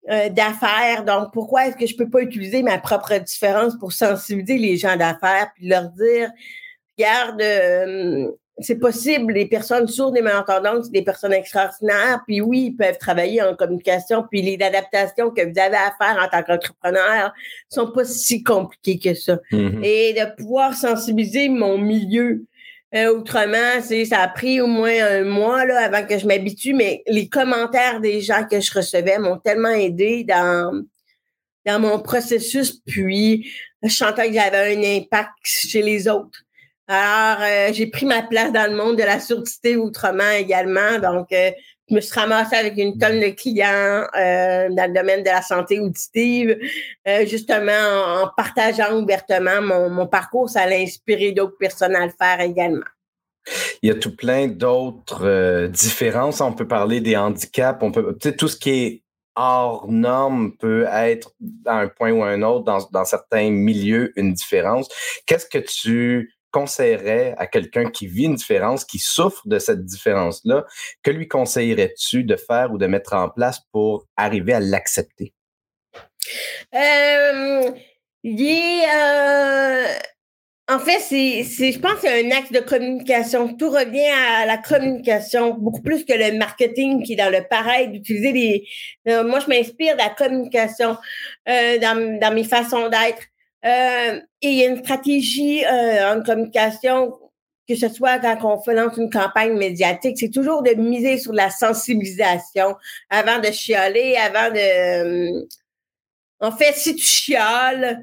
euh, 0.09 0.29
d'affaires. 0.31 1.05
Donc, 1.05 1.33
pourquoi 1.33 1.67
est-ce 1.67 1.77
que 1.77 1.87
je 1.87 1.97
peux 1.97 2.09
pas 2.09 2.23
utiliser 2.23 2.63
ma 2.63 2.79
propre 2.79 3.17
différence 3.19 3.79
pour 3.79 3.93
sensibiliser 3.93 4.59
les 4.59 4.77
gens 4.77 4.97
d'affaires 4.97 5.51
puis 5.55 5.69
leur 5.69 5.91
dire, 5.91 6.31
regarde, 6.99 7.41
euh, 7.43 8.31
c'est 8.61 8.79
possible. 8.79 9.33
Les 9.33 9.47
personnes 9.47 9.89
sourdes 9.89 10.17
et 10.17 10.23
malentendantes, 10.23 10.85
c'est 10.85 10.93
des 10.93 11.03
personnes 11.03 11.33
extraordinaires. 11.33 12.23
Puis 12.27 12.41
oui, 12.41 12.67
ils 12.67 12.77
peuvent 12.77 12.99
travailler 12.99 13.43
en 13.43 13.55
communication. 13.55 14.25
Puis 14.31 14.43
les 14.43 14.63
adaptations 14.65 15.31
que 15.31 15.43
vous 15.43 15.59
avez 15.59 15.77
à 15.77 15.93
faire 15.99 16.23
en 16.23 16.29
tant 16.29 16.43
qu'entrepreneur 16.43 17.33
sont 17.69 17.91
pas 17.91 18.05
si 18.05 18.43
compliquées 18.43 18.99
que 18.99 19.15
ça. 19.15 19.39
Mhm. 19.53 19.83
Et 19.83 20.13
de 20.13 20.37
pouvoir 20.37 20.75
sensibiliser 20.75 21.49
mon 21.49 21.79
milieu. 21.79 22.45
Euh, 22.95 23.15
autrement, 23.15 23.81
c'est 23.83 24.05
ça 24.05 24.19
a 24.19 24.29
pris 24.29 24.61
au 24.61 24.67
moins 24.67 24.93
un 24.93 25.25
mois 25.25 25.65
là 25.65 25.85
avant 25.85 26.05
que 26.05 26.19
je 26.19 26.27
m'habitue, 26.27 26.75
mais 26.75 27.03
les 27.07 27.29
commentaires 27.29 28.01
des 28.01 28.21
gens 28.21 28.45
que 28.51 28.61
je 28.61 28.73
recevais 28.73 29.19
m'ont 29.19 29.39
tellement 29.39 29.71
aidé 29.71 30.25
dans 30.25 30.83
dans 31.67 31.79
mon 31.79 32.01
processus. 32.01 32.81
Puis 32.87 33.49
je 33.83 33.95
sentais 33.95 34.29
que 34.29 34.35
j'avais 34.35 34.77
un 34.77 34.97
impact 34.97 35.31
chez 35.43 35.83
les 35.83 36.09
autres. 36.09 36.45
Alors, 36.93 37.41
euh, 37.45 37.73
j'ai 37.73 37.87
pris 37.87 38.05
ma 38.05 38.21
place 38.21 38.53
dans 38.53 38.69
le 38.69 38.77
monde 38.77 38.97
de 38.97 39.05
la 39.05 39.21
surdité 39.21 39.77
autrement 39.77 40.33
également. 40.37 40.99
Donc, 40.99 41.29
euh, 41.31 41.53
je 41.89 41.95
me 41.95 42.01
suis 42.01 42.19
ramassée 42.19 42.57
avec 42.57 42.77
une 42.79 42.99
tonne 42.99 43.21
de 43.21 43.29
clients 43.29 44.09
euh, 44.19 44.69
dans 44.71 44.89
le 44.89 44.93
domaine 44.93 45.23
de 45.23 45.29
la 45.29 45.41
santé 45.41 45.79
auditive, 45.79 46.59
justement 47.27 48.23
en, 48.23 48.29
partageant 48.37 49.01
ouvertement 49.01 49.63
mon, 49.63 50.07
parcours. 50.09 50.51
Ça 50.51 50.63
a 50.63 50.75
inspiré 50.75 51.31
d'autres 51.31 51.57
personnes 51.61 51.95
à 51.95 52.07
le 52.07 52.13
faire 52.21 52.41
également. 52.41 52.87
Il 53.83 53.89
y 53.89 53.93
a 53.93 53.95
tout 53.95 54.17
plein 54.17 54.49
d'autres 54.49 55.69
différences. 55.69 56.41
On 56.41 56.53
peut 56.53 56.67
parler 56.67 57.01
des 57.01 57.17
handicaps, 57.17 57.79
on 57.83 57.93
peut, 57.93 58.19
tout 58.37 58.49
ce 58.49 58.57
qui 58.57 58.71
est 58.71 59.03
hors 59.37 59.87
norme 59.89 60.57
peut 60.57 60.87
être 60.91 61.35
à 61.67 61.79
un 61.79 61.89
point 61.89 62.11
ou 62.11 62.25
à 62.25 62.31
un 62.31 62.43
autre 62.43 62.65
dans 62.65 63.05
certains 63.05 63.51
milieux 63.51 64.13
une 64.17 64.33
différence. 64.33 64.89
Qu'est-ce 65.27 65.47
que 65.47 65.59
tu 65.59 66.35
conseillerais 66.51 67.35
à 67.39 67.47
quelqu'un 67.47 67.91
qui 67.91 68.07
vit 68.07 68.25
une 68.25 68.35
différence, 68.35 68.85
qui 68.85 68.99
souffre 68.99 69.47
de 69.47 69.59
cette 69.59 69.85
différence-là, 69.85 70.65
que 71.03 71.11
lui 71.11 71.29
conseillerais-tu 71.29 72.25
de 72.25 72.37
faire 72.37 72.73
ou 72.73 72.79
de 72.79 72.87
mettre 72.87 73.15
en 73.15 73.29
place 73.29 73.61
pour 73.73 74.07
arriver 74.17 74.53
à 74.53 74.61
l'accepter? 74.61 75.33
Euh, 76.75 77.71
euh, 78.27 79.87
en 80.69 80.79
fait, 80.79 81.01
je 81.11 81.79
pense 81.79 81.95
que 81.95 82.01
c'est 82.03 82.25
un 82.25 82.31
axe 82.31 82.53
de 82.53 82.61
communication. 82.61 83.57
Tout 83.57 83.71
revient 83.71 84.13
à 84.41 84.47
la 84.47 84.59
communication, 84.59 85.55
beaucoup 85.55 85.83
plus 85.83 86.05
que 86.05 86.13
le 86.13 86.39
marketing 86.39 87.03
qui 87.03 87.15
est 87.15 87.17
dans 87.17 87.33
le 87.33 87.43
pareil, 87.49 87.89
d'utiliser 87.89 88.33
les. 88.33 88.69
Euh, 89.09 89.25
moi, 89.25 89.41
je 89.41 89.49
m'inspire 89.49 89.95
de 89.95 90.03
la 90.03 90.11
communication 90.11 90.97
dans, 91.47 92.19
dans 92.21 92.35
mes 92.35 92.45
façons 92.45 92.89
d'être. 92.89 93.30
Euh, 93.65 94.21
et 94.43 94.49
il 94.49 94.59
y 94.59 94.63
a 94.65 94.69
une 94.69 94.83
stratégie 94.83 95.65
euh, 95.65 96.15
en 96.15 96.23
communication, 96.23 97.13
que 97.69 97.77
ce 97.77 97.89
soit 97.89 98.19
quand 98.19 98.63
on 98.67 98.73
lance 98.73 98.97
une 98.97 99.11
campagne 99.11 99.57
médiatique, 99.57 100.19
c'est 100.19 100.31
toujours 100.31 100.63
de 100.63 100.73
miser 100.75 101.19
sur 101.19 101.33
la 101.33 101.51
sensibilisation 101.51 102.77
avant 103.11 103.39
de 103.39 103.51
chialer, 103.51 104.17
avant 104.17 104.51
de. 104.53 105.39
Euh, 105.39 105.47
en 106.41 106.53
fait, 106.53 106.73
si 106.75 106.97
tu 106.97 107.05
chiales, 107.05 108.01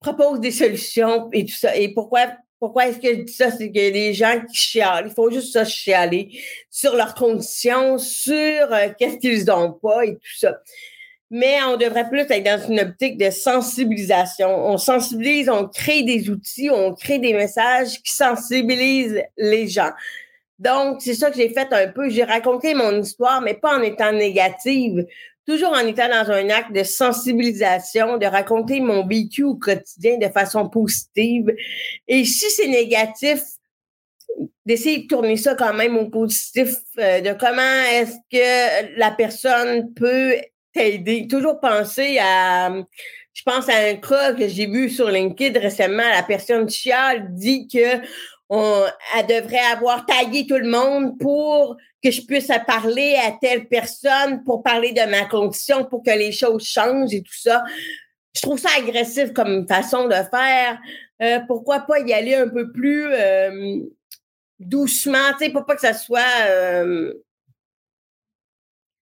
propose 0.00 0.40
des 0.40 0.52
solutions 0.52 1.28
et 1.32 1.44
tout 1.46 1.54
ça. 1.54 1.76
Et 1.76 1.92
pourquoi 1.92 2.28
pourquoi 2.60 2.86
est-ce 2.86 3.00
que 3.00 3.08
je 3.08 3.22
dis 3.22 3.32
ça? 3.32 3.50
C'est 3.50 3.72
que 3.72 3.78
les 3.78 4.14
gens 4.14 4.40
qui 4.48 4.54
chialent, 4.54 5.06
il 5.08 5.12
faut 5.12 5.32
juste 5.32 5.52
ça 5.52 5.64
chialer 5.64 6.40
sur 6.70 6.94
leurs 6.94 7.14
conditions, 7.14 7.98
sur 7.98 8.68
qu'est-ce 8.98 9.18
qu'ils 9.18 9.44
n'ont 9.46 9.72
pas 9.72 10.04
et 10.04 10.14
tout 10.14 10.38
ça 10.38 10.60
mais 11.32 11.56
on 11.66 11.78
devrait 11.78 12.10
plus 12.10 12.20
être 12.20 12.44
dans 12.44 12.70
une 12.70 12.80
optique 12.80 13.16
de 13.16 13.30
sensibilisation. 13.30 14.50
On 14.50 14.76
sensibilise, 14.76 15.48
on 15.48 15.66
crée 15.66 16.02
des 16.02 16.28
outils, 16.28 16.68
on 16.70 16.94
crée 16.94 17.18
des 17.18 17.32
messages 17.32 18.02
qui 18.02 18.12
sensibilisent 18.12 19.22
les 19.38 19.66
gens. 19.66 19.92
Donc, 20.58 21.00
c'est 21.00 21.14
ça 21.14 21.30
que 21.30 21.38
j'ai 21.38 21.48
fait 21.48 21.72
un 21.72 21.88
peu. 21.88 22.10
J'ai 22.10 22.24
raconté 22.24 22.74
mon 22.74 23.00
histoire, 23.00 23.40
mais 23.40 23.54
pas 23.54 23.78
en 23.78 23.80
étant 23.80 24.12
négative, 24.12 25.06
toujours 25.48 25.72
en 25.72 25.86
étant 25.86 26.08
dans 26.08 26.30
un 26.30 26.50
acte 26.50 26.72
de 26.72 26.82
sensibilisation, 26.82 28.18
de 28.18 28.26
raconter 28.26 28.80
mon 28.80 29.06
vécu 29.06 29.42
au 29.42 29.54
quotidien 29.54 30.18
de 30.18 30.28
façon 30.28 30.68
positive. 30.68 31.50
Et 32.08 32.26
si 32.26 32.50
c'est 32.50 32.68
négatif, 32.68 33.40
d'essayer 34.66 34.98
de 34.98 35.06
tourner 35.06 35.38
ça 35.38 35.54
quand 35.54 35.72
même 35.72 35.96
au 35.96 36.10
positif, 36.10 36.74
euh, 36.98 37.22
de 37.22 37.32
comment 37.32 37.82
est-ce 37.90 38.16
que 38.30 38.98
la 38.98 39.10
personne 39.10 39.92
peut 39.94 40.34
t'aider. 40.72 41.26
Toujours 41.28 41.60
penser 41.60 42.18
à, 42.20 42.72
je 43.32 43.42
pense 43.44 43.68
à 43.68 43.76
un 43.76 43.94
cas 43.96 44.34
que 44.34 44.48
j'ai 44.48 44.66
vu 44.66 44.90
sur 44.90 45.08
LinkedIn 45.08 45.58
récemment. 45.58 46.08
La 46.08 46.22
personne 46.22 46.68
chiale 46.68 47.28
dit 47.30 47.68
que 47.68 48.00
on, 48.54 48.84
elle 49.16 49.26
devrait 49.26 49.72
avoir 49.72 50.04
tagué 50.04 50.46
tout 50.46 50.58
le 50.58 50.68
monde 50.68 51.18
pour 51.18 51.76
que 52.04 52.10
je 52.10 52.20
puisse 52.20 52.50
parler 52.66 53.16
à 53.26 53.32
telle 53.40 53.66
personne 53.66 54.44
pour 54.44 54.62
parler 54.62 54.92
de 54.92 55.10
ma 55.10 55.24
condition, 55.24 55.84
pour 55.84 56.02
que 56.02 56.10
les 56.10 56.32
choses 56.32 56.66
changent 56.66 57.14
et 57.14 57.22
tout 57.22 57.32
ça. 57.32 57.64
Je 58.34 58.42
trouve 58.42 58.58
ça 58.58 58.68
agressif 58.76 59.32
comme 59.32 59.66
façon 59.66 60.06
de 60.06 60.14
faire. 60.14 60.78
Euh, 61.22 61.40
pourquoi 61.46 61.80
pas 61.80 62.00
y 62.00 62.12
aller 62.12 62.34
un 62.34 62.48
peu 62.48 62.72
plus 62.72 63.06
euh, 63.06 63.78
doucement, 64.58 65.32
tu 65.38 65.46
sais, 65.46 65.50
pour 65.50 65.64
pas 65.64 65.74
que 65.74 65.80
ça 65.80 65.94
soit 65.94 66.20
euh, 66.48 67.12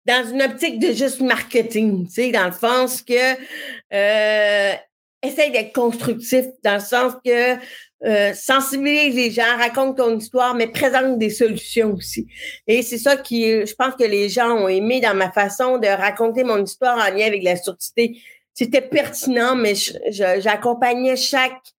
dans 0.06 0.28
une 0.28 0.42
optique 0.42 0.78
de 0.78 0.92
juste 0.92 1.20
marketing, 1.20 2.06
tu 2.06 2.12
sais, 2.12 2.30
dans 2.30 2.46
le 2.46 2.52
sens 2.52 3.02
que 3.02 3.14
euh, 3.92 4.74
essaye 5.22 5.50
d'être 5.50 5.72
constructif, 5.72 6.44
dans 6.62 6.74
le 6.74 6.80
sens 6.80 7.14
que 7.24 7.56
euh, 8.04 8.34
sensibilise 8.34 9.14
les 9.14 9.30
gens, 9.30 9.56
raconte 9.56 9.96
ton 9.96 10.18
histoire, 10.18 10.54
mais 10.54 10.66
présente 10.66 11.18
des 11.18 11.30
solutions 11.30 11.94
aussi. 11.94 12.26
Et 12.66 12.82
c'est 12.82 12.98
ça 12.98 13.16
qui, 13.16 13.66
je 13.66 13.74
pense 13.74 13.94
que 13.94 14.04
les 14.04 14.28
gens 14.28 14.50
ont 14.50 14.68
aimé 14.68 15.00
dans 15.00 15.14
ma 15.14 15.32
façon 15.32 15.78
de 15.78 15.88
raconter 15.88 16.44
mon 16.44 16.62
histoire 16.62 16.98
en 16.98 17.14
lien 17.14 17.26
avec 17.26 17.42
la 17.42 17.56
surdité. 17.56 18.20
C'était 18.52 18.82
pertinent, 18.82 19.56
mais 19.56 19.74
j'accompagnais 20.10 21.16
chaque 21.16 21.73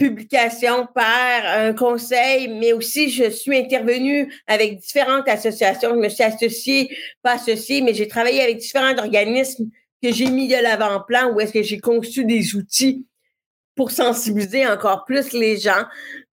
publication 0.00 0.86
par 0.94 1.44
un 1.44 1.74
conseil, 1.74 2.48
mais 2.48 2.72
aussi 2.72 3.10
je 3.10 3.28
suis 3.28 3.56
intervenue 3.58 4.32
avec 4.46 4.78
différentes 4.78 5.28
associations. 5.28 5.90
Je 5.90 6.00
me 6.00 6.08
suis 6.08 6.24
associée, 6.24 6.96
pas 7.22 7.34
associée, 7.34 7.82
mais 7.82 7.92
j'ai 7.92 8.08
travaillé 8.08 8.40
avec 8.40 8.56
différents 8.56 8.96
organismes 8.96 9.68
que 10.02 10.10
j'ai 10.10 10.30
mis 10.30 10.48
de 10.48 10.56
l'avant-plan 10.56 11.32
où 11.32 11.40
est-ce 11.40 11.52
que 11.52 11.62
j'ai 11.62 11.78
conçu 11.78 12.24
des 12.24 12.56
outils 12.56 13.04
pour 13.76 13.90
sensibiliser 13.90 14.66
encore 14.66 15.04
plus 15.04 15.32
les 15.32 15.58
gens. 15.58 15.84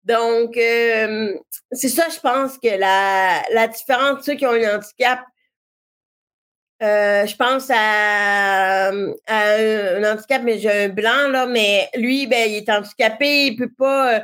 Donc, 0.05 0.59
euh, 0.59 1.35
c'est 1.73 1.89
ça, 1.89 2.05
je 2.15 2.21
pense 2.21 2.59
que 2.59 2.69
la, 2.69 3.43
la 3.51 3.69
différence 3.69 4.19
de 4.19 4.25
ceux 4.25 4.35
qui 4.35 4.45
ont 4.45 4.53
un 4.53 4.77
handicap 4.77 5.21
euh, 6.85 7.27
je 7.27 7.35
pense 7.37 7.71
à, 7.71 8.91
un 8.91 10.05
handicap, 10.05 10.43
mais 10.43 10.59
j'ai 10.59 10.71
un 10.71 10.89
blanc, 10.89 11.29
là, 11.31 11.47
mais 11.47 11.89
lui, 11.97 12.27
ben, 12.27 12.47
il 12.49 12.57
est 12.57 12.71
handicapé, 12.71 13.47
il 13.47 13.57
peut 13.57 13.73
pas, 13.77 14.15
euh, 14.17 14.21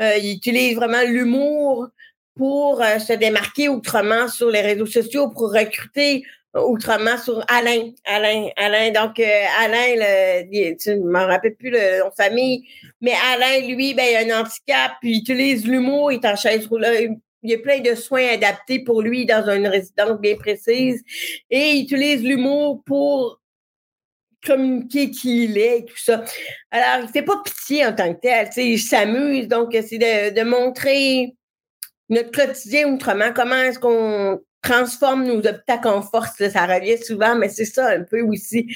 euh 0.00 0.16
il 0.16 0.36
utilise 0.36 0.76
vraiment 0.76 1.02
l'humour 1.06 1.88
pour 2.34 2.82
se 2.82 3.12
démarquer 3.12 3.68
autrement 3.68 4.28
sur 4.28 4.48
les 4.48 4.62
réseaux 4.62 4.86
sociaux, 4.86 5.28
pour 5.28 5.52
recruter 5.52 6.24
autrement 6.54 7.18
sur 7.18 7.44
Alain. 7.48 7.90
Alain, 8.06 8.48
Alain. 8.56 8.90
Donc, 8.90 9.20
Alain, 9.20 9.94
le, 9.96 10.76
tu 10.76 10.90
ne 10.90 11.10
m'en 11.10 11.26
rappelles 11.26 11.56
plus 11.56 11.70
le 11.70 12.00
nom 12.00 12.08
de 12.08 12.14
famille, 12.14 12.64
mais 13.00 13.12
Alain, 13.32 13.66
lui, 13.66 13.92
ben, 13.92 14.06
il 14.08 14.30
a 14.30 14.36
un 14.36 14.40
handicap, 14.40 14.92
puis 15.00 15.16
il 15.16 15.18
utilise 15.18 15.66
l'humour, 15.66 16.12
il 16.12 16.20
est 16.22 16.26
en 16.26 16.36
chaise 16.36 16.66
roulante, 16.66 17.18
il 17.42 17.50
y 17.50 17.54
a 17.54 17.58
plein 17.58 17.80
de 17.80 17.94
soins 17.94 18.26
adaptés 18.28 18.80
pour 18.80 19.02
lui 19.02 19.26
dans 19.26 19.48
une 19.48 19.66
résidence 19.66 20.20
bien 20.20 20.36
précise 20.36 21.02
et 21.50 21.72
il 21.72 21.84
utilise 21.84 22.22
l'humour 22.22 22.82
pour 22.84 23.40
communiquer 24.44 25.10
qui 25.10 25.44
il 25.44 25.58
est 25.58 25.78
et 25.80 25.84
tout 25.84 25.98
ça. 25.98 26.24
Alors, 26.70 27.04
il 27.04 27.12
fait 27.12 27.22
pas 27.22 27.42
pitié 27.44 27.86
en 27.86 27.94
tant 27.94 28.14
que 28.14 28.20
tel, 28.20 28.48
il 28.56 28.78
s'amuse. 28.78 29.48
Donc, 29.48 29.70
c'est 29.72 29.98
de, 29.98 30.34
de, 30.34 30.42
montrer 30.42 31.34
notre 32.08 32.30
quotidien 32.30 32.94
autrement, 32.94 33.32
comment 33.34 33.56
est-ce 33.56 33.78
qu'on 33.78 34.40
transforme 34.62 35.24
nos 35.24 35.38
obstacles 35.38 35.88
en 35.88 36.02
force. 36.02 36.36
ça 36.48 36.66
revient 36.66 36.98
souvent, 36.98 37.36
mais 37.36 37.48
c'est 37.48 37.64
ça 37.64 37.88
un 37.88 38.02
peu 38.02 38.22
aussi. 38.22 38.66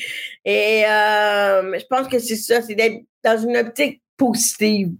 Et 0.44 0.84
euh, 0.86 1.78
je 1.78 1.86
pense 1.86 2.08
que 2.08 2.18
c'est 2.18 2.36
ça, 2.36 2.62
c'est 2.62 2.74
d'être 2.74 3.02
dans 3.24 3.38
une 3.38 3.56
optique 3.56 4.02
positive 4.16 4.92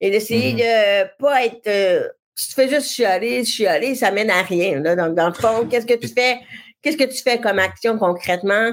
et 0.00 0.10
d'essayer 0.10 0.54
mm-hmm. 0.54 1.04
de 1.04 1.16
pas 1.18 1.44
être... 1.44 1.66
Euh, 1.66 2.08
tu 2.36 2.54
fais 2.54 2.68
juste 2.68 2.90
chialer, 2.92 3.44
chialer, 3.44 3.94
ça 3.94 4.10
mène 4.10 4.30
à 4.30 4.42
rien. 4.42 4.80
Là. 4.80 4.96
Donc, 4.96 5.14
dans 5.14 5.28
le 5.28 5.34
fond, 5.34 5.66
qu'est-ce 5.70 5.86
que 5.86 5.94
tu 5.94 6.08
fais? 6.08 6.40
Qu'est-ce 6.82 6.96
que 6.96 7.04
tu 7.04 7.22
fais 7.22 7.38
comme 7.38 7.58
action 7.58 7.98
concrètement? 7.98 8.72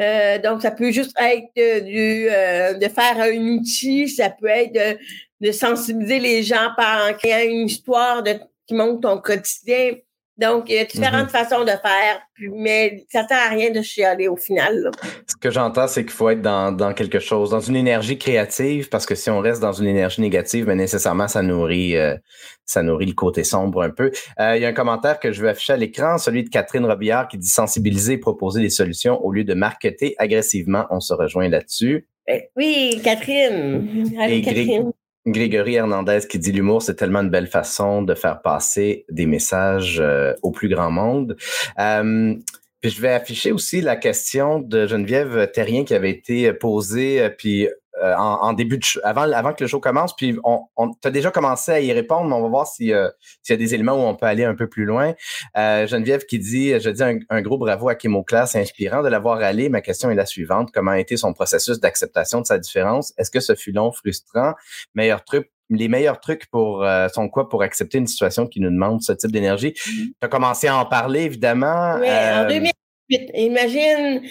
Euh, 0.00 0.38
donc, 0.38 0.62
ça 0.62 0.70
peut 0.70 0.90
juste 0.90 1.14
être 1.20 1.46
de, 1.56 2.28
euh, 2.28 2.74
de 2.74 2.88
faire 2.88 3.20
un 3.20 3.36
outil, 3.56 4.08
ça 4.08 4.30
peut 4.30 4.48
être 4.48 4.72
de, 4.72 4.98
de 5.46 5.52
sensibiliser 5.52 6.18
les 6.18 6.42
gens 6.42 6.70
par 6.76 7.08
en 7.08 7.14
créant 7.14 7.48
une 7.48 7.66
histoire 7.66 8.22
de, 8.22 8.34
qui 8.66 8.74
montre 8.74 9.00
ton 9.00 9.18
quotidien. 9.18 9.92
Donc, 10.36 10.64
il 10.68 10.74
y 10.74 10.78
a 10.78 10.84
différentes 10.84 11.28
mm-hmm. 11.28 11.30
façons 11.30 11.62
de 11.62 11.70
faire, 11.70 12.20
mais 12.40 13.04
ça 13.08 13.26
sert 13.26 13.38
à 13.38 13.48
rien 13.50 13.70
de 13.70 13.80
chialer 13.82 14.26
au 14.26 14.36
final. 14.36 14.90
Ce 15.28 15.36
que 15.36 15.50
j'entends, 15.50 15.86
c'est 15.86 16.02
qu'il 16.02 16.12
faut 16.12 16.28
être 16.28 16.42
dans, 16.42 16.92
quelque 16.92 17.20
chose, 17.20 17.50
dans 17.50 17.60
une 17.60 17.76
énergie 17.76 18.18
créative, 18.18 18.88
parce 18.88 19.06
que 19.06 19.14
si 19.14 19.30
on 19.30 19.38
reste 19.38 19.60
dans 19.60 19.72
une 19.72 19.86
énergie 19.86 20.20
négative, 20.20 20.66
mais 20.66 20.74
nécessairement, 20.74 21.28
ça 21.28 21.42
nourrit, 21.42 21.96
euh, 21.96 22.16
ça 22.64 22.82
nourrit 22.82 23.06
le 23.06 23.14
côté 23.14 23.44
sombre 23.44 23.82
un 23.82 23.90
peu. 23.90 24.10
Euh, 24.40 24.56
il 24.56 24.62
y 24.62 24.64
a 24.64 24.68
un 24.68 24.72
commentaire 24.72 25.20
que 25.20 25.30
je 25.30 25.40
vais 25.40 25.50
afficher 25.50 25.74
à 25.74 25.76
l'écran, 25.76 26.18
celui 26.18 26.42
de 26.42 26.48
Catherine 26.48 26.84
Robillard 26.84 27.28
qui 27.28 27.38
dit 27.38 27.48
sensibiliser 27.48 28.14
et 28.14 28.18
proposer 28.18 28.60
des 28.60 28.70
solutions 28.70 29.24
au 29.24 29.30
lieu 29.30 29.44
de 29.44 29.54
marketer 29.54 30.16
agressivement. 30.18 30.86
On 30.90 30.98
se 30.98 31.14
rejoint 31.14 31.48
là-dessus. 31.48 32.08
Eh 32.26 32.48
oui, 32.56 33.00
Catherine. 33.04 34.10
Catherine. 34.42 34.92
Grégory 35.26 35.76
Hernandez 35.76 36.20
qui 36.28 36.38
dit 36.38 36.52
l'humour, 36.52 36.82
c'est 36.82 36.96
tellement 36.96 37.20
une 37.20 37.30
belle 37.30 37.46
façon 37.46 38.02
de 38.02 38.14
faire 38.14 38.42
passer 38.42 39.06
des 39.08 39.26
messages 39.26 39.98
euh, 40.00 40.34
au 40.42 40.50
plus 40.50 40.68
grand 40.68 40.90
monde. 40.90 41.36
Euh, 41.78 42.34
puis 42.80 42.90
je 42.90 43.00
vais 43.00 43.12
afficher 43.12 43.50
aussi 43.50 43.80
la 43.80 43.96
question 43.96 44.58
de 44.58 44.86
Geneviève 44.86 45.50
Terrien 45.52 45.84
qui 45.84 45.94
avait 45.94 46.10
été 46.10 46.52
posée, 46.52 47.22
euh, 47.22 47.30
puis 47.30 47.68
euh, 48.02 48.14
en, 48.16 48.52
début 48.54 48.78
de 48.78 48.84
avant, 49.04 49.22
avant 49.22 49.52
que 49.52 49.62
le 49.62 49.68
show 49.68 49.78
commence. 49.78 50.16
Puis 50.16 50.36
on, 50.42 50.62
on 50.76 50.90
as 51.04 51.10
déjà 51.10 51.30
commencé 51.30 51.70
à 51.70 51.80
y 51.80 51.92
répondre, 51.92 52.28
mais 52.28 52.34
on 52.34 52.42
va 52.42 52.48
voir 52.48 52.66
s'il 52.66 52.88
y 52.88 52.92
a 52.92 53.12
des 53.56 53.74
éléments 53.74 53.94
où 53.94 54.06
on 54.06 54.16
peut 54.16 54.26
aller 54.26 54.44
un 54.44 54.56
peu 54.56 54.66
plus 54.68 54.84
loin. 54.84 55.14
Euh, 55.56 55.86
Geneviève 55.86 56.24
qui 56.26 56.38
dit, 56.38 56.78
je 56.80 56.90
dis 56.90 57.02
un, 57.02 57.42
gros 57.42 57.58
bravo 57.58 57.88
à 57.88 57.94
Kim 57.94 58.20
c'est 58.46 58.60
inspirant 58.60 59.02
de 59.02 59.08
l'avoir 59.08 59.38
allé. 59.38 59.68
Ma 59.68 59.80
question 59.80 60.10
est 60.10 60.14
la 60.16 60.26
suivante. 60.26 60.70
Comment 60.72 60.92
a 60.92 60.98
été 60.98 61.16
son 61.16 61.32
processus 61.32 61.78
d'acceptation 61.78 62.40
de 62.40 62.46
sa 62.46 62.58
différence? 62.58 63.12
Est-ce 63.16 63.30
que 63.30 63.40
ce 63.40 63.54
fut 63.54 63.72
long, 63.72 63.92
frustrant? 63.92 64.54
Meilleur 64.94 65.24
truc 65.24 65.50
les 65.70 65.88
meilleurs 65.88 66.20
trucs 66.20 66.46
pour 66.50 66.84
euh, 66.84 67.08
sont 67.08 67.28
quoi 67.28 67.48
pour 67.48 67.62
accepter 67.62 67.96
une 67.96 68.06
situation 68.06 68.46
qui 68.46 68.60
nous 68.60 68.70
demande 68.70 69.02
ce 69.02 69.12
type 69.12 69.32
d'énergie? 69.32 69.70
Mm-hmm. 69.70 70.06
Tu 70.06 70.14
as 70.20 70.28
commencé 70.28 70.68
à 70.68 70.76
en 70.76 70.84
parler, 70.84 71.22
évidemment. 71.22 71.96
Oui, 72.00 72.06
en 72.08 72.46
2000, 72.46 72.70
Imagine, 73.10 74.22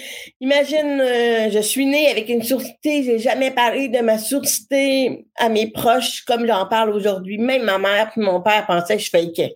imagine, 0.42 1.00
euh, 1.00 1.52
je 1.52 1.60
suis 1.60 1.86
née 1.86 2.10
avec 2.10 2.28
une 2.30 2.42
sourdité, 2.42 3.04
j'ai 3.04 3.20
jamais 3.20 3.52
parlé 3.52 3.88
de 3.88 4.00
ma 4.00 4.18
sourdité 4.18 5.28
à 5.36 5.48
mes 5.50 5.70
proches 5.70 6.24
comme 6.26 6.48
j'en 6.48 6.66
parle 6.66 6.90
aujourd'hui. 6.90 7.38
Même 7.38 7.64
ma 7.64 7.78
mère 7.78 8.12
et 8.18 8.20
mon 8.20 8.42
père 8.42 8.66
pensaient 8.66 8.98
que 8.98 9.04
je 9.04 9.10
fakeais. 9.12 9.56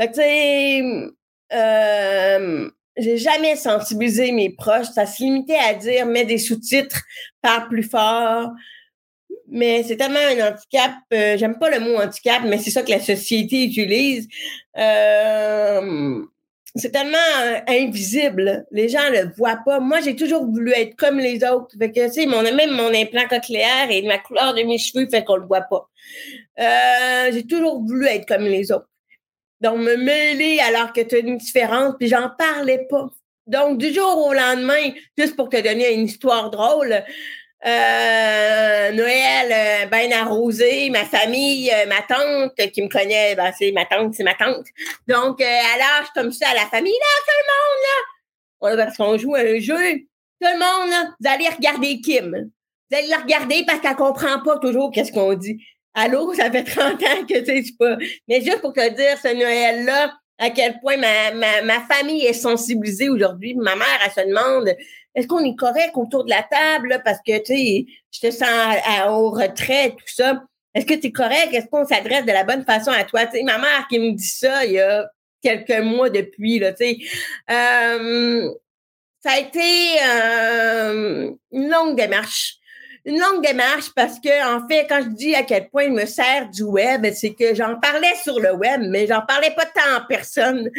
Fait 0.00 0.08
que, 0.08 0.12
tu 0.12 0.20
sais, 0.20 0.82
euh, 1.52 2.70
j'ai 2.96 3.16
jamais 3.16 3.56
sensibilisé 3.56 4.32
mes 4.32 4.50
proches. 4.50 4.88
Ça 4.94 5.06
se 5.06 5.22
limitait 5.22 5.58
à 5.58 5.74
dire, 5.74 6.06
mets 6.06 6.24
des 6.24 6.38
sous-titres, 6.38 7.02
parle 7.42 7.68
plus 7.68 7.82
fort. 7.84 8.50
Mais 9.48 9.84
c'est 9.84 9.96
tellement 9.96 10.18
un 10.18 10.48
handicap. 10.50 10.92
Euh, 11.12 11.36
j'aime 11.38 11.58
pas 11.58 11.70
le 11.70 11.78
mot 11.78 11.96
handicap, 11.96 12.42
mais 12.44 12.58
c'est 12.58 12.70
ça 12.70 12.82
que 12.82 12.90
la 12.90 13.00
société 13.00 13.64
utilise. 13.64 14.28
Euh, 14.76 16.22
c'est 16.76 16.90
tellement 16.90 17.16
euh, 17.42 17.58
invisible. 17.68 18.66
Les 18.70 18.88
gens 18.88 19.08
le 19.10 19.32
voient 19.36 19.60
pas. 19.64 19.80
Moi, 19.80 20.00
j'ai 20.00 20.16
toujours 20.16 20.44
voulu 20.44 20.72
être 20.72 20.96
comme 20.96 21.18
les 21.18 21.44
autres. 21.44 21.74
Fait 21.78 21.90
que, 21.90 22.06
tu 22.06 22.12
sais, 22.12 22.26
mon, 22.26 22.42
même 22.42 22.72
mon 22.72 22.94
implant 22.94 23.26
cochléaire 23.28 23.90
et 23.90 24.02
ma 24.02 24.18
couleur 24.18 24.54
de 24.54 24.62
mes 24.62 24.78
cheveux 24.78 25.08
fait 25.10 25.24
qu'on 25.24 25.36
le 25.36 25.46
voit 25.46 25.62
pas. 25.62 25.88
Euh, 26.58 27.30
j'ai 27.32 27.46
toujours 27.46 27.82
voulu 27.82 28.06
être 28.06 28.26
comme 28.26 28.44
les 28.44 28.72
autres. 28.72 28.88
Donc, 29.60 29.78
me 29.78 29.96
mêler 29.96 30.58
alors 30.60 30.92
que 30.92 31.00
tu 31.00 31.16
as 31.16 31.18
une 31.18 31.38
différence, 31.38 31.94
puis 31.98 32.08
j'en 32.08 32.30
parlais 32.38 32.86
pas. 32.90 33.08
Donc, 33.46 33.78
du 33.78 33.92
jour 33.92 34.26
au 34.26 34.32
lendemain, 34.32 34.92
juste 35.16 35.36
pour 35.36 35.48
te 35.48 35.56
donner 35.56 35.94
une 35.94 36.06
histoire 36.06 36.50
drôle, 36.50 37.02
euh, 37.66 38.92
Noël 38.92 39.50
euh, 39.50 39.86
ben 39.86 40.12
arrosé, 40.12 40.88
ma 40.90 41.04
famille, 41.04 41.70
euh, 41.70 41.86
ma 41.86 42.02
tante 42.02 42.54
qui 42.70 42.82
me 42.82 42.88
connaît, 42.88 43.34
ben, 43.34 43.52
c'est 43.58 43.72
ma 43.72 43.84
tante, 43.84 44.14
c'est 44.14 44.22
ma 44.22 44.34
tante. 44.34 44.66
Donc, 45.08 45.40
à 45.40 45.78
l'âge 45.78 46.06
comme 46.14 46.30
ça, 46.30 46.48
à 46.50 46.54
la 46.54 46.66
famille, 46.66 46.92
là, 46.92 47.24
tout 47.26 47.32
le 48.62 48.68
monde, 48.68 48.76
là, 48.76 48.84
parce 48.84 48.96
qu'on 48.96 49.18
joue 49.18 49.34
un 49.34 49.58
jeu, 49.58 49.98
tout 50.40 50.48
le 50.48 50.58
monde, 50.58 50.90
là, 50.90 51.14
vous 51.18 51.28
allez 51.28 51.48
regarder 51.48 52.00
Kim. 52.00 52.50
Vous 52.88 52.96
allez 52.96 53.08
la 53.08 53.18
regarder 53.18 53.64
parce 53.66 53.80
qu'elle 53.80 53.96
comprend 53.96 54.40
pas 54.44 54.58
toujours 54.58 54.92
qu'est-ce 54.92 55.10
qu'on 55.10 55.34
dit. 55.34 55.58
Allô, 55.94 56.34
ça 56.34 56.50
fait 56.50 56.62
30 56.62 57.02
ans 57.02 57.26
que 57.28 57.38
tu 57.40 57.64
sais 57.64 57.72
pas. 57.76 57.96
Mais 58.28 58.42
juste 58.42 58.60
pour 58.60 58.74
te 58.74 58.88
dire, 58.94 59.18
ce 59.20 59.34
Noël-là, 59.34 60.14
à 60.38 60.50
quel 60.50 60.78
point 60.80 60.98
ma, 60.98 61.32
ma, 61.32 61.62
ma 61.62 61.80
famille 61.80 62.26
est 62.26 62.34
sensibilisée 62.34 63.08
aujourd'hui. 63.08 63.54
Ma 63.54 63.74
mère, 63.74 63.86
elle 64.04 64.12
se 64.12 64.28
demande 64.28 64.76
est-ce 65.16 65.26
qu'on 65.26 65.42
est 65.44 65.56
correct 65.56 65.92
autour 65.94 66.24
de 66.24 66.30
la 66.30 66.42
table 66.42 67.00
parce 67.02 67.18
que, 67.26 67.38
tu 67.38 67.56
sais, 67.56 67.86
je 68.12 68.20
te 68.20 68.30
sens 68.30 68.76
au 69.08 69.30
retrait, 69.30 69.92
tout 69.92 70.04
ça. 70.14 70.42
Est-ce 70.74 70.84
que 70.84 70.92
tu 70.92 71.06
es 71.06 71.12
correct? 71.12 71.54
Est-ce 71.54 71.68
qu'on 71.68 71.86
s'adresse 71.86 72.26
de 72.26 72.32
la 72.32 72.44
bonne 72.44 72.64
façon 72.64 72.90
à 72.90 73.02
toi? 73.04 73.24
Tu 73.24 73.42
ma 73.42 73.56
mère 73.56 73.86
qui 73.88 73.98
me 73.98 74.12
dit 74.12 74.28
ça 74.28 74.66
il 74.66 74.72
y 74.72 74.78
a 74.78 75.08
quelques 75.42 75.82
mois 75.82 76.10
depuis, 76.10 76.58
là, 76.58 76.72
tu 76.74 76.84
sais. 76.84 76.98
Euh, 77.50 78.50
ça 79.24 79.32
a 79.32 79.38
été 79.38 79.98
euh, 80.06 81.30
une 81.50 81.70
longue 81.70 81.96
démarche. 81.96 82.56
Une 83.06 83.18
longue 83.18 83.42
démarche 83.42 83.92
parce 83.94 84.20
que, 84.20 84.54
en 84.54 84.68
fait, 84.68 84.86
quand 84.86 85.00
je 85.02 85.08
dis 85.08 85.34
à 85.34 85.44
quel 85.44 85.70
point 85.70 85.84
il 85.84 85.92
me 85.92 86.04
sert 86.04 86.50
du 86.50 86.64
web, 86.64 87.06
c'est 87.14 87.32
que 87.32 87.54
j'en 87.54 87.80
parlais 87.80 88.14
sur 88.22 88.38
le 88.38 88.52
web, 88.54 88.82
mais 88.90 89.06
j'en 89.06 89.22
parlais 89.22 89.52
pas 89.52 89.64
tant 89.64 89.96
en 89.96 90.06
personne. 90.06 90.70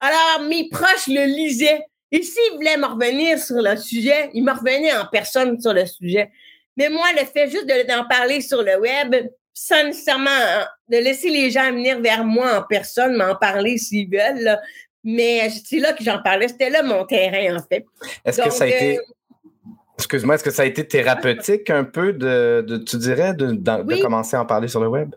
Alors, 0.00 0.46
mes 0.46 0.68
proches 0.68 1.06
le 1.06 1.24
lisaient. 1.24 1.86
Et 2.10 2.22
s'il 2.22 2.54
voulait 2.54 2.76
me 2.76 2.86
revenir 2.86 3.38
sur 3.38 3.56
le 3.56 3.76
sujet, 3.76 4.30
il 4.34 4.44
me 4.44 4.52
revenait 4.52 4.96
en 4.96 5.06
personne 5.06 5.60
sur 5.60 5.74
le 5.74 5.84
sujet. 5.86 6.30
Mais 6.76 6.88
moi, 6.88 7.06
le 7.12 7.26
fait 7.26 7.50
juste 7.50 7.66
d'en 7.66 8.06
parler 8.06 8.40
sur 8.40 8.62
le 8.62 8.78
web, 8.78 9.14
sans 9.52 9.84
nécessairement 9.84 10.30
hein, 10.30 10.66
de 10.88 10.98
laisser 10.98 11.28
les 11.28 11.50
gens 11.50 11.72
venir 11.72 12.00
vers 12.00 12.24
moi 12.24 12.60
en 12.60 12.62
personne, 12.62 13.16
m'en 13.16 13.34
parler 13.34 13.76
s'ils 13.76 14.08
veulent, 14.08 14.58
mais 15.04 15.50
c'est 15.50 15.80
là 15.80 15.92
que 15.92 16.04
j'en 16.04 16.22
parlais. 16.22 16.48
C'était 16.48 16.70
là 16.70 16.82
mon 16.82 17.04
terrain, 17.04 17.56
en 17.56 17.62
fait. 17.66 17.84
Est-ce 18.24 18.40
que 18.40 18.50
ça 18.50 18.64
a 18.64 18.66
été. 18.68 18.98
Euh, 18.98 19.02
excuse-moi, 19.96 20.36
est-ce 20.36 20.44
que 20.44 20.50
ça 20.50 20.62
a 20.62 20.66
été 20.66 20.86
thérapeutique 20.86 21.68
un 21.70 21.84
peu 21.84 22.12
de, 22.12 22.84
tu 22.86 22.96
dirais, 22.96 23.34
de, 23.34 23.52
de 23.52 24.02
commencer 24.02 24.36
à 24.36 24.42
en 24.42 24.46
parler 24.46 24.68
sur 24.68 24.80
le 24.80 24.88
web? 24.88 25.14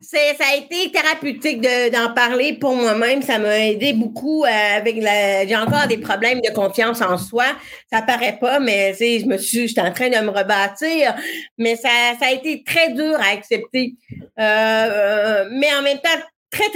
Ça 0.00 0.44
a 0.52 0.56
été 0.56 0.90
thérapeutique 0.90 1.60
d'en 1.92 2.14
parler 2.14 2.54
pour 2.54 2.74
moi-même. 2.74 3.22
Ça 3.22 3.38
m'a 3.38 3.58
aidé 3.58 3.92
beaucoup 3.92 4.44
euh, 4.44 4.48
avec 4.48 4.96
la. 4.96 5.46
J'ai 5.46 5.56
encore 5.56 5.86
des 5.88 5.98
problèmes 5.98 6.40
de 6.40 6.50
confiance 6.54 7.02
en 7.02 7.18
soi. 7.18 7.44
Ça 7.92 8.02
paraît 8.02 8.38
pas, 8.40 8.60
mais 8.60 8.94
je 8.98 9.26
me 9.26 9.36
suis, 9.36 9.68
j'étais 9.68 9.82
en 9.82 9.92
train 9.92 10.08
de 10.08 10.16
me 10.24 10.30
rebâtir. 10.30 11.14
Mais 11.58 11.76
ça, 11.76 11.90
ça 12.18 12.26
a 12.26 12.32
été 12.32 12.62
très 12.64 12.92
dur 12.92 13.14
à 13.20 13.32
accepter. 13.32 13.94
Euh, 14.38 15.48
mais 15.52 15.68
en 15.74 15.82
même 15.82 15.98
temps, 15.98 16.08
très 16.50 16.70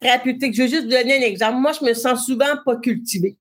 thérapeutique. 0.00 0.54
Je 0.54 0.62
vais 0.62 0.68
juste 0.68 0.88
donner 0.88 1.18
un 1.18 1.26
exemple. 1.26 1.58
Moi, 1.58 1.72
je 1.78 1.84
me 1.84 1.94
sens 1.94 2.26
souvent 2.26 2.56
pas 2.64 2.76
cultivée. 2.76 3.36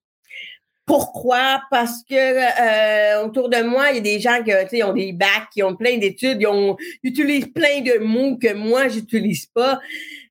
Pourquoi? 0.90 1.62
Parce 1.70 2.02
que 2.04 2.16
euh, 2.16 3.24
autour 3.24 3.48
de 3.48 3.62
moi, 3.62 3.92
il 3.92 3.98
y 3.98 4.00
a 4.00 4.02
des 4.02 4.20
gens 4.20 4.44
qui 4.44 4.82
ont 4.82 4.92
des 4.92 5.14
bacs, 5.14 5.52
qui 5.54 5.62
ont 5.62 5.76
plein 5.76 6.00
d'études, 6.00 6.42
ils, 6.42 6.76
utilisent 7.04 7.54
plein 7.54 7.82
de 7.82 8.00
mots 8.00 8.38
que 8.38 8.56
moi, 8.56 8.88
j'utilise 8.88 9.46
pas. 9.46 9.80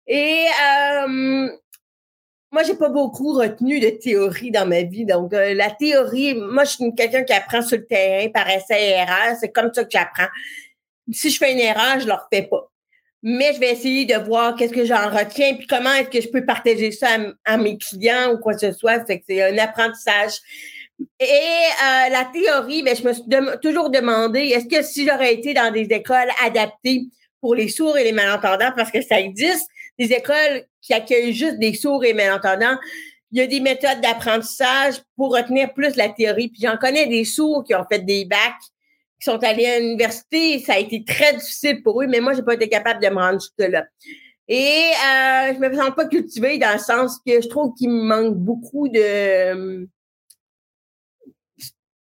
Et 0.08 0.46
euh, 0.46 1.48
moi, 2.50 2.64
j'ai 2.64 2.74
pas 2.74 2.88
beaucoup 2.88 3.34
retenu 3.34 3.78
de 3.78 3.90
théorie 3.90 4.50
dans 4.50 4.66
ma 4.66 4.82
vie. 4.82 5.04
Donc, 5.04 5.32
euh, 5.32 5.54
la 5.54 5.70
théorie, 5.70 6.34
moi, 6.34 6.64
je 6.64 6.70
suis 6.70 6.94
quelqu'un 6.96 7.22
qui 7.22 7.34
apprend 7.34 7.62
sur 7.62 7.78
le 7.78 7.86
terrain 7.86 8.28
par 8.30 8.50
essai 8.50 8.82
et 8.82 8.90
erreur. 8.94 9.36
C'est 9.38 9.52
comme 9.52 9.72
ça 9.72 9.84
que 9.84 9.90
j'apprends. 9.92 10.26
Si 11.12 11.30
je 11.30 11.38
fais 11.38 11.52
une 11.52 11.60
erreur, 11.60 12.00
je 12.00 12.04
ne 12.04 12.10
le 12.10 12.14
refais 12.14 12.48
pas 12.48 12.68
mais 13.22 13.52
je 13.54 13.60
vais 13.60 13.72
essayer 13.72 14.04
de 14.04 14.14
voir 14.14 14.54
qu'est-ce 14.54 14.72
que 14.72 14.84
j'en 14.84 15.10
retiens, 15.10 15.54
puis 15.54 15.66
comment 15.66 15.92
est-ce 15.92 16.08
que 16.08 16.20
je 16.20 16.28
peux 16.28 16.44
partager 16.44 16.92
ça 16.92 17.08
à, 17.44 17.56
mes 17.56 17.76
clients 17.76 18.32
ou 18.32 18.38
quoi 18.38 18.54
que 18.54 18.60
ce 18.60 18.72
soit. 18.72 19.04
Fait 19.04 19.18
que 19.18 19.24
c'est 19.28 19.42
un 19.42 19.58
apprentissage. 19.58 20.38
Et 21.20 21.24
euh, 21.24 22.08
la 22.10 22.28
théorie, 22.32 22.82
ben, 22.82 22.94
je 22.94 23.04
me 23.04 23.12
suis 23.12 23.22
toujours 23.62 23.90
demandé, 23.90 24.40
est-ce 24.40 24.66
que 24.66 24.82
si 24.82 25.06
j'aurais 25.06 25.34
été 25.34 25.54
dans 25.54 25.72
des 25.72 25.86
écoles 25.90 26.28
adaptées 26.44 27.06
pour 27.40 27.54
les 27.54 27.68
sourds 27.68 27.96
et 27.96 28.04
les 28.04 28.12
malentendants, 28.12 28.72
parce 28.76 28.90
que 28.90 29.00
ça 29.00 29.20
existe, 29.20 29.68
des 29.98 30.12
écoles 30.12 30.64
qui 30.80 30.94
accueillent 30.94 31.34
juste 31.34 31.58
des 31.58 31.74
sourds 31.74 32.04
et 32.04 32.14
malentendants, 32.14 32.78
il 33.30 33.38
y 33.38 33.42
a 33.42 33.46
des 33.46 33.60
méthodes 33.60 34.00
d'apprentissage 34.00 34.94
pour 35.16 35.34
retenir 35.34 35.72
plus 35.74 35.96
la 35.96 36.08
théorie. 36.08 36.48
Puis 36.48 36.62
j'en 36.62 36.76
connais 36.76 37.06
des 37.06 37.24
sourds 37.24 37.64
qui 37.64 37.74
ont 37.74 37.84
fait 37.90 37.98
des 37.98 38.24
bacs 38.24 38.38
qui 39.18 39.24
sont 39.24 39.42
allés 39.42 39.66
à 39.66 39.80
l'université, 39.80 40.58
ça 40.60 40.74
a 40.74 40.78
été 40.78 41.04
très 41.04 41.34
difficile 41.34 41.82
pour 41.82 42.02
eux, 42.02 42.06
mais 42.06 42.20
moi, 42.20 42.34
j'ai 42.34 42.42
pas 42.42 42.54
été 42.54 42.68
capable 42.68 43.02
de 43.02 43.08
me 43.08 43.16
rendre 43.16 43.40
jusque-là. 43.40 43.84
Et 44.48 44.92
euh, 45.06 45.54
je 45.54 45.58
me 45.58 45.74
sens 45.74 45.90
pas 45.94 46.06
cultivée 46.06 46.58
dans 46.58 46.72
le 46.72 46.78
sens 46.78 47.18
que 47.26 47.40
je 47.40 47.48
trouve 47.48 47.74
qu'il 47.74 47.90
me 47.90 48.02
manque 48.02 48.36
beaucoup 48.36 48.88
de. 48.88 49.86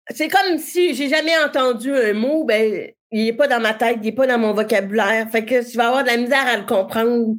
C'est 0.08 0.28
comme 0.28 0.58
si 0.58 0.94
j'ai 0.94 1.08
jamais 1.08 1.36
entendu 1.44 1.94
un 1.94 2.14
mot, 2.14 2.44
ben 2.44 2.90
il 3.12 3.26
est 3.26 3.32
pas 3.32 3.46
dans 3.46 3.60
ma 3.60 3.74
tête, 3.74 3.98
il 4.02 4.08
est 4.08 4.12
pas 4.12 4.26
dans 4.26 4.38
mon 4.38 4.54
vocabulaire. 4.54 5.28
Fait 5.30 5.44
que 5.44 5.60
je 5.60 5.76
vais 5.76 5.82
avoir 5.82 6.02
de 6.02 6.08
la 6.08 6.16
misère 6.16 6.46
à 6.46 6.56
le 6.56 6.64
comprendre. 6.64 7.36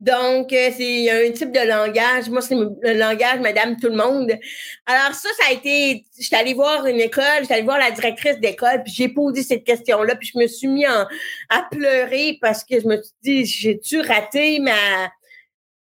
Donc, 0.00 0.52
euh, 0.52 0.70
c'est 0.76 1.10
un 1.10 1.30
type 1.30 1.52
de 1.52 1.66
langage. 1.66 2.30
Moi, 2.30 2.40
c'est 2.40 2.54
le 2.54 2.98
langage 2.98 3.40
Madame 3.40 3.76
Tout 3.76 3.88
le 3.88 3.96
monde. 3.96 4.32
Alors, 4.86 5.14
ça, 5.14 5.28
ça 5.38 5.48
a 5.50 5.52
été. 5.52 6.04
J'étais 6.18 6.36
allée 6.36 6.54
voir 6.54 6.86
une 6.86 7.00
école, 7.00 7.24
j'étais 7.42 7.54
allée 7.54 7.64
voir 7.64 7.78
la 7.78 7.90
directrice 7.90 8.40
d'école, 8.40 8.82
puis 8.82 8.92
j'ai 8.94 9.08
posé 9.08 9.42
cette 9.42 9.64
question-là, 9.64 10.16
puis 10.16 10.30
je 10.32 10.38
me 10.38 10.46
suis 10.46 10.68
mis 10.68 10.86
à 10.86 11.06
pleurer 11.70 12.38
parce 12.40 12.64
que 12.64 12.80
je 12.80 12.86
me 12.86 12.96
suis 12.96 13.12
dit, 13.22 13.44
j'ai-tu 13.44 14.00
raté 14.00 14.58
ma 14.58 14.72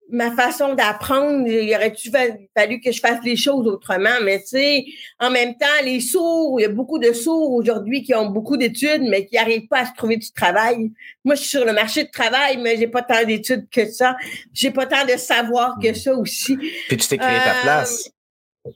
ma 0.10 0.32
façon 0.32 0.74
d'apprendre, 0.74 1.48
il 1.48 1.74
aurait-tu 1.74 2.12
fallu 2.56 2.80
que 2.80 2.92
je 2.92 3.00
fasse 3.00 3.24
les 3.24 3.36
choses 3.36 3.68
autrement, 3.68 4.22
mais 4.24 4.40
tu 4.40 4.48
sais, 4.48 4.86
en 5.20 5.32
même 5.32 5.56
temps, 5.56 5.66
les 5.84 6.00
sourds, 6.00 6.60
il 6.60 6.64
y 6.64 6.66
a 6.66 6.70
beaucoup 6.70 7.00
de 7.00 7.14
sourds 7.14 7.52
aujourd'hui 7.52 8.04
qui 8.04 8.14
ont 8.14 8.30
beaucoup 8.30 8.58
d'études, 8.58 9.04
mais 9.04 9.26
qui 9.26 9.36
n'arrivent 9.36 9.68
pas 9.68 9.80
à 9.80 9.86
se 9.86 9.94
trouver 9.96 10.18
du 10.18 10.32
travail. 10.32 10.92
Moi, 11.24 11.36
je 11.36 11.42
suis 11.42 11.50
sur 11.50 11.66
le 11.66 11.74
marché 11.74 12.04
du 12.04 12.12
travail, 12.12 12.58
mais 12.58 12.78
j'ai 12.78 12.88
pas 12.88 13.02
tant 13.02 13.24
d'études 13.26 13.68
que 13.70 13.86
ça. 13.86 14.16
J'ai 14.54 14.72
pas 14.72 14.86
tant 14.86 15.06
de 15.06 15.18
savoir 15.18 15.78
que 15.82 15.94
ça 15.94 16.14
aussi. 16.14 16.58
Puis 16.58 16.98
tu 16.98 17.08
t'es 17.08 17.18
créé 17.18 17.38
ta 17.40 17.58
euh, 17.58 17.62
place. 17.64 18.10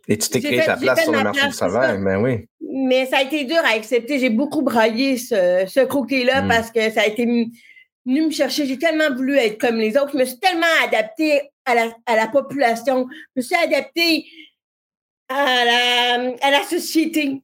Et 0.08 0.18
tu 0.18 0.30
t'es 0.30 0.42
créé 0.42 0.64
ta 0.64 0.76
place 0.76 1.04
sur 1.04 1.12
le 1.12 1.24
marché 1.24 1.48
du 1.48 1.56
travail, 1.56 1.98
ben 2.00 2.22
oui. 2.22 2.48
Mais 2.60 3.06
ça 3.06 3.18
a 3.18 3.22
été 3.22 3.46
dur 3.46 3.62
à 3.64 3.76
accepter. 3.76 4.20
J'ai 4.20 4.30
beaucoup 4.30 4.62
braillé 4.62 5.18
ce, 5.18 5.66
ce 5.68 5.86
croquet-là 5.86 6.42
hmm. 6.42 6.48
parce 6.48 6.72
que 6.72 6.90
ça 6.92 7.02
a 7.02 7.06
été 7.06 7.26
venu 8.08 8.26
me 8.26 8.32
chercher. 8.32 8.66
J'ai 8.66 8.80
tellement 8.80 9.14
voulu 9.16 9.36
être 9.36 9.60
comme 9.60 9.78
les 9.78 9.98
autres. 9.98 10.12
Je 10.14 10.18
me 10.18 10.26
suis 10.26 10.40
tellement 10.40 10.66
adaptée 10.84 11.42
à 11.66 11.76
la, 11.76 11.90
à 12.06 12.16
la 12.16 12.28
population. 12.28 13.08
Je 13.36 13.42
me 13.42 13.42
suis 13.42 13.56
adaptée 13.56 14.26
à 15.30 15.66
la, 15.66 16.34
à 16.42 16.52
la 16.52 16.64
société. 16.64 17.42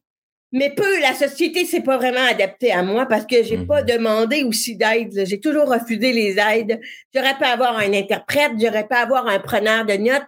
Mais 0.52 0.70
peu, 0.70 1.00
la 1.00 1.14
société 1.14 1.64
s'est 1.64 1.82
pas 1.82 1.96
vraiment 1.96 2.24
adaptée 2.24 2.70
à 2.70 2.84
moi 2.84 3.06
parce 3.06 3.26
que 3.26 3.42
j'ai 3.42 3.58
pas 3.58 3.82
mhm. 3.82 3.88
demandé 3.88 4.44
aussi 4.44 4.76
d'aide. 4.76 5.26
J'ai 5.26 5.40
toujours 5.40 5.68
refusé 5.68 6.12
les 6.12 6.38
aides. 6.38 6.80
J'aurais 7.12 7.34
pu 7.34 7.44
avoir 7.44 7.76
un 7.76 7.92
interprète, 7.92 8.52
j'aurais 8.60 8.86
pu 8.86 8.94
avoir 8.94 9.26
un 9.26 9.40
preneur 9.40 9.84
de 9.84 9.94
notes, 9.94 10.22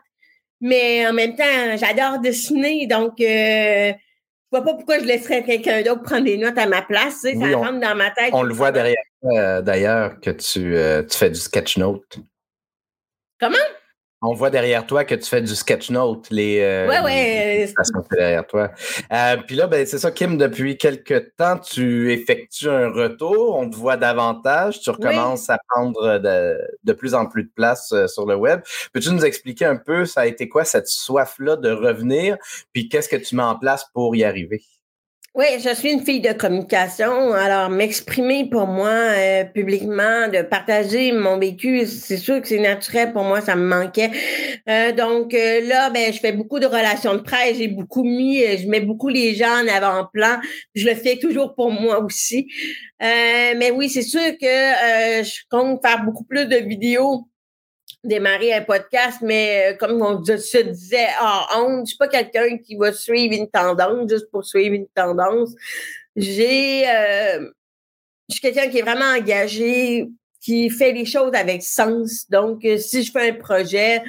mais 0.61 1.07
en 1.07 1.13
même 1.13 1.37
temps, 1.37 1.77
j'adore 1.77 2.19
dessiner, 2.19 2.89
donc 2.89 3.21
euh, 3.21 3.93
je 3.93 4.51
vois 4.51 4.65
pas 4.65 4.75
pourquoi 4.75 4.99
je 4.99 5.05
laisserais 5.05 5.45
quelqu'un 5.45 5.83
d'autre 5.83 6.03
prendre 6.03 6.25
des 6.25 6.39
notes 6.39 6.59
à 6.59 6.67
ma 6.67 6.83
place. 6.83 7.21
ça 7.21 7.57
rentre 7.57 7.79
dans 7.79 7.95
ma 7.95 8.11
tête. 8.11 8.31
On 8.33 8.43
le 8.43 8.53
voit 8.53 8.73
derrière 8.73 8.97
euh, 9.33 9.63
d'ailleurs 9.63 10.21
que 10.21 10.31
tu, 10.31 10.77
euh, 10.77 11.03
tu 11.03 11.17
fais 11.17 11.31
du 11.31 11.41
sketch 11.41 11.77
note. 11.77 12.19
Comment? 13.41 13.57
On 14.23 14.33
voit 14.33 14.49
derrière 14.49 14.87
toi 14.87 15.05
que 15.05 15.15
tu 15.15 15.27
fais 15.27 15.43
du 15.43 15.55
sketch 15.55 15.91
note, 15.91 16.29
les. 16.31 16.61
Euh, 16.61 16.89
ouais, 16.89 17.01
ouais. 17.01 17.75
derrière 18.11 18.47
toi. 18.47 18.71
Euh, 19.13 19.37
puis 19.47 19.57
là, 19.57 19.67
ben, 19.67 19.87
c'est 19.87 19.99
ça, 19.99 20.11
Kim, 20.11 20.39
depuis 20.39 20.79
quelques 20.79 21.37
temps, 21.37 21.59
tu 21.59 22.11
effectues 22.13 22.71
un 22.71 22.91
retour, 22.91 23.57
on 23.57 23.69
te 23.69 23.77
voit 23.77 23.99
davantage, 23.99 24.81
tu 24.81 24.89
recommences 24.89 25.51
à 25.51 25.59
prendre 25.69 26.19
de, 26.19 26.59
de, 26.83 26.93
plus 26.95 27.15
en 27.15 27.27
plus 27.27 27.45
de 27.45 27.51
place 27.55 27.95
sur 28.07 28.25
le 28.25 28.37
web. 28.37 28.61
Peux-tu 28.95 29.11
nous 29.11 29.25
expliquer 29.25 29.67
un 29.67 29.77
peu, 29.77 30.07
ça 30.07 30.23
a 30.23 30.27
été 30.27 30.49
quoi 30.49 30.65
cette 30.65 30.89
soif-là 30.89 31.57
de 31.57 31.71
revenir, 31.71 32.39
puis 32.73 32.89
qu'est-ce 32.89 33.11
que 33.11 33.17
tu 33.17 33.37
mets 33.37 33.43
en 33.43 33.59
place 33.59 33.85
pour 33.93 34.17
y 34.17 34.25
arriver? 34.25 34.63
Oui, 35.39 35.45
je 35.63 35.69
suis 35.75 35.93
une 35.93 36.03
fille 36.03 36.23
de 36.23 36.33
communication. 36.33 37.35
Alors, 37.35 37.69
m'exprimer 37.69 38.49
pour 38.49 38.67
moi 38.67 38.89
euh, 38.89 39.45
publiquement, 39.45 40.29
de 40.29 40.41
partager 40.41 41.13
mon 41.13 41.39
vécu, 41.39 41.85
c'est 41.85 42.17
sûr 42.17 42.41
que 42.41 42.49
c'est 42.49 42.59
naturel 42.59 43.13
pour 43.13 43.23
moi, 43.23 43.43
ça 43.43 43.55
me 43.55 43.67
manquait. 43.67 44.11
Euh, 44.67 44.93
donc 44.93 45.35
euh, 45.35 45.61
là, 45.69 45.91
ben, 45.91 46.11
je 46.11 46.21
fais 46.21 46.33
beaucoup 46.33 46.59
de 46.59 46.65
relations 46.65 47.13
de 47.13 47.21
presse. 47.21 47.59
J'ai 47.59 47.69
beaucoup 47.69 48.03
mis, 48.03 48.39
je 48.57 48.67
mets 48.67 48.81
beaucoup 48.81 49.09
les 49.09 49.35
gens 49.35 49.63
en 49.63 49.69
avant-plan. 49.69 50.39
Je 50.75 50.89
le 50.89 50.95
fais 50.95 51.19
toujours 51.19 51.55
pour 51.55 51.71
moi 51.71 52.03
aussi. 52.03 52.49
mais 52.99 53.71
oui, 53.73 53.91
c'est 53.91 54.01
sûr 54.01 54.39
que 54.41 54.47
je 55.23 55.41
compte 55.51 55.83
faire 55.87 56.03
beaucoup 56.03 56.25
plus 56.25 56.47
de 56.47 56.57
vidéos 56.57 57.29
démarrer 58.07 58.53
un 58.53 58.63
podcast, 58.63 59.19
mais 59.23 59.73
euh, 59.73 59.77
comme 59.77 60.01
on 60.03 60.25
se 60.25 60.59
disait, 60.59 61.09
ah, 61.19 61.47
on, 61.59 61.85
je 61.85 61.91
suis 61.91 61.97
pas 61.97 62.09
quelqu'un 62.09 62.59
qui 62.59 62.77
va 62.77 62.93
suivre 62.93 63.35
une 63.35 63.51
tendance 63.51 64.09
juste 64.09 64.31
pour 64.31 64.45
suivre 64.45 64.75
une 64.75 64.89
tendance. 64.89 65.51
J'ai, 66.15 66.89
euh, 66.89 67.51
je 68.29 68.35
suis 68.35 68.41
quelqu'un 68.41 68.69
qui 68.69 68.79
est 68.79 68.83
vraiment 68.83 69.17
engagé, 69.17 70.09
qui 70.41 70.71
fait 70.71 70.93
les 70.93 71.05
choses 71.05 71.35
avec 71.35 71.63
sens. 71.63 72.29
Donc, 72.31 72.65
euh, 72.65 72.79
si 72.79 73.03
je 73.03 73.13
fais 73.13 73.31
un 73.31 73.35
projet, 73.35 74.03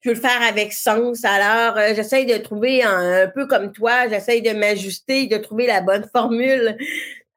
je 0.00 0.10
veux 0.10 0.14
le 0.14 0.20
faire 0.20 0.42
avec 0.42 0.72
sens. 0.72 1.24
Alors, 1.24 1.78
j'essaye 1.94 2.26
de 2.26 2.36
trouver 2.36 2.82
un, 2.82 3.30
peu 3.34 3.46
comme 3.46 3.72
toi, 3.72 4.08
j'essaye 4.08 4.42
de 4.42 4.52
m'ajuster, 4.52 5.26
de 5.26 5.38
trouver 5.38 5.66
la 5.66 5.80
bonne 5.80 6.06
formule. 6.12 6.76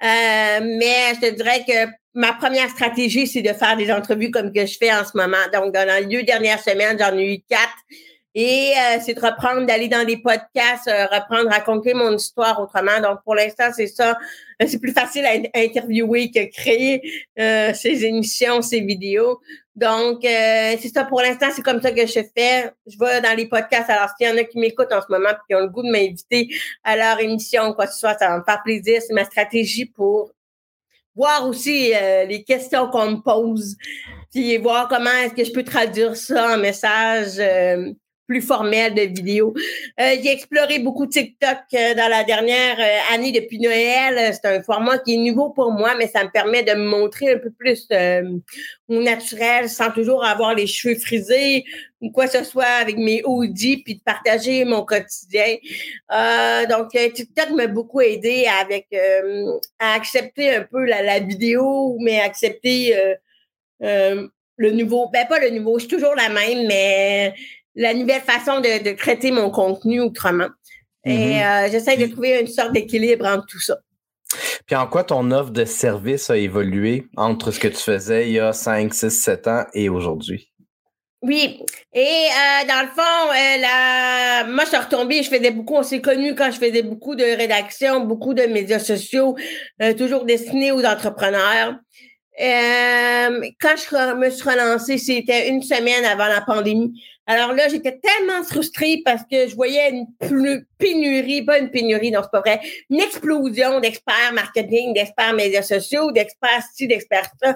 mais 0.01 1.13
je 1.15 1.19
te 1.21 1.35
dirais 1.35 1.63
que 1.67 1.98
ma 2.13 2.33
première 2.33 2.69
stratégie, 2.69 3.27
c'est 3.27 3.41
de 3.41 3.53
faire 3.53 3.77
des 3.77 3.91
entrevues 3.91 4.31
comme 4.31 4.51
que 4.51 4.65
je 4.65 4.77
fais 4.77 4.91
en 4.91 5.05
ce 5.05 5.15
moment. 5.15 5.37
Donc, 5.53 5.73
dans 5.73 5.87
les 5.99 6.05
deux 6.05 6.23
dernières 6.23 6.61
semaines, 6.61 6.97
j'en 6.99 7.17
ai 7.17 7.35
eu 7.35 7.43
quatre. 7.47 7.77
Et 8.35 8.73
euh, 8.77 8.99
c'est 9.03 9.15
de 9.15 9.19
reprendre, 9.19 9.65
d'aller 9.65 9.87
dans 9.87 10.05
des 10.05 10.17
podcasts, 10.17 10.87
euh, 10.87 11.07
reprendre, 11.07 11.49
raconter 11.49 11.95
mon 11.95 12.15
histoire 12.15 12.61
autrement. 12.61 13.01
Donc, 13.01 13.23
pour 13.23 13.33
l'instant, 13.33 13.71
c'est 13.75 13.87
ça. 13.87 14.17
Euh, 14.61 14.65
c'est 14.67 14.79
plus 14.79 14.93
facile 14.93 15.25
à 15.25 15.59
interviewer 15.59 16.29
que 16.29 16.45
créer 16.51 17.01
ces 17.73 18.05
émissions, 18.05 18.61
ces 18.61 18.81
vidéos. 18.81 19.39
Donc, 19.75 20.19
c'est 20.23 20.91
ça. 20.93 21.05
Pour 21.05 21.21
l'instant, 21.21 21.47
c'est 21.55 21.63
comme 21.63 21.81
ça 21.81 21.91
que 21.91 22.05
je 22.05 22.21
fais. 22.35 22.71
Je 22.85 22.97
vais 22.99 23.21
dans 23.21 23.35
les 23.35 23.47
podcasts. 23.47 23.89
Alors, 23.89 24.09
s'il 24.17 24.27
y 24.27 24.31
en 24.31 24.37
a 24.37 24.43
qui 24.43 24.59
m'écoutent 24.59 24.91
en 24.91 25.01
ce 25.01 25.07
moment 25.09 25.29
et 25.29 25.37
qui 25.47 25.55
ont 25.55 25.61
le 25.61 25.69
goût 25.69 25.83
de 25.83 25.89
m'inviter 25.89 26.49
à 26.83 26.97
leur 26.97 27.19
émission, 27.19 27.73
quoi 27.73 27.87
que 27.87 27.93
ce 27.93 27.99
soit, 27.99 28.17
ça 28.17 28.27
va 28.27 28.37
me 28.37 28.43
faire 28.43 28.61
plaisir. 28.63 29.01
C'est 29.01 29.13
ma 29.13 29.25
stratégie 29.25 29.85
pour 29.85 30.31
voir 31.19 31.45
aussi 31.45 31.93
euh, 31.93 32.23
les 32.23 32.43
questions 32.45 32.87
qu'on 32.87 33.11
me 33.11 33.21
pose, 33.21 33.75
puis 34.31 34.57
voir 34.57 34.87
comment 34.87 35.11
est-ce 35.11 35.33
que 35.33 35.43
je 35.43 35.51
peux 35.51 35.65
traduire 35.65 36.15
ça 36.15 36.55
en 36.55 36.57
message 36.57 37.33
euh, 37.39 37.91
plus 38.29 38.41
formel 38.41 38.93
de 38.93 39.01
vidéo. 39.01 39.53
Euh, 39.99 40.15
j'ai 40.23 40.31
exploré 40.31 40.79
beaucoup 40.79 41.07
TikTok 41.07 41.57
dans 41.71 42.09
la 42.09 42.23
dernière 42.23 42.77
année 43.11 43.31
depuis 43.31 43.59
Noël. 43.59 44.31
C'est 44.33 44.47
un 44.47 44.63
format 44.63 44.99
qui 44.99 45.15
est 45.15 45.17
nouveau 45.17 45.49
pour 45.49 45.71
moi, 45.71 45.95
mais 45.97 46.07
ça 46.07 46.23
me 46.23 46.29
permet 46.29 46.63
de 46.63 46.73
me 46.73 46.85
montrer 46.85 47.33
un 47.33 47.39
peu 47.39 47.49
plus 47.51 47.87
au 48.87 49.01
naturel 49.01 49.69
sans 49.69 49.91
toujours 49.91 50.23
avoir 50.23 50.53
les 50.53 50.67
cheveux 50.67 50.95
frisés 50.95 51.65
ou 52.01 52.11
quoi 52.11 52.25
que 52.27 52.31
ce 52.31 52.43
soit 52.43 52.63
avec 52.63 52.97
mes 52.97 53.21
hoodies 53.25 53.83
puis 53.83 53.95
de 53.95 54.01
partager 54.01 54.63
mon 54.65 54.83
quotidien. 54.83 55.57
Euh, 56.11 56.65
donc, 56.65 56.95
euh, 56.95 57.09
TikTok 57.09 57.51
m'a 57.51 57.67
beaucoup 57.67 58.01
aidé 58.01 58.45
avec 58.61 58.87
euh, 58.93 59.57
à 59.79 59.93
accepter 59.93 60.55
un 60.55 60.63
peu 60.63 60.85
la, 60.85 61.19
vidéo, 61.19 61.97
mais 61.99 62.19
accepter 62.19 62.93
le 63.79 64.71
nouveau. 64.71 65.09
Ben, 65.11 65.27
pas 65.27 65.39
le 65.39 65.49
nouveau, 65.49 65.79
je 65.79 65.85
suis 65.85 65.95
toujours 65.95 66.15
la 66.15 66.29
même, 66.29 66.67
mais 66.67 67.33
la 67.79 67.93
nouvelle 67.93 68.21
façon 68.21 68.59
de, 68.59 68.83
de 68.83 68.95
traiter 68.95 69.31
mon 69.31 69.49
contenu 69.49 70.01
autrement. 70.01 70.49
Et 71.05 71.35
mm-hmm. 71.35 71.71
j'essaie 71.71 71.97
de 71.97 72.07
trouver 72.07 72.39
une 72.41 72.47
sorte 72.47 72.73
d'équilibre 72.73 73.25
entre 73.25 73.45
tout 73.45 73.59
ça. 73.59 73.77
Puis 74.65 74.75
en 74.75 74.85
quoi 74.85 75.03
ton 75.03 75.31
offre 75.31 75.51
de 75.51 75.65
service 75.65 76.29
a 76.29 76.37
évolué 76.37 77.07
entre 77.17 77.51
ce 77.51 77.59
que 77.59 77.67
tu 77.67 77.81
faisais 77.81 78.27
il 78.27 78.33
y 78.33 78.39
a 78.39 78.53
5, 78.53 78.93
6, 78.93 79.09
7 79.09 79.47
ans 79.47 79.63
et 79.73 79.89
aujourd'hui? 79.89 80.51
Oui. 81.21 81.61
Et 81.93 81.99
euh, 81.99 82.67
dans 82.67 82.81
le 82.81 82.87
fond, 82.87 83.01
euh, 83.31 83.57
la... 83.57 84.45
moi, 84.47 84.63
je 84.63 84.69
suis 84.69 84.77
retombée, 84.77 85.23
je 85.23 85.29
faisais 85.29 85.51
beaucoup, 85.51 85.75
on 85.75 85.83
s'est 85.83 85.99
connus 86.01 86.33
quand 86.33 86.49
je 86.51 86.57
faisais 86.57 86.81
beaucoup 86.81 87.15
de 87.15 87.23
rédaction, 87.23 88.05
beaucoup 88.05 88.33
de 88.33 88.43
médias 88.43 88.79
sociaux, 88.79 89.35
euh, 89.81 89.93
toujours 89.93 90.23
destinés 90.23 90.71
aux 90.71 90.85
entrepreneurs. 90.85 91.75
quand 92.37 93.75
je 93.75 94.15
me 94.15 94.29
suis 94.29 94.49
relancée, 94.49 94.97
c'était 94.97 95.49
une 95.49 95.61
semaine 95.61 96.05
avant 96.05 96.27
la 96.27 96.41
pandémie. 96.41 96.93
Alors 97.29 97.53
là, 97.53 97.67
j'étais 97.67 97.99
tellement 97.99 98.43
frustrée 98.43 99.03
parce 99.05 99.21
que 99.21 99.47
je 99.47 99.55
voyais 99.55 99.91
une 99.91 100.65
pénurie, 100.79 101.43
pas 101.43 101.59
une 101.59 101.69
pénurie, 101.69 102.09
non, 102.09 102.21
c'est 102.23 102.31
pas 102.31 102.39
vrai, 102.39 102.59
une 102.89 102.99
explosion 102.99 103.79
d'experts 103.79 104.33
marketing, 104.33 104.95
d'experts 104.95 105.35
médias 105.35 105.61
sociaux, 105.61 106.11
d'experts 106.11 106.63
ci, 106.73 106.87
d'experts 106.87 107.29
ça. 107.39 107.53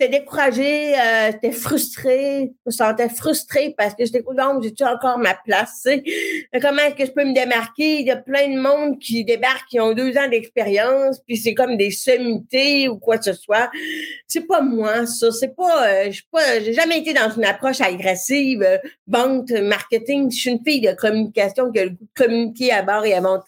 J'étais 0.00 0.20
découragée, 0.20 0.98
euh, 0.98 1.30
j'étais 1.30 1.52
frustrée, 1.52 2.52
je 2.54 2.58
me 2.64 2.70
sentais 2.70 3.10
frustrée 3.10 3.74
parce 3.76 3.94
que 3.94 4.06
j'étais 4.06 4.22
donc 4.22 4.62
j'ai-tu 4.62 4.82
encore 4.82 5.18
ma 5.18 5.34
place, 5.34 5.86
Comment 6.62 6.82
est-ce 6.82 6.94
que 6.94 7.04
je 7.04 7.10
peux 7.10 7.24
me 7.24 7.34
démarquer? 7.34 8.00
Il 8.00 8.06
y 8.06 8.10
a 8.10 8.16
plein 8.16 8.48
de 8.48 8.58
monde 8.58 8.98
qui 8.98 9.26
débarque, 9.26 9.68
qui 9.68 9.78
ont 9.78 9.92
deux 9.92 10.16
ans 10.16 10.28
d'expérience, 10.28 11.20
puis 11.26 11.36
c'est 11.36 11.52
comme 11.52 11.76
des 11.76 11.90
sommités 11.90 12.88
ou 12.88 12.98
quoi 12.98 13.18
que 13.18 13.24
ce 13.24 13.34
soit. 13.34 13.70
C'est 14.26 14.46
pas 14.46 14.62
moi, 14.62 15.04
ça. 15.04 15.30
C'est 15.32 15.54
pas, 15.54 15.86
euh, 15.86 16.10
je 16.10 16.22
pas, 16.32 16.60
j'ai 16.60 16.72
jamais 16.72 17.00
été 17.00 17.12
dans 17.12 17.30
une 17.30 17.44
approche 17.44 17.82
agressive, 17.82 18.62
euh, 18.62 18.78
vente, 19.06 19.50
marketing. 19.50 20.30
Je 20.30 20.36
suis 20.36 20.50
une 20.50 20.64
fille 20.64 20.80
de 20.80 20.92
communication 20.92 21.70
qui 21.70 21.78
a 21.78 21.84
le 21.84 21.90
goût 21.90 22.04
de 22.04 22.24
communiquer 22.24 22.72
à 22.72 22.82
bord 22.82 23.04
et 23.04 23.12
à 23.12 23.20
vente. 23.20 23.42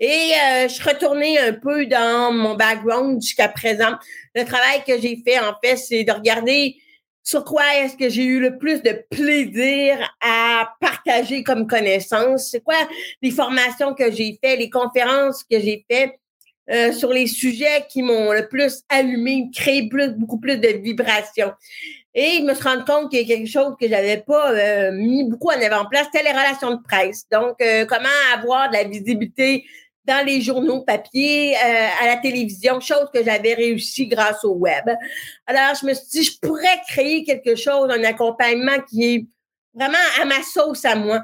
Et 0.00 0.32
euh, 0.32 0.68
je 0.68 0.82
retournée 0.82 1.38
un 1.38 1.52
peu 1.52 1.86
dans 1.86 2.32
mon 2.32 2.54
background 2.54 3.20
jusqu'à 3.20 3.48
présent 3.48 3.96
le 4.34 4.44
travail 4.44 4.82
que 4.86 5.00
j'ai 5.00 5.22
fait, 5.26 5.38
en 5.38 5.54
fait, 5.62 5.76
c'est 5.76 6.04
de 6.04 6.12
regarder 6.12 6.76
sur 7.22 7.44
quoi 7.44 7.62
est-ce 7.76 7.96
que 7.96 8.08
j'ai 8.08 8.24
eu 8.24 8.40
le 8.40 8.58
plus 8.58 8.82
de 8.82 9.04
plaisir 9.10 9.98
à 10.20 10.74
partager 10.80 11.44
comme 11.44 11.66
connaissance. 11.66 12.50
C'est 12.50 12.62
quoi 12.62 12.76
les 13.20 13.30
formations 13.30 13.94
que 13.94 14.10
j'ai 14.10 14.38
fait, 14.42 14.56
les 14.56 14.70
conférences 14.70 15.44
que 15.44 15.60
j'ai 15.60 15.84
fait 15.88 16.18
euh, 16.70 16.92
sur 16.92 17.12
les 17.12 17.26
sujets 17.26 17.86
qui 17.88 18.02
m'ont 18.02 18.32
le 18.32 18.48
plus 18.48 18.82
allumé, 18.88 19.50
créé 19.52 19.88
plus, 19.88 20.10
beaucoup 20.10 20.38
plus 20.38 20.58
de 20.58 20.68
vibrations. 20.68 21.52
Et 22.14 22.38
je 22.38 22.42
me 22.42 22.54
suis 22.54 22.64
rendu 22.64 22.84
compte 22.84 23.10
qu'il 23.10 23.20
y 23.20 23.32
a 23.32 23.36
quelque 23.36 23.48
chose 23.48 23.74
que 23.80 23.88
j'avais 23.88 24.18
pas 24.18 24.52
euh, 24.52 24.92
mis 24.92 25.24
beaucoup 25.24 25.48
en 25.48 25.60
avant-place, 25.60 26.06
c'était 26.12 26.24
les 26.24 26.36
relations 26.36 26.72
de 26.72 26.82
presse. 26.82 27.26
Donc, 27.30 27.60
euh, 27.62 27.86
comment 27.86 28.08
avoir 28.34 28.68
de 28.68 28.74
la 28.74 28.84
visibilité 28.84 29.64
dans 30.04 30.24
les 30.26 30.40
journaux 30.40 30.80
papier, 30.80 31.54
euh, 31.56 31.88
à 32.00 32.06
la 32.06 32.16
télévision, 32.16 32.80
chose 32.80 33.08
que 33.14 33.22
j'avais 33.24 33.54
réussi 33.54 34.06
grâce 34.08 34.44
au 34.44 34.54
web. 34.54 34.84
Alors, 35.46 35.74
je 35.80 35.86
me 35.86 35.94
suis 35.94 36.06
dit, 36.10 36.22
je 36.24 36.38
pourrais 36.40 36.80
créer 36.88 37.24
quelque 37.24 37.54
chose, 37.54 37.88
un 37.90 38.04
accompagnement 38.04 38.78
qui 38.88 39.04
est 39.04 39.26
vraiment 39.74 39.94
à 40.20 40.24
ma 40.24 40.42
sauce 40.42 40.84
à 40.84 40.96
moi, 40.96 41.22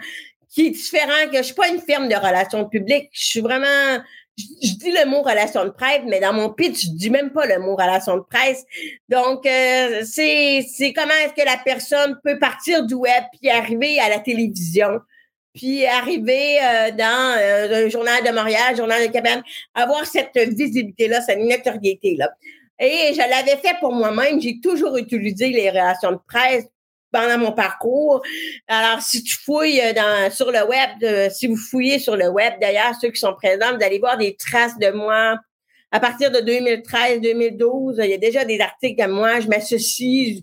qui 0.48 0.66
est 0.66 0.70
différent, 0.70 1.29
que 1.31 1.38
je 1.38 1.42
suis 1.42 1.55
pas 1.55 1.68
une 1.68 1.81
firme 1.81 2.09
de 2.09 2.14
relations 2.14 2.68
publiques. 2.68 3.11
Je 3.12 3.27
suis 3.27 3.40
vraiment, 3.40 3.98
je, 4.38 4.74
dis 4.74 4.92
le 4.92 5.09
mot 5.09 5.22
relation 5.22 5.64
de 5.64 5.70
presse, 5.70 6.03
mais 6.07 6.20
dans 6.20 6.33
mon 6.33 6.51
pitch, 6.51 6.87
je 6.87 6.90
dis 6.90 7.11
même 7.11 7.31
pas 7.31 7.46
le 7.46 7.59
mot 7.59 7.74
relation 7.74 8.16
de 8.16 8.22
presse. 8.22 8.64
Donc, 9.09 9.44
euh, 9.46 10.03
c'est, 10.05 10.64
c'est 10.72 10.92
comment 10.92 11.14
est-ce 11.24 11.35
que 11.35 11.46
la 11.46 11.59
personne 11.64 12.18
peut 12.24 12.38
partir 12.38 12.87
du 12.87 12.94
web 12.94 13.24
puis 13.38 13.51
arriver 13.51 13.98
à 14.01 14.09
la 14.09 14.20
télévision 14.20 15.01
puis 15.55 15.87
arriver 15.87 16.59
euh, 16.62 16.90
dans 16.92 17.37
euh, 17.38 17.87
un 17.87 17.88
journal 17.88 18.22
de 18.22 18.31
Montréal, 18.31 18.77
journal 18.77 19.07
de 19.07 19.12
Québec, 19.12 19.40
avoir 19.74 20.07
cette 20.07 20.37
visibilité-là, 20.37 21.20
cette 21.20 21.40
notoriété-là. 21.40 22.31
Et 22.79 23.12
je 23.12 23.18
l'avais 23.18 23.57
fait 23.57 23.77
pour 23.81 23.92
moi-même. 23.92 24.40
J'ai 24.40 24.61
toujours 24.61 24.96
utilisé 24.96 25.48
les 25.48 25.70
relations 25.70 26.12
de 26.12 26.20
presse 26.29 26.66
pendant 27.12 27.38
mon 27.38 27.52
parcours. 27.52 28.22
Alors, 28.66 29.00
si 29.00 29.22
tu 29.22 29.36
fouilles 29.36 29.80
dans, 29.94 30.30
sur 30.30 30.50
le 30.50 30.64
web, 30.66 31.30
si 31.30 31.46
vous 31.46 31.56
fouillez 31.56 31.98
sur 31.98 32.16
le 32.16 32.28
web, 32.28 32.54
d'ailleurs, 32.60 32.94
ceux 33.00 33.10
qui 33.10 33.20
sont 33.20 33.34
présents, 33.34 33.76
vous 33.76 33.84
allez 33.84 33.98
voir 33.98 34.18
des 34.18 34.36
traces 34.36 34.78
de 34.78 34.90
moi. 34.90 35.38
À 35.90 36.00
partir 36.00 36.30
de 36.30 36.38
2013-2012, 36.38 38.04
il 38.04 38.10
y 38.10 38.14
a 38.14 38.18
déjà 38.18 38.44
des 38.44 38.60
articles 38.60 39.02
de 39.02 39.10
moi. 39.10 39.40
Je 39.40 39.48
m'associe 39.48 40.42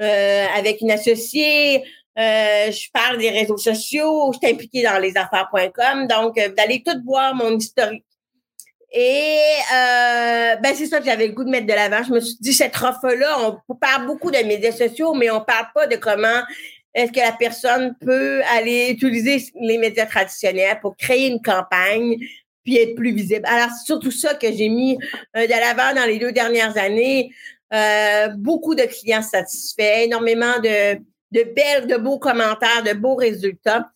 euh, 0.00 0.46
avec 0.56 0.80
une 0.80 0.90
associée. 0.90 1.84
Euh, 2.16 2.70
je 2.70 2.90
parle 2.92 3.18
des 3.18 3.30
réseaux 3.30 3.56
sociaux, 3.56 4.32
je 4.32 4.38
suis 4.38 4.54
impliquée 4.54 4.82
dans 4.82 4.98
les 4.98 5.16
affaires.com. 5.16 6.06
Donc, 6.06 6.38
euh, 6.38 6.48
vous 6.48 6.62
allez 6.62 6.82
tout 6.84 6.96
voir 7.04 7.34
mon 7.34 7.56
historique. 7.56 8.04
Et 8.96 9.38
euh, 9.72 10.56
ben 10.56 10.72
c'est 10.74 10.86
ça 10.86 11.00
que 11.00 11.04
j'avais 11.04 11.26
le 11.26 11.32
goût 11.32 11.42
de 11.42 11.50
mettre 11.50 11.66
de 11.66 11.72
l'avant. 11.72 12.04
Je 12.04 12.12
me 12.12 12.20
suis 12.20 12.36
dit, 12.40 12.52
cette 12.52 12.76
offre-là, 12.76 13.60
on 13.68 13.74
parle 13.74 14.06
beaucoup 14.06 14.30
de 14.30 14.38
médias 14.38 14.70
sociaux, 14.70 15.14
mais 15.14 15.30
on 15.30 15.40
parle 15.40 15.66
pas 15.74 15.88
de 15.88 15.96
comment 15.96 16.42
est-ce 16.94 17.10
que 17.10 17.18
la 17.18 17.32
personne 17.32 17.96
peut 18.00 18.40
aller 18.56 18.90
utiliser 18.90 19.44
les 19.60 19.78
médias 19.78 20.06
traditionnels 20.06 20.78
pour 20.80 20.96
créer 20.96 21.26
une 21.26 21.42
campagne 21.42 22.18
puis 22.62 22.78
être 22.78 22.94
plus 22.94 23.12
visible. 23.12 23.44
Alors, 23.46 23.68
c'est 23.70 23.84
surtout 23.84 24.12
ça 24.12 24.34
que 24.34 24.50
j'ai 24.50 24.68
mis 24.68 24.96
de 25.34 25.50
l'avant 25.50 25.92
dans 25.94 26.06
les 26.06 26.18
deux 26.18 26.32
dernières 26.32 26.78
années. 26.78 27.30
beaucoup 28.36 28.76
de 28.76 28.84
clients 28.84 29.22
satisfaits, 29.22 30.04
énormément 30.04 30.60
de 30.62 30.98
de 31.34 31.42
belles, 31.42 31.86
de 31.88 31.96
beaux 31.96 32.18
commentaires, 32.18 32.82
de 32.84 32.92
beaux 32.92 33.16
résultats. 33.16 33.90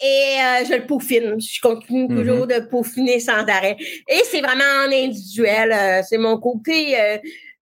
Et 0.00 0.36
euh, 0.38 0.64
je 0.64 0.74
le 0.74 0.86
peaufine. 0.86 1.40
Je 1.40 1.60
continue 1.60 2.06
mm-hmm. 2.06 2.16
toujours 2.16 2.46
de 2.46 2.60
peaufiner 2.60 3.18
sans 3.20 3.44
arrêt. 3.46 3.76
Et 4.08 4.22
c'est 4.24 4.40
vraiment 4.40 4.64
en 4.86 4.92
individuel. 4.92 5.72
Euh, 5.72 6.02
c'est 6.08 6.18
mon 6.18 6.38
côté. 6.38 6.96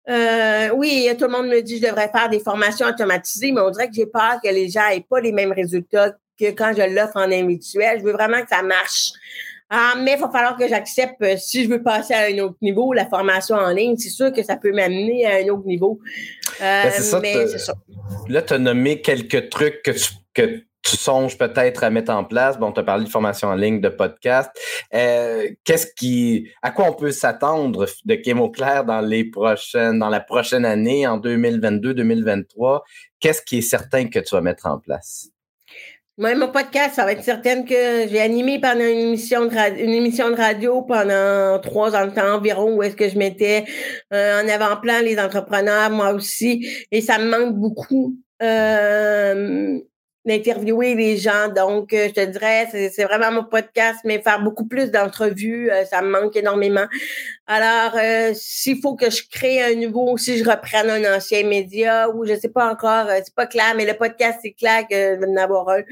Euh, 0.09 0.69
oui, 0.75 1.09
tout 1.19 1.25
le 1.25 1.31
monde 1.31 1.49
me 1.49 1.61
dit 1.63 1.81
que 1.81 1.87
je 1.87 1.91
devrais 1.91 2.09
faire 2.09 2.29
des 2.29 2.41
formations 2.41 2.87
automatisées, 2.87 3.53
mais 3.53 3.61
on 3.61 3.71
dirait 3.71 3.89
que 3.89 3.95
j'ai 3.95 4.07
peur 4.07 4.39
que 4.43 4.49
les 4.51 4.69
gens 4.69 4.87
aient 4.93 5.05
pas 5.09 5.21
les 5.21 5.33
mêmes 5.33 5.53
résultats 5.53 6.13
que 6.39 6.51
quand 6.51 6.73
je 6.77 6.95
l'offre 6.95 7.17
en 7.17 7.33
individuel. 7.33 7.99
Je 8.01 8.05
veux 8.05 8.13
vraiment 8.13 8.43
que 8.43 8.49
ça 8.49 8.63
marche. 8.63 9.13
Ah, 9.69 9.95
mais 9.99 10.13
il 10.13 10.21
va 10.21 10.31
falloir 10.31 10.57
que 10.57 10.69
j'accepte, 10.69 11.39
si 11.39 11.65
je 11.65 11.69
veux 11.69 11.83
passer 11.83 12.15
à 12.15 12.27
un 12.27 12.39
autre 12.39 12.57
niveau, 12.63 12.93
la 12.93 13.07
formation 13.07 13.57
en 13.57 13.71
ligne, 13.71 13.97
c'est 13.97 14.11
sûr 14.11 14.33
que 14.33 14.45
ça 14.45 14.57
peut 14.57 14.73
m'amener 14.73 15.27
à 15.27 15.39
un 15.39 15.49
autre 15.49 15.67
niveau. 15.67 15.99
Ben, 16.61 16.85
mais 16.85 16.91
c'est 17.49 17.59
ça. 17.59 17.75
Là, 18.29 18.43
tu 18.43 18.53
as 18.53 18.59
nommé 18.59 19.01
quelques 19.01 19.49
trucs 19.51 19.83
que 19.83 19.91
tu, 19.91 20.13
que 20.35 20.63
tu 20.89 20.97
songes 20.97 21.37
peut-être 21.37 21.85
à 21.85 21.91
mettre 21.91 22.13
en 22.13 22.25
place. 22.25 22.59
Bon, 22.59 22.73
tu 22.73 22.81
as 22.81 22.83
parlé 22.83 23.05
de 23.05 23.11
formation 23.11 23.49
en 23.49 23.55
ligne, 23.55 23.81
de 23.81 23.89
podcast. 23.89 24.51
Euh, 24.95 25.49
qu'est-ce 25.65 25.89
qui, 25.97 26.49
à 26.63 26.71
quoi 26.71 26.87
on 26.89 26.93
peut 26.93 27.11
s'attendre 27.11 27.87
de 28.05 28.15
Kémo 28.15 28.51
Claire 28.51 28.85
dans 28.85 29.01
les 29.01 29.25
prochaines, 29.25 29.99
dans 29.99 30.09
la 30.09 30.21
prochaine 30.21 30.65
année, 30.65 31.07
en 31.07 31.19
2022-2023? 31.19 32.83
Qu'est-ce 33.21 33.43
qui 33.43 33.59
est 33.59 33.63
certain 33.63 34.07
que 34.07 34.19
tu 34.19 34.35
vas 34.35 34.41
mettre 34.41 34.67
en 34.67 34.79
place? 34.79 35.29
Moi, 36.19 36.35
mon 36.35 36.49
podcast, 36.49 36.95
ça 36.95 37.05
va 37.05 37.13
être 37.13 37.23
certaine 37.23 37.67
que 37.67 38.09
j'ai 38.09 38.21
animé 38.21 38.59
pendant 38.59 38.81
une 38.81 38.99
émission 38.99 39.45
de 39.45 39.55
radio, 39.55 39.85
une 39.85 39.93
émission 39.93 40.31
de 40.31 40.37
radio 40.37 40.81
pendant 40.81 41.59
trois 41.61 41.95
ans 41.95 42.07
de 42.07 42.11
temps 42.11 42.35
environ 42.35 42.75
où 42.75 42.83
est-ce 42.83 42.97
que 42.97 43.07
je 43.07 43.19
mettais 43.19 43.67
euh, 44.15 44.43
en 44.43 44.49
avant-plan 44.49 45.03
les 45.03 45.19
entrepreneurs, 45.19 45.91
moi 45.91 46.15
aussi, 46.15 46.67
et 46.91 47.03
ça 47.03 47.19
me 47.19 47.29
manque 47.29 47.57
beaucoup. 47.57 48.17
Euh, 48.43 49.79
d'interviewer 50.27 50.95
les 50.95 51.17
gens. 51.17 51.49
Donc, 51.49 51.93
euh, 51.93 52.09
je 52.09 52.15
te 52.15 52.25
dirais, 52.25 52.69
c'est 52.71 53.05
vraiment 53.05 53.31
mon 53.33 53.45
podcast, 53.45 54.01
mais 54.05 54.21
faire 54.21 54.43
beaucoup 54.43 54.67
plus 54.67 54.91
d'entrevues, 54.91 55.71
euh, 55.71 55.85
ça 55.85 56.03
me 56.03 56.09
manque 56.09 56.37
énormément. 56.37 56.87
Alors, 57.47 57.97
euh, 57.97 58.33
s'il 58.35 58.81
faut 58.81 58.97
que 58.97 59.11
je 59.11 59.23
crée 59.31 59.63
un 59.63 59.75
nouveau, 59.75 60.17
si 60.17 60.39
je 60.39 60.49
reprenne 60.49 60.91
un 60.91 61.17
ancien 61.17 61.47
média, 61.47 62.11
ou 62.11 62.27
je 62.27 62.35
sais 62.35 62.49
pas 62.49 62.71
encore, 62.71 63.07
c'est 63.25 63.35
pas 63.35 63.47
clair, 63.47 63.75
mais 63.77 63.87
le 63.87 63.95
podcast, 63.95 64.41
c'est 64.43 64.53
clair 64.53 64.83
que 64.91 65.15
je 65.15 65.21
vais 65.21 65.27
en 65.27 65.37
avoir 65.37 65.69
un. 65.69 65.83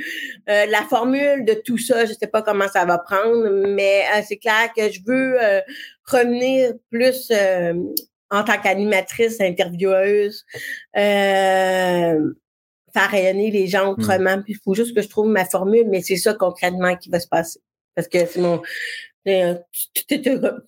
la 0.46 0.82
formule 0.88 1.44
de 1.44 1.54
tout 1.54 1.78
ça, 1.78 2.04
je 2.04 2.12
sais 2.12 2.26
pas 2.26 2.42
comment 2.42 2.68
ça 2.68 2.84
va 2.84 2.98
prendre, 2.98 3.48
mais 3.68 4.02
c'est 4.26 4.38
clair 4.38 4.70
que 4.76 4.90
je 4.90 5.00
veux 5.06 5.36
revenir 6.06 6.72
plus 6.90 7.30
en 8.34 8.42
tant 8.42 8.60
qu'animatrice, 8.60 9.40
intervieweuse. 9.40 10.44
Euh, 10.96 12.34
faire 12.94 13.10
rayonner 13.10 13.50
les 13.50 13.66
gens 13.66 13.86
hmm. 13.86 14.00
autrement. 14.00 14.42
Il 14.46 14.56
faut 14.64 14.74
juste 14.74 14.94
que 14.94 15.02
je 15.02 15.08
trouve 15.08 15.26
ma 15.26 15.44
formule, 15.44 15.86
mais 15.90 16.00
c'est 16.00 16.16
ça 16.16 16.34
concrètement 16.34 16.96
qui 16.96 17.10
va 17.10 17.20
se 17.20 17.28
passer. 17.28 17.60
Parce 17.94 18.08
que 18.08 18.24
c'est 18.26 18.40
mon. 18.40 18.62
Euh, 19.26 19.54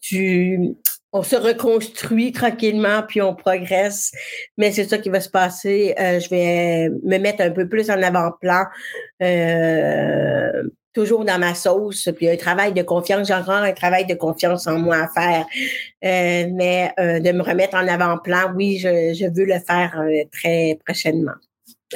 tu, 0.00 0.74
on 1.12 1.22
se 1.22 1.36
reconstruit 1.36 2.32
tranquillement, 2.32 3.02
puis 3.06 3.22
on 3.22 3.34
progresse. 3.34 4.12
Mais 4.56 4.72
c'est 4.72 4.84
ça 4.84 4.98
qui 4.98 5.08
va 5.08 5.20
se 5.20 5.30
passer. 5.30 5.94
Euh, 5.98 6.20
je 6.20 6.28
vais 6.28 6.88
me 7.04 7.18
mettre 7.18 7.42
un 7.42 7.50
peu 7.50 7.68
plus 7.68 7.90
en 7.90 8.02
avant-plan. 8.02 8.64
Euh, 9.22 10.62
toujours 10.92 11.26
dans 11.26 11.38
ma 11.38 11.54
sauce, 11.54 12.08
puis 12.16 12.26
un 12.26 12.36
travail 12.36 12.72
de 12.72 12.80
confiance, 12.80 13.28
j'ai 13.28 13.34
encore 13.34 13.56
un 13.56 13.72
travail 13.72 14.06
de 14.06 14.14
confiance 14.14 14.66
en 14.66 14.78
moi 14.78 14.96
à 14.96 15.08
faire, 15.08 15.44
mais 16.02 16.90
de 16.96 17.32
me 17.32 17.42
remettre 17.42 17.76
en 17.76 17.86
avant-plan, 17.86 18.54
oui, 18.56 18.78
je, 18.78 19.12
je 19.12 19.26
veux 19.26 19.44
le 19.44 19.60
faire 19.60 20.02
très 20.32 20.78
prochainement. 20.86 21.34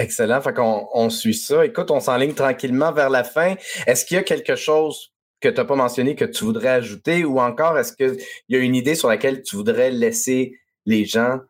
Excellent. 0.00 0.40
Fait 0.40 0.54
qu'on 0.54 0.88
on 0.94 1.10
suit 1.10 1.34
ça. 1.34 1.64
Écoute, 1.64 1.90
on 1.90 2.00
s'enligne 2.00 2.32
tranquillement 2.32 2.90
vers 2.90 3.10
la 3.10 3.22
fin. 3.22 3.54
Est-ce 3.86 4.06
qu'il 4.06 4.14
y 4.14 4.18
a 4.18 4.22
quelque 4.22 4.56
chose 4.56 5.12
que 5.40 5.48
tu 5.50 5.56
n'as 5.56 5.66
pas 5.66 5.74
mentionné 5.74 6.14
que 6.14 6.24
tu 6.24 6.44
voudrais 6.44 6.70
ajouter 6.70 7.24
ou 7.26 7.38
encore 7.38 7.78
est-ce 7.78 7.92
qu'il 7.92 8.16
y 8.48 8.56
a 8.56 8.60
une 8.60 8.74
idée 8.74 8.94
sur 8.94 9.08
laquelle 9.08 9.42
tu 9.42 9.56
voudrais 9.56 9.90
laisser 9.90 10.58
les 10.86 11.04
gens? 11.04 11.40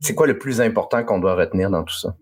C'est 0.00 0.14
quoi 0.14 0.28
le 0.28 0.38
plus 0.38 0.60
important 0.60 1.02
qu'on 1.04 1.18
doit 1.18 1.34
retenir 1.34 1.68
dans 1.68 1.82
tout 1.82 1.98
ça? 1.98 2.14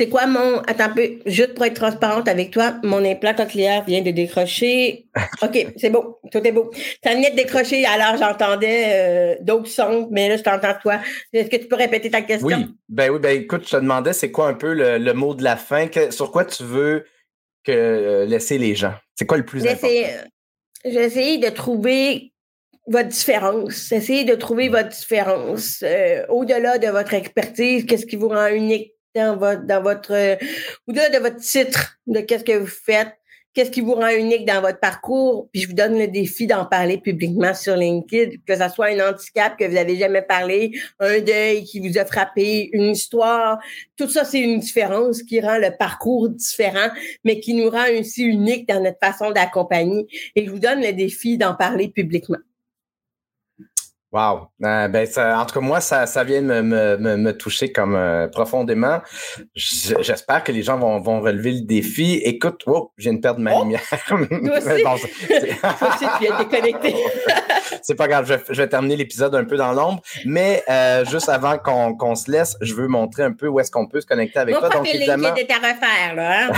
C'est 0.00 0.08
quoi 0.08 0.26
mon. 0.26 0.60
Attends 0.60 0.84
un 0.84 0.88
peu, 0.88 1.18
juste 1.26 1.52
pour 1.52 1.66
être 1.66 1.74
transparente 1.74 2.26
avec 2.26 2.50
toi, 2.52 2.76
mon 2.82 3.04
implant 3.04 3.34
cochléaire 3.34 3.84
vient 3.84 4.00
de 4.00 4.10
décrocher. 4.10 5.06
OK, 5.42 5.66
c'est 5.76 5.90
beau, 5.90 6.18
tout 6.32 6.38
est 6.38 6.52
beau. 6.52 6.70
Ça 7.04 7.12
venait 7.12 7.32
de 7.32 7.36
décrocher, 7.36 7.84
alors 7.84 8.16
j'entendais 8.16 8.84
euh, 8.86 9.34
d'autres 9.42 9.68
sons, 9.68 10.08
mais 10.10 10.30
là, 10.30 10.38
je 10.38 10.42
t'entends 10.42 10.72
toi. 10.80 11.00
Est-ce 11.34 11.50
que 11.50 11.56
tu 11.56 11.68
peux 11.68 11.76
répéter 11.76 12.10
ta 12.10 12.22
question? 12.22 12.46
Oui, 12.46 12.66
ben 12.88 13.10
oui, 13.10 13.18
ben 13.18 13.42
écoute, 13.42 13.64
je 13.66 13.72
te 13.72 13.76
demandais, 13.76 14.14
c'est 14.14 14.30
quoi 14.30 14.48
un 14.48 14.54
peu 14.54 14.72
le, 14.72 15.12
mot 15.12 15.34
de 15.34 15.44
la 15.44 15.56
fin? 15.56 15.86
sur 16.10 16.32
quoi 16.32 16.46
tu 16.46 16.62
veux 16.62 17.04
que, 17.62 17.70
euh, 17.70 18.24
laisser 18.24 18.56
les 18.56 18.74
gens? 18.74 18.94
C'est 19.16 19.26
quoi 19.26 19.36
le 19.36 19.44
plus 19.44 19.66
important? 19.66 19.86
J'ai 20.86 21.04
essayé 21.04 21.36
de 21.36 21.50
trouver 21.50 22.32
votre 22.86 23.08
différence. 23.08 23.92
Essayez 23.92 24.24
de 24.24 24.34
trouver 24.34 24.70
votre 24.70 24.88
différence. 24.88 25.82
Euh, 25.82 26.24
au-delà 26.30 26.78
de 26.78 26.88
votre 26.88 27.12
expertise, 27.12 27.84
qu'est-ce 27.84 28.06
qui 28.06 28.16
vous 28.16 28.28
rend 28.28 28.48
unique? 28.48 28.94
Dans 29.14 29.36
votre, 29.36 29.66
dans 29.66 29.82
votre 29.82 30.12
euh, 30.12 30.36
au-delà 30.86 31.10
de 31.10 31.18
votre 31.18 31.36
titre, 31.36 31.98
de 32.06 32.20
qu'est-ce 32.20 32.44
que 32.44 32.56
vous 32.56 32.66
faites, 32.66 33.12
qu'est-ce 33.54 33.70
qui 33.70 33.80
vous 33.80 33.94
rend 33.94 34.10
unique 34.10 34.46
dans 34.46 34.60
votre 34.60 34.78
parcours, 34.78 35.48
puis 35.52 35.62
je 35.62 35.68
vous 35.68 35.74
donne 35.74 35.98
le 35.98 36.06
défi 36.06 36.46
d'en 36.46 36.64
parler 36.64 36.98
publiquement 36.98 37.52
sur 37.52 37.76
LinkedIn, 37.76 38.36
que 38.46 38.56
ce 38.56 38.68
soit 38.68 38.86
un 38.86 39.10
handicap 39.10 39.56
que 39.58 39.64
vous 39.64 39.76
avez 39.76 39.96
jamais 39.96 40.22
parlé, 40.22 40.72
un 41.00 41.18
deuil 41.20 41.64
qui 41.64 41.80
vous 41.80 41.98
a 41.98 42.04
frappé, 42.04 42.70
une 42.72 42.92
histoire, 42.92 43.58
tout 43.96 44.08
ça 44.08 44.24
c'est 44.24 44.40
une 44.40 44.60
différence 44.60 45.22
qui 45.22 45.40
rend 45.40 45.58
le 45.58 45.76
parcours 45.76 46.28
différent, 46.28 46.90
mais 47.24 47.40
qui 47.40 47.54
nous 47.54 47.70
rend 47.70 47.86
aussi 47.98 48.22
unique 48.22 48.68
dans 48.68 48.82
notre 48.82 48.98
façon 49.02 49.32
d'accompagner. 49.32 50.06
Et 50.36 50.46
je 50.46 50.50
vous 50.50 50.60
donne 50.60 50.80
le 50.80 50.92
défi 50.92 51.36
d'en 51.36 51.54
parler 51.54 51.88
publiquement. 51.88 52.38
Wow. 54.12 54.48
Euh, 54.64 54.88
ben, 54.88 55.06
en 55.16 55.46
tout 55.46 55.54
cas, 55.54 55.60
moi, 55.60 55.80
ça, 55.80 56.04
ça 56.06 56.24
vient 56.24 56.40
me, 56.40 56.62
me, 56.62 57.16
me 57.16 57.32
toucher 57.32 57.70
comme 57.70 57.94
euh, 57.94 58.26
profondément. 58.26 58.98
J'espère 59.54 60.42
que 60.42 60.50
les 60.50 60.62
gens 60.62 60.78
vont, 60.78 60.98
vont 60.98 61.20
relever 61.20 61.52
le 61.52 61.60
défi. 61.60 62.20
Écoute, 62.24 62.62
oh, 62.66 62.90
je 62.96 63.04
viens 63.04 63.14
de 63.14 63.20
perdre 63.20 63.38
ma 63.38 63.54
oh! 63.54 63.62
lumière. 63.62 63.82
c'est 67.82 67.94
pas 67.94 68.08
grave, 68.08 68.40
je, 68.48 68.60
vais 68.60 68.68
terminer 68.68 68.96
l'épisode 68.96 69.32
un 69.36 69.44
peu 69.44 69.56
dans 69.56 69.72
l'ombre. 69.72 70.02
Mais 70.24 70.64
euh, 70.68 71.04
juste 71.04 71.28
avant 71.28 71.56
qu'on 71.58 72.14
se 72.16 72.30
laisse, 72.32 72.56
je 72.60 72.74
veux 72.74 72.88
montrer 72.88 73.22
un 73.22 73.32
peu 73.32 73.46
où 73.46 73.60
est-ce 73.60 73.70
qu'on 73.70 73.86
peut 73.86 74.00
se 74.00 74.06
connecter 74.06 74.40
avec 74.40 74.56
toi. 74.56 74.70
Donc, 74.70 74.92
évidemment... 74.92 75.34
est 75.36 75.50
à 75.52 75.58
refaire, 75.58 76.16
là. 76.16 76.48
Hein? 76.48 76.50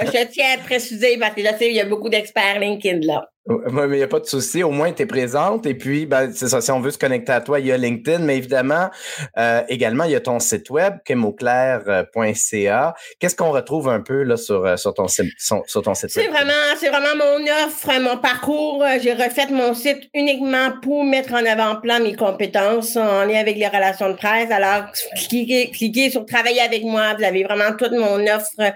je 0.04 0.26
tiens 0.28 0.54
à 0.54 0.58
préciser 0.62 1.18
parce 1.18 1.34
que 1.34 1.40
là, 1.42 1.52
il 1.60 1.74
y 1.74 1.80
a 1.80 1.86
beaucoup 1.86 2.08
d'experts 2.08 2.60
LinkedIn 2.60 3.00
là. 3.04 3.28
Oui, 3.50 3.82
mais 3.88 3.96
il 3.96 3.98
n'y 3.98 4.02
a 4.04 4.08
pas 4.08 4.20
de 4.20 4.26
souci. 4.26 4.62
Au 4.62 4.70
moins, 4.70 4.92
tu 4.92 5.02
es 5.02 5.06
présente. 5.06 5.66
Et 5.66 5.74
puis, 5.74 6.06
ben, 6.06 6.32
c'est 6.32 6.48
ça. 6.48 6.60
Si 6.60 6.70
on 6.70 6.80
veut 6.80 6.92
se 6.92 6.98
connecter 6.98 7.32
à 7.32 7.40
toi, 7.40 7.58
il 7.58 7.66
y 7.66 7.72
a 7.72 7.76
LinkedIn, 7.76 8.20
mais 8.20 8.36
évidemment, 8.36 8.90
euh, 9.38 9.62
également, 9.68 10.04
il 10.04 10.12
y 10.12 10.14
a 10.14 10.20
ton 10.20 10.38
site 10.38 10.70
web, 10.70 10.94
chemoclair.ca. 11.06 12.94
Qu'est-ce 13.18 13.34
qu'on 13.34 13.50
retrouve 13.50 13.88
un 13.88 14.00
peu 14.00 14.22
là, 14.22 14.36
sur, 14.36 14.64
euh, 14.64 14.76
sur, 14.76 14.94
ton, 14.94 15.08
sur 15.08 15.82
ton 15.82 15.94
site 15.94 16.14
web? 16.14 16.26
C'est 16.26 16.28
vraiment, 16.28 16.98
vraiment 16.98 17.24
mon 17.24 17.44
offre, 17.66 18.00
mon 18.00 18.18
parcours. 18.18 18.84
J'ai 19.02 19.14
refait 19.14 19.48
mon 19.50 19.74
site 19.74 20.08
uniquement 20.14 20.70
pour 20.82 21.04
mettre 21.04 21.34
en 21.34 21.44
avant-plan 21.44 21.98
mes 22.00 22.14
compétences 22.14 22.96
en 22.96 23.24
lien 23.24 23.40
avec 23.40 23.56
les 23.56 23.66
relations 23.66 24.10
de 24.10 24.16
presse. 24.16 24.50
Alors, 24.52 24.84
cliquez, 25.28 25.70
cliquez 25.70 26.10
sur 26.10 26.24
Travailler 26.24 26.60
avec 26.60 26.84
moi. 26.84 27.14
Vous 27.18 27.24
avez 27.24 27.42
vraiment 27.42 27.74
toute 27.76 27.92
mon 27.92 28.20
offre 28.28 28.72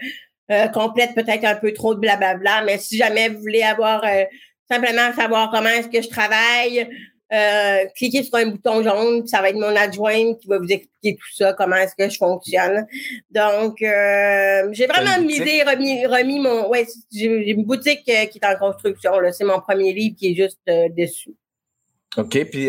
euh, 0.51 0.66
complète, 0.68 1.14
peut-être 1.14 1.45
un 1.45 1.55
peu 1.55 1.72
trop 1.72 1.95
de 1.95 2.01
blablabla. 2.01 2.64
Mais 2.64 2.79
si 2.79 2.97
jamais 2.97 3.29
vous 3.29 3.39
voulez 3.39 3.62
avoir 3.62 4.03
simplement 4.70 5.12
savoir 5.14 5.50
comment 5.50 5.68
est-ce 5.68 5.88
que 5.88 6.02
je 6.02 6.08
travaille. 6.08 6.88
Euh, 7.32 7.86
cliquez 7.96 8.22
sur 8.22 8.36
un 8.36 8.46
bouton 8.46 8.82
jaune, 8.82 9.26
ça 9.26 9.40
va 9.40 9.48
être 9.48 9.56
mon 9.56 9.74
adjoint 9.74 10.34
qui 10.34 10.46
va 10.46 10.58
vous 10.58 10.70
expliquer 10.70 11.16
tout 11.16 11.34
ça, 11.34 11.52
comment 11.54 11.76
est-ce 11.76 11.94
que 11.96 12.08
je 12.08 12.16
fonctionne. 12.16 12.86
Donc, 13.30 13.82
euh, 13.82 14.68
j'ai 14.72 14.86
vraiment 14.86 15.20
misé, 15.20 15.62
remis, 15.62 16.06
remis 16.06 16.38
mon... 16.38 16.68
Ouais, 16.68 16.86
j'ai 17.12 17.50
une 17.50 17.64
boutique 17.64 18.08
euh, 18.08 18.26
qui 18.26 18.38
est 18.38 18.46
en 18.46 18.56
construction. 18.56 19.12
C'est 19.32 19.44
mon 19.44 19.60
premier 19.60 19.92
livre 19.92 20.14
qui 20.16 20.32
est 20.32 20.34
juste 20.34 20.60
dessus. 20.96 21.34
OK, 22.16 22.44
puis 22.50 22.68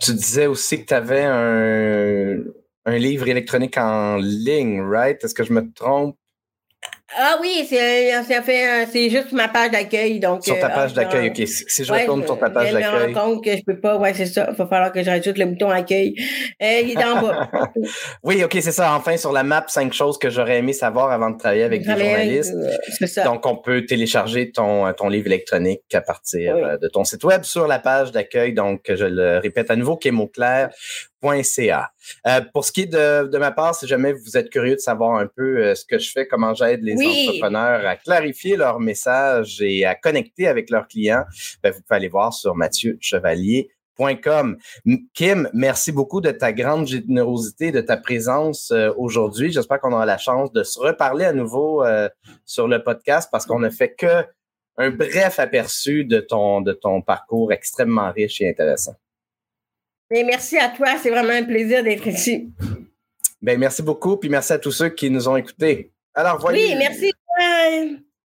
tu 0.00 0.12
disais 0.12 0.46
aussi 0.46 0.82
que 0.82 0.86
tu 0.86 0.94
avais 0.94 1.24
un, 1.24 2.44
un 2.84 2.98
livre 2.98 3.28
électronique 3.28 3.78
en 3.78 4.16
ligne, 4.16 4.82
right? 4.82 5.22
Est-ce 5.24 5.34
que 5.34 5.44
je 5.44 5.52
me 5.52 5.72
trompe? 5.72 6.16
Ah 7.16 7.38
oui, 7.40 7.66
c'est 7.68 9.10
juste 9.10 9.32
ma 9.32 9.48
page 9.48 9.70
d'accueil. 9.70 10.20
Donc, 10.20 10.44
sur 10.44 10.58
ta 10.58 10.66
euh, 10.66 10.74
page 10.74 10.92
d'accueil, 10.92 11.30
OK. 11.30 11.46
Si 11.46 11.84
je 11.84 11.92
retourne 11.92 12.24
sur 12.24 12.38
ta 12.38 12.50
page 12.50 12.72
d'accueil. 12.72 12.90
Je 12.92 13.08
me 13.08 13.14
rends 13.14 13.28
compte 13.30 13.44
que 13.44 13.56
je 13.56 13.62
peux 13.62 13.80
pas. 13.80 13.96
Ouais, 13.96 14.12
c'est 14.12 14.26
ça. 14.26 14.48
Il 14.50 14.56
va 14.56 14.66
falloir 14.66 14.92
que 14.92 15.02
je 15.02 15.08
rajoute 15.08 15.38
le 15.38 15.46
bouton 15.46 15.70
accueil. 15.70 16.14
Euh, 16.62 16.80
il 16.82 16.90
est 16.90 17.04
en 17.04 17.22
bas. 17.22 17.50
oui, 18.22 18.44
OK, 18.44 18.58
c'est 18.60 18.72
ça. 18.72 18.94
Enfin, 18.94 19.16
sur 19.16 19.32
la 19.32 19.42
map, 19.42 19.64
cinq 19.68 19.94
choses 19.94 20.18
que 20.18 20.28
j'aurais 20.28 20.58
aimé 20.58 20.74
savoir 20.74 21.10
avant 21.10 21.30
de 21.30 21.38
travailler 21.38 21.64
avec 21.64 21.82
des 21.82 21.88
journalistes. 21.88 22.54
c'est 22.98 23.06
ça. 23.06 23.24
Donc, 23.24 23.46
on 23.46 23.56
peut 23.56 23.86
télécharger 23.86 24.50
ton, 24.50 24.92
ton 24.92 25.08
livre 25.08 25.26
électronique 25.26 25.82
à 25.94 26.02
partir 26.02 26.56
euh, 26.56 26.76
de 26.76 26.88
ton 26.88 27.04
site 27.04 27.24
web 27.24 27.42
sur 27.42 27.66
la 27.66 27.78
page 27.78 28.12
d'accueil. 28.12 28.52
Donc, 28.52 28.82
je 28.86 29.06
le 29.06 29.38
répète 29.38 29.70
à 29.70 29.76
nouveau, 29.76 29.96
qui 29.96 30.08
est 30.08 30.12
Euh, 32.26 32.40
pour 32.52 32.64
ce 32.64 32.72
qui 32.72 32.82
est 32.82 32.86
de, 32.86 33.26
de, 33.26 33.38
ma 33.38 33.50
part, 33.50 33.74
si 33.74 33.86
jamais 33.86 34.12
vous 34.12 34.36
êtes 34.36 34.50
curieux 34.50 34.74
de 34.74 34.80
savoir 34.80 35.18
un 35.18 35.26
peu 35.26 35.58
euh, 35.58 35.74
ce 35.74 35.84
que 35.84 35.98
je 35.98 36.10
fais, 36.10 36.28
comment 36.28 36.54
j'aide 36.54 36.82
les 36.82 36.94
entrepreneurs 36.94 37.86
à 37.86 37.96
clarifier 37.96 38.56
leur 38.56 38.80
message 38.80 39.60
et 39.60 39.84
à 39.84 39.94
connecter 39.94 40.46
avec 40.46 40.70
leurs 40.70 40.86
clients, 40.86 41.24
ben, 41.62 41.72
vous 41.72 41.80
pouvez 41.80 41.96
aller 41.96 42.08
voir 42.08 42.32
sur 42.32 42.54
mathieuchevalier.com. 42.54 44.58
Kim, 45.12 45.50
merci 45.52 45.90
beaucoup 45.90 46.20
de 46.20 46.30
ta 46.30 46.52
grande 46.52 46.86
générosité, 46.86 47.72
de 47.72 47.80
ta 47.80 47.96
présence 47.96 48.70
euh, 48.70 48.92
aujourd'hui. 48.96 49.50
J'espère 49.50 49.80
qu'on 49.80 49.92
aura 49.92 50.06
la 50.06 50.18
chance 50.18 50.52
de 50.52 50.62
se 50.62 50.78
reparler 50.78 51.24
à 51.24 51.32
nouveau 51.32 51.84
sur 52.44 52.68
le 52.68 52.82
podcast 52.82 53.28
parce 53.32 53.44
qu'on 53.44 53.58
ne 53.58 53.70
fait 53.70 53.94
que 53.94 54.24
un 54.80 54.90
bref 54.90 55.40
aperçu 55.40 56.04
de 56.04 56.20
ton, 56.20 56.60
de 56.60 56.72
ton 56.72 57.02
parcours 57.02 57.52
extrêmement 57.52 58.12
riche 58.12 58.40
et 58.40 58.48
intéressant. 58.48 58.94
Merci 60.10 60.58
à 60.58 60.68
toi, 60.68 60.96
c'est 61.02 61.10
vraiment 61.10 61.32
un 61.32 61.44
plaisir 61.44 61.82
d'être 61.82 62.06
ici. 62.06 62.50
Ben, 63.42 63.58
merci 63.58 63.82
beaucoup, 63.82 64.16
puis 64.16 64.28
merci 64.28 64.52
à 64.52 64.58
tous 64.58 64.72
ceux 64.72 64.88
qui 64.88 65.10
nous 65.10 65.28
ont 65.28 65.36
écoutés. 65.36 65.92
Alors, 66.14 66.38
voyez. 66.38 66.68
Oui, 66.68 66.74
merci. 66.76 67.12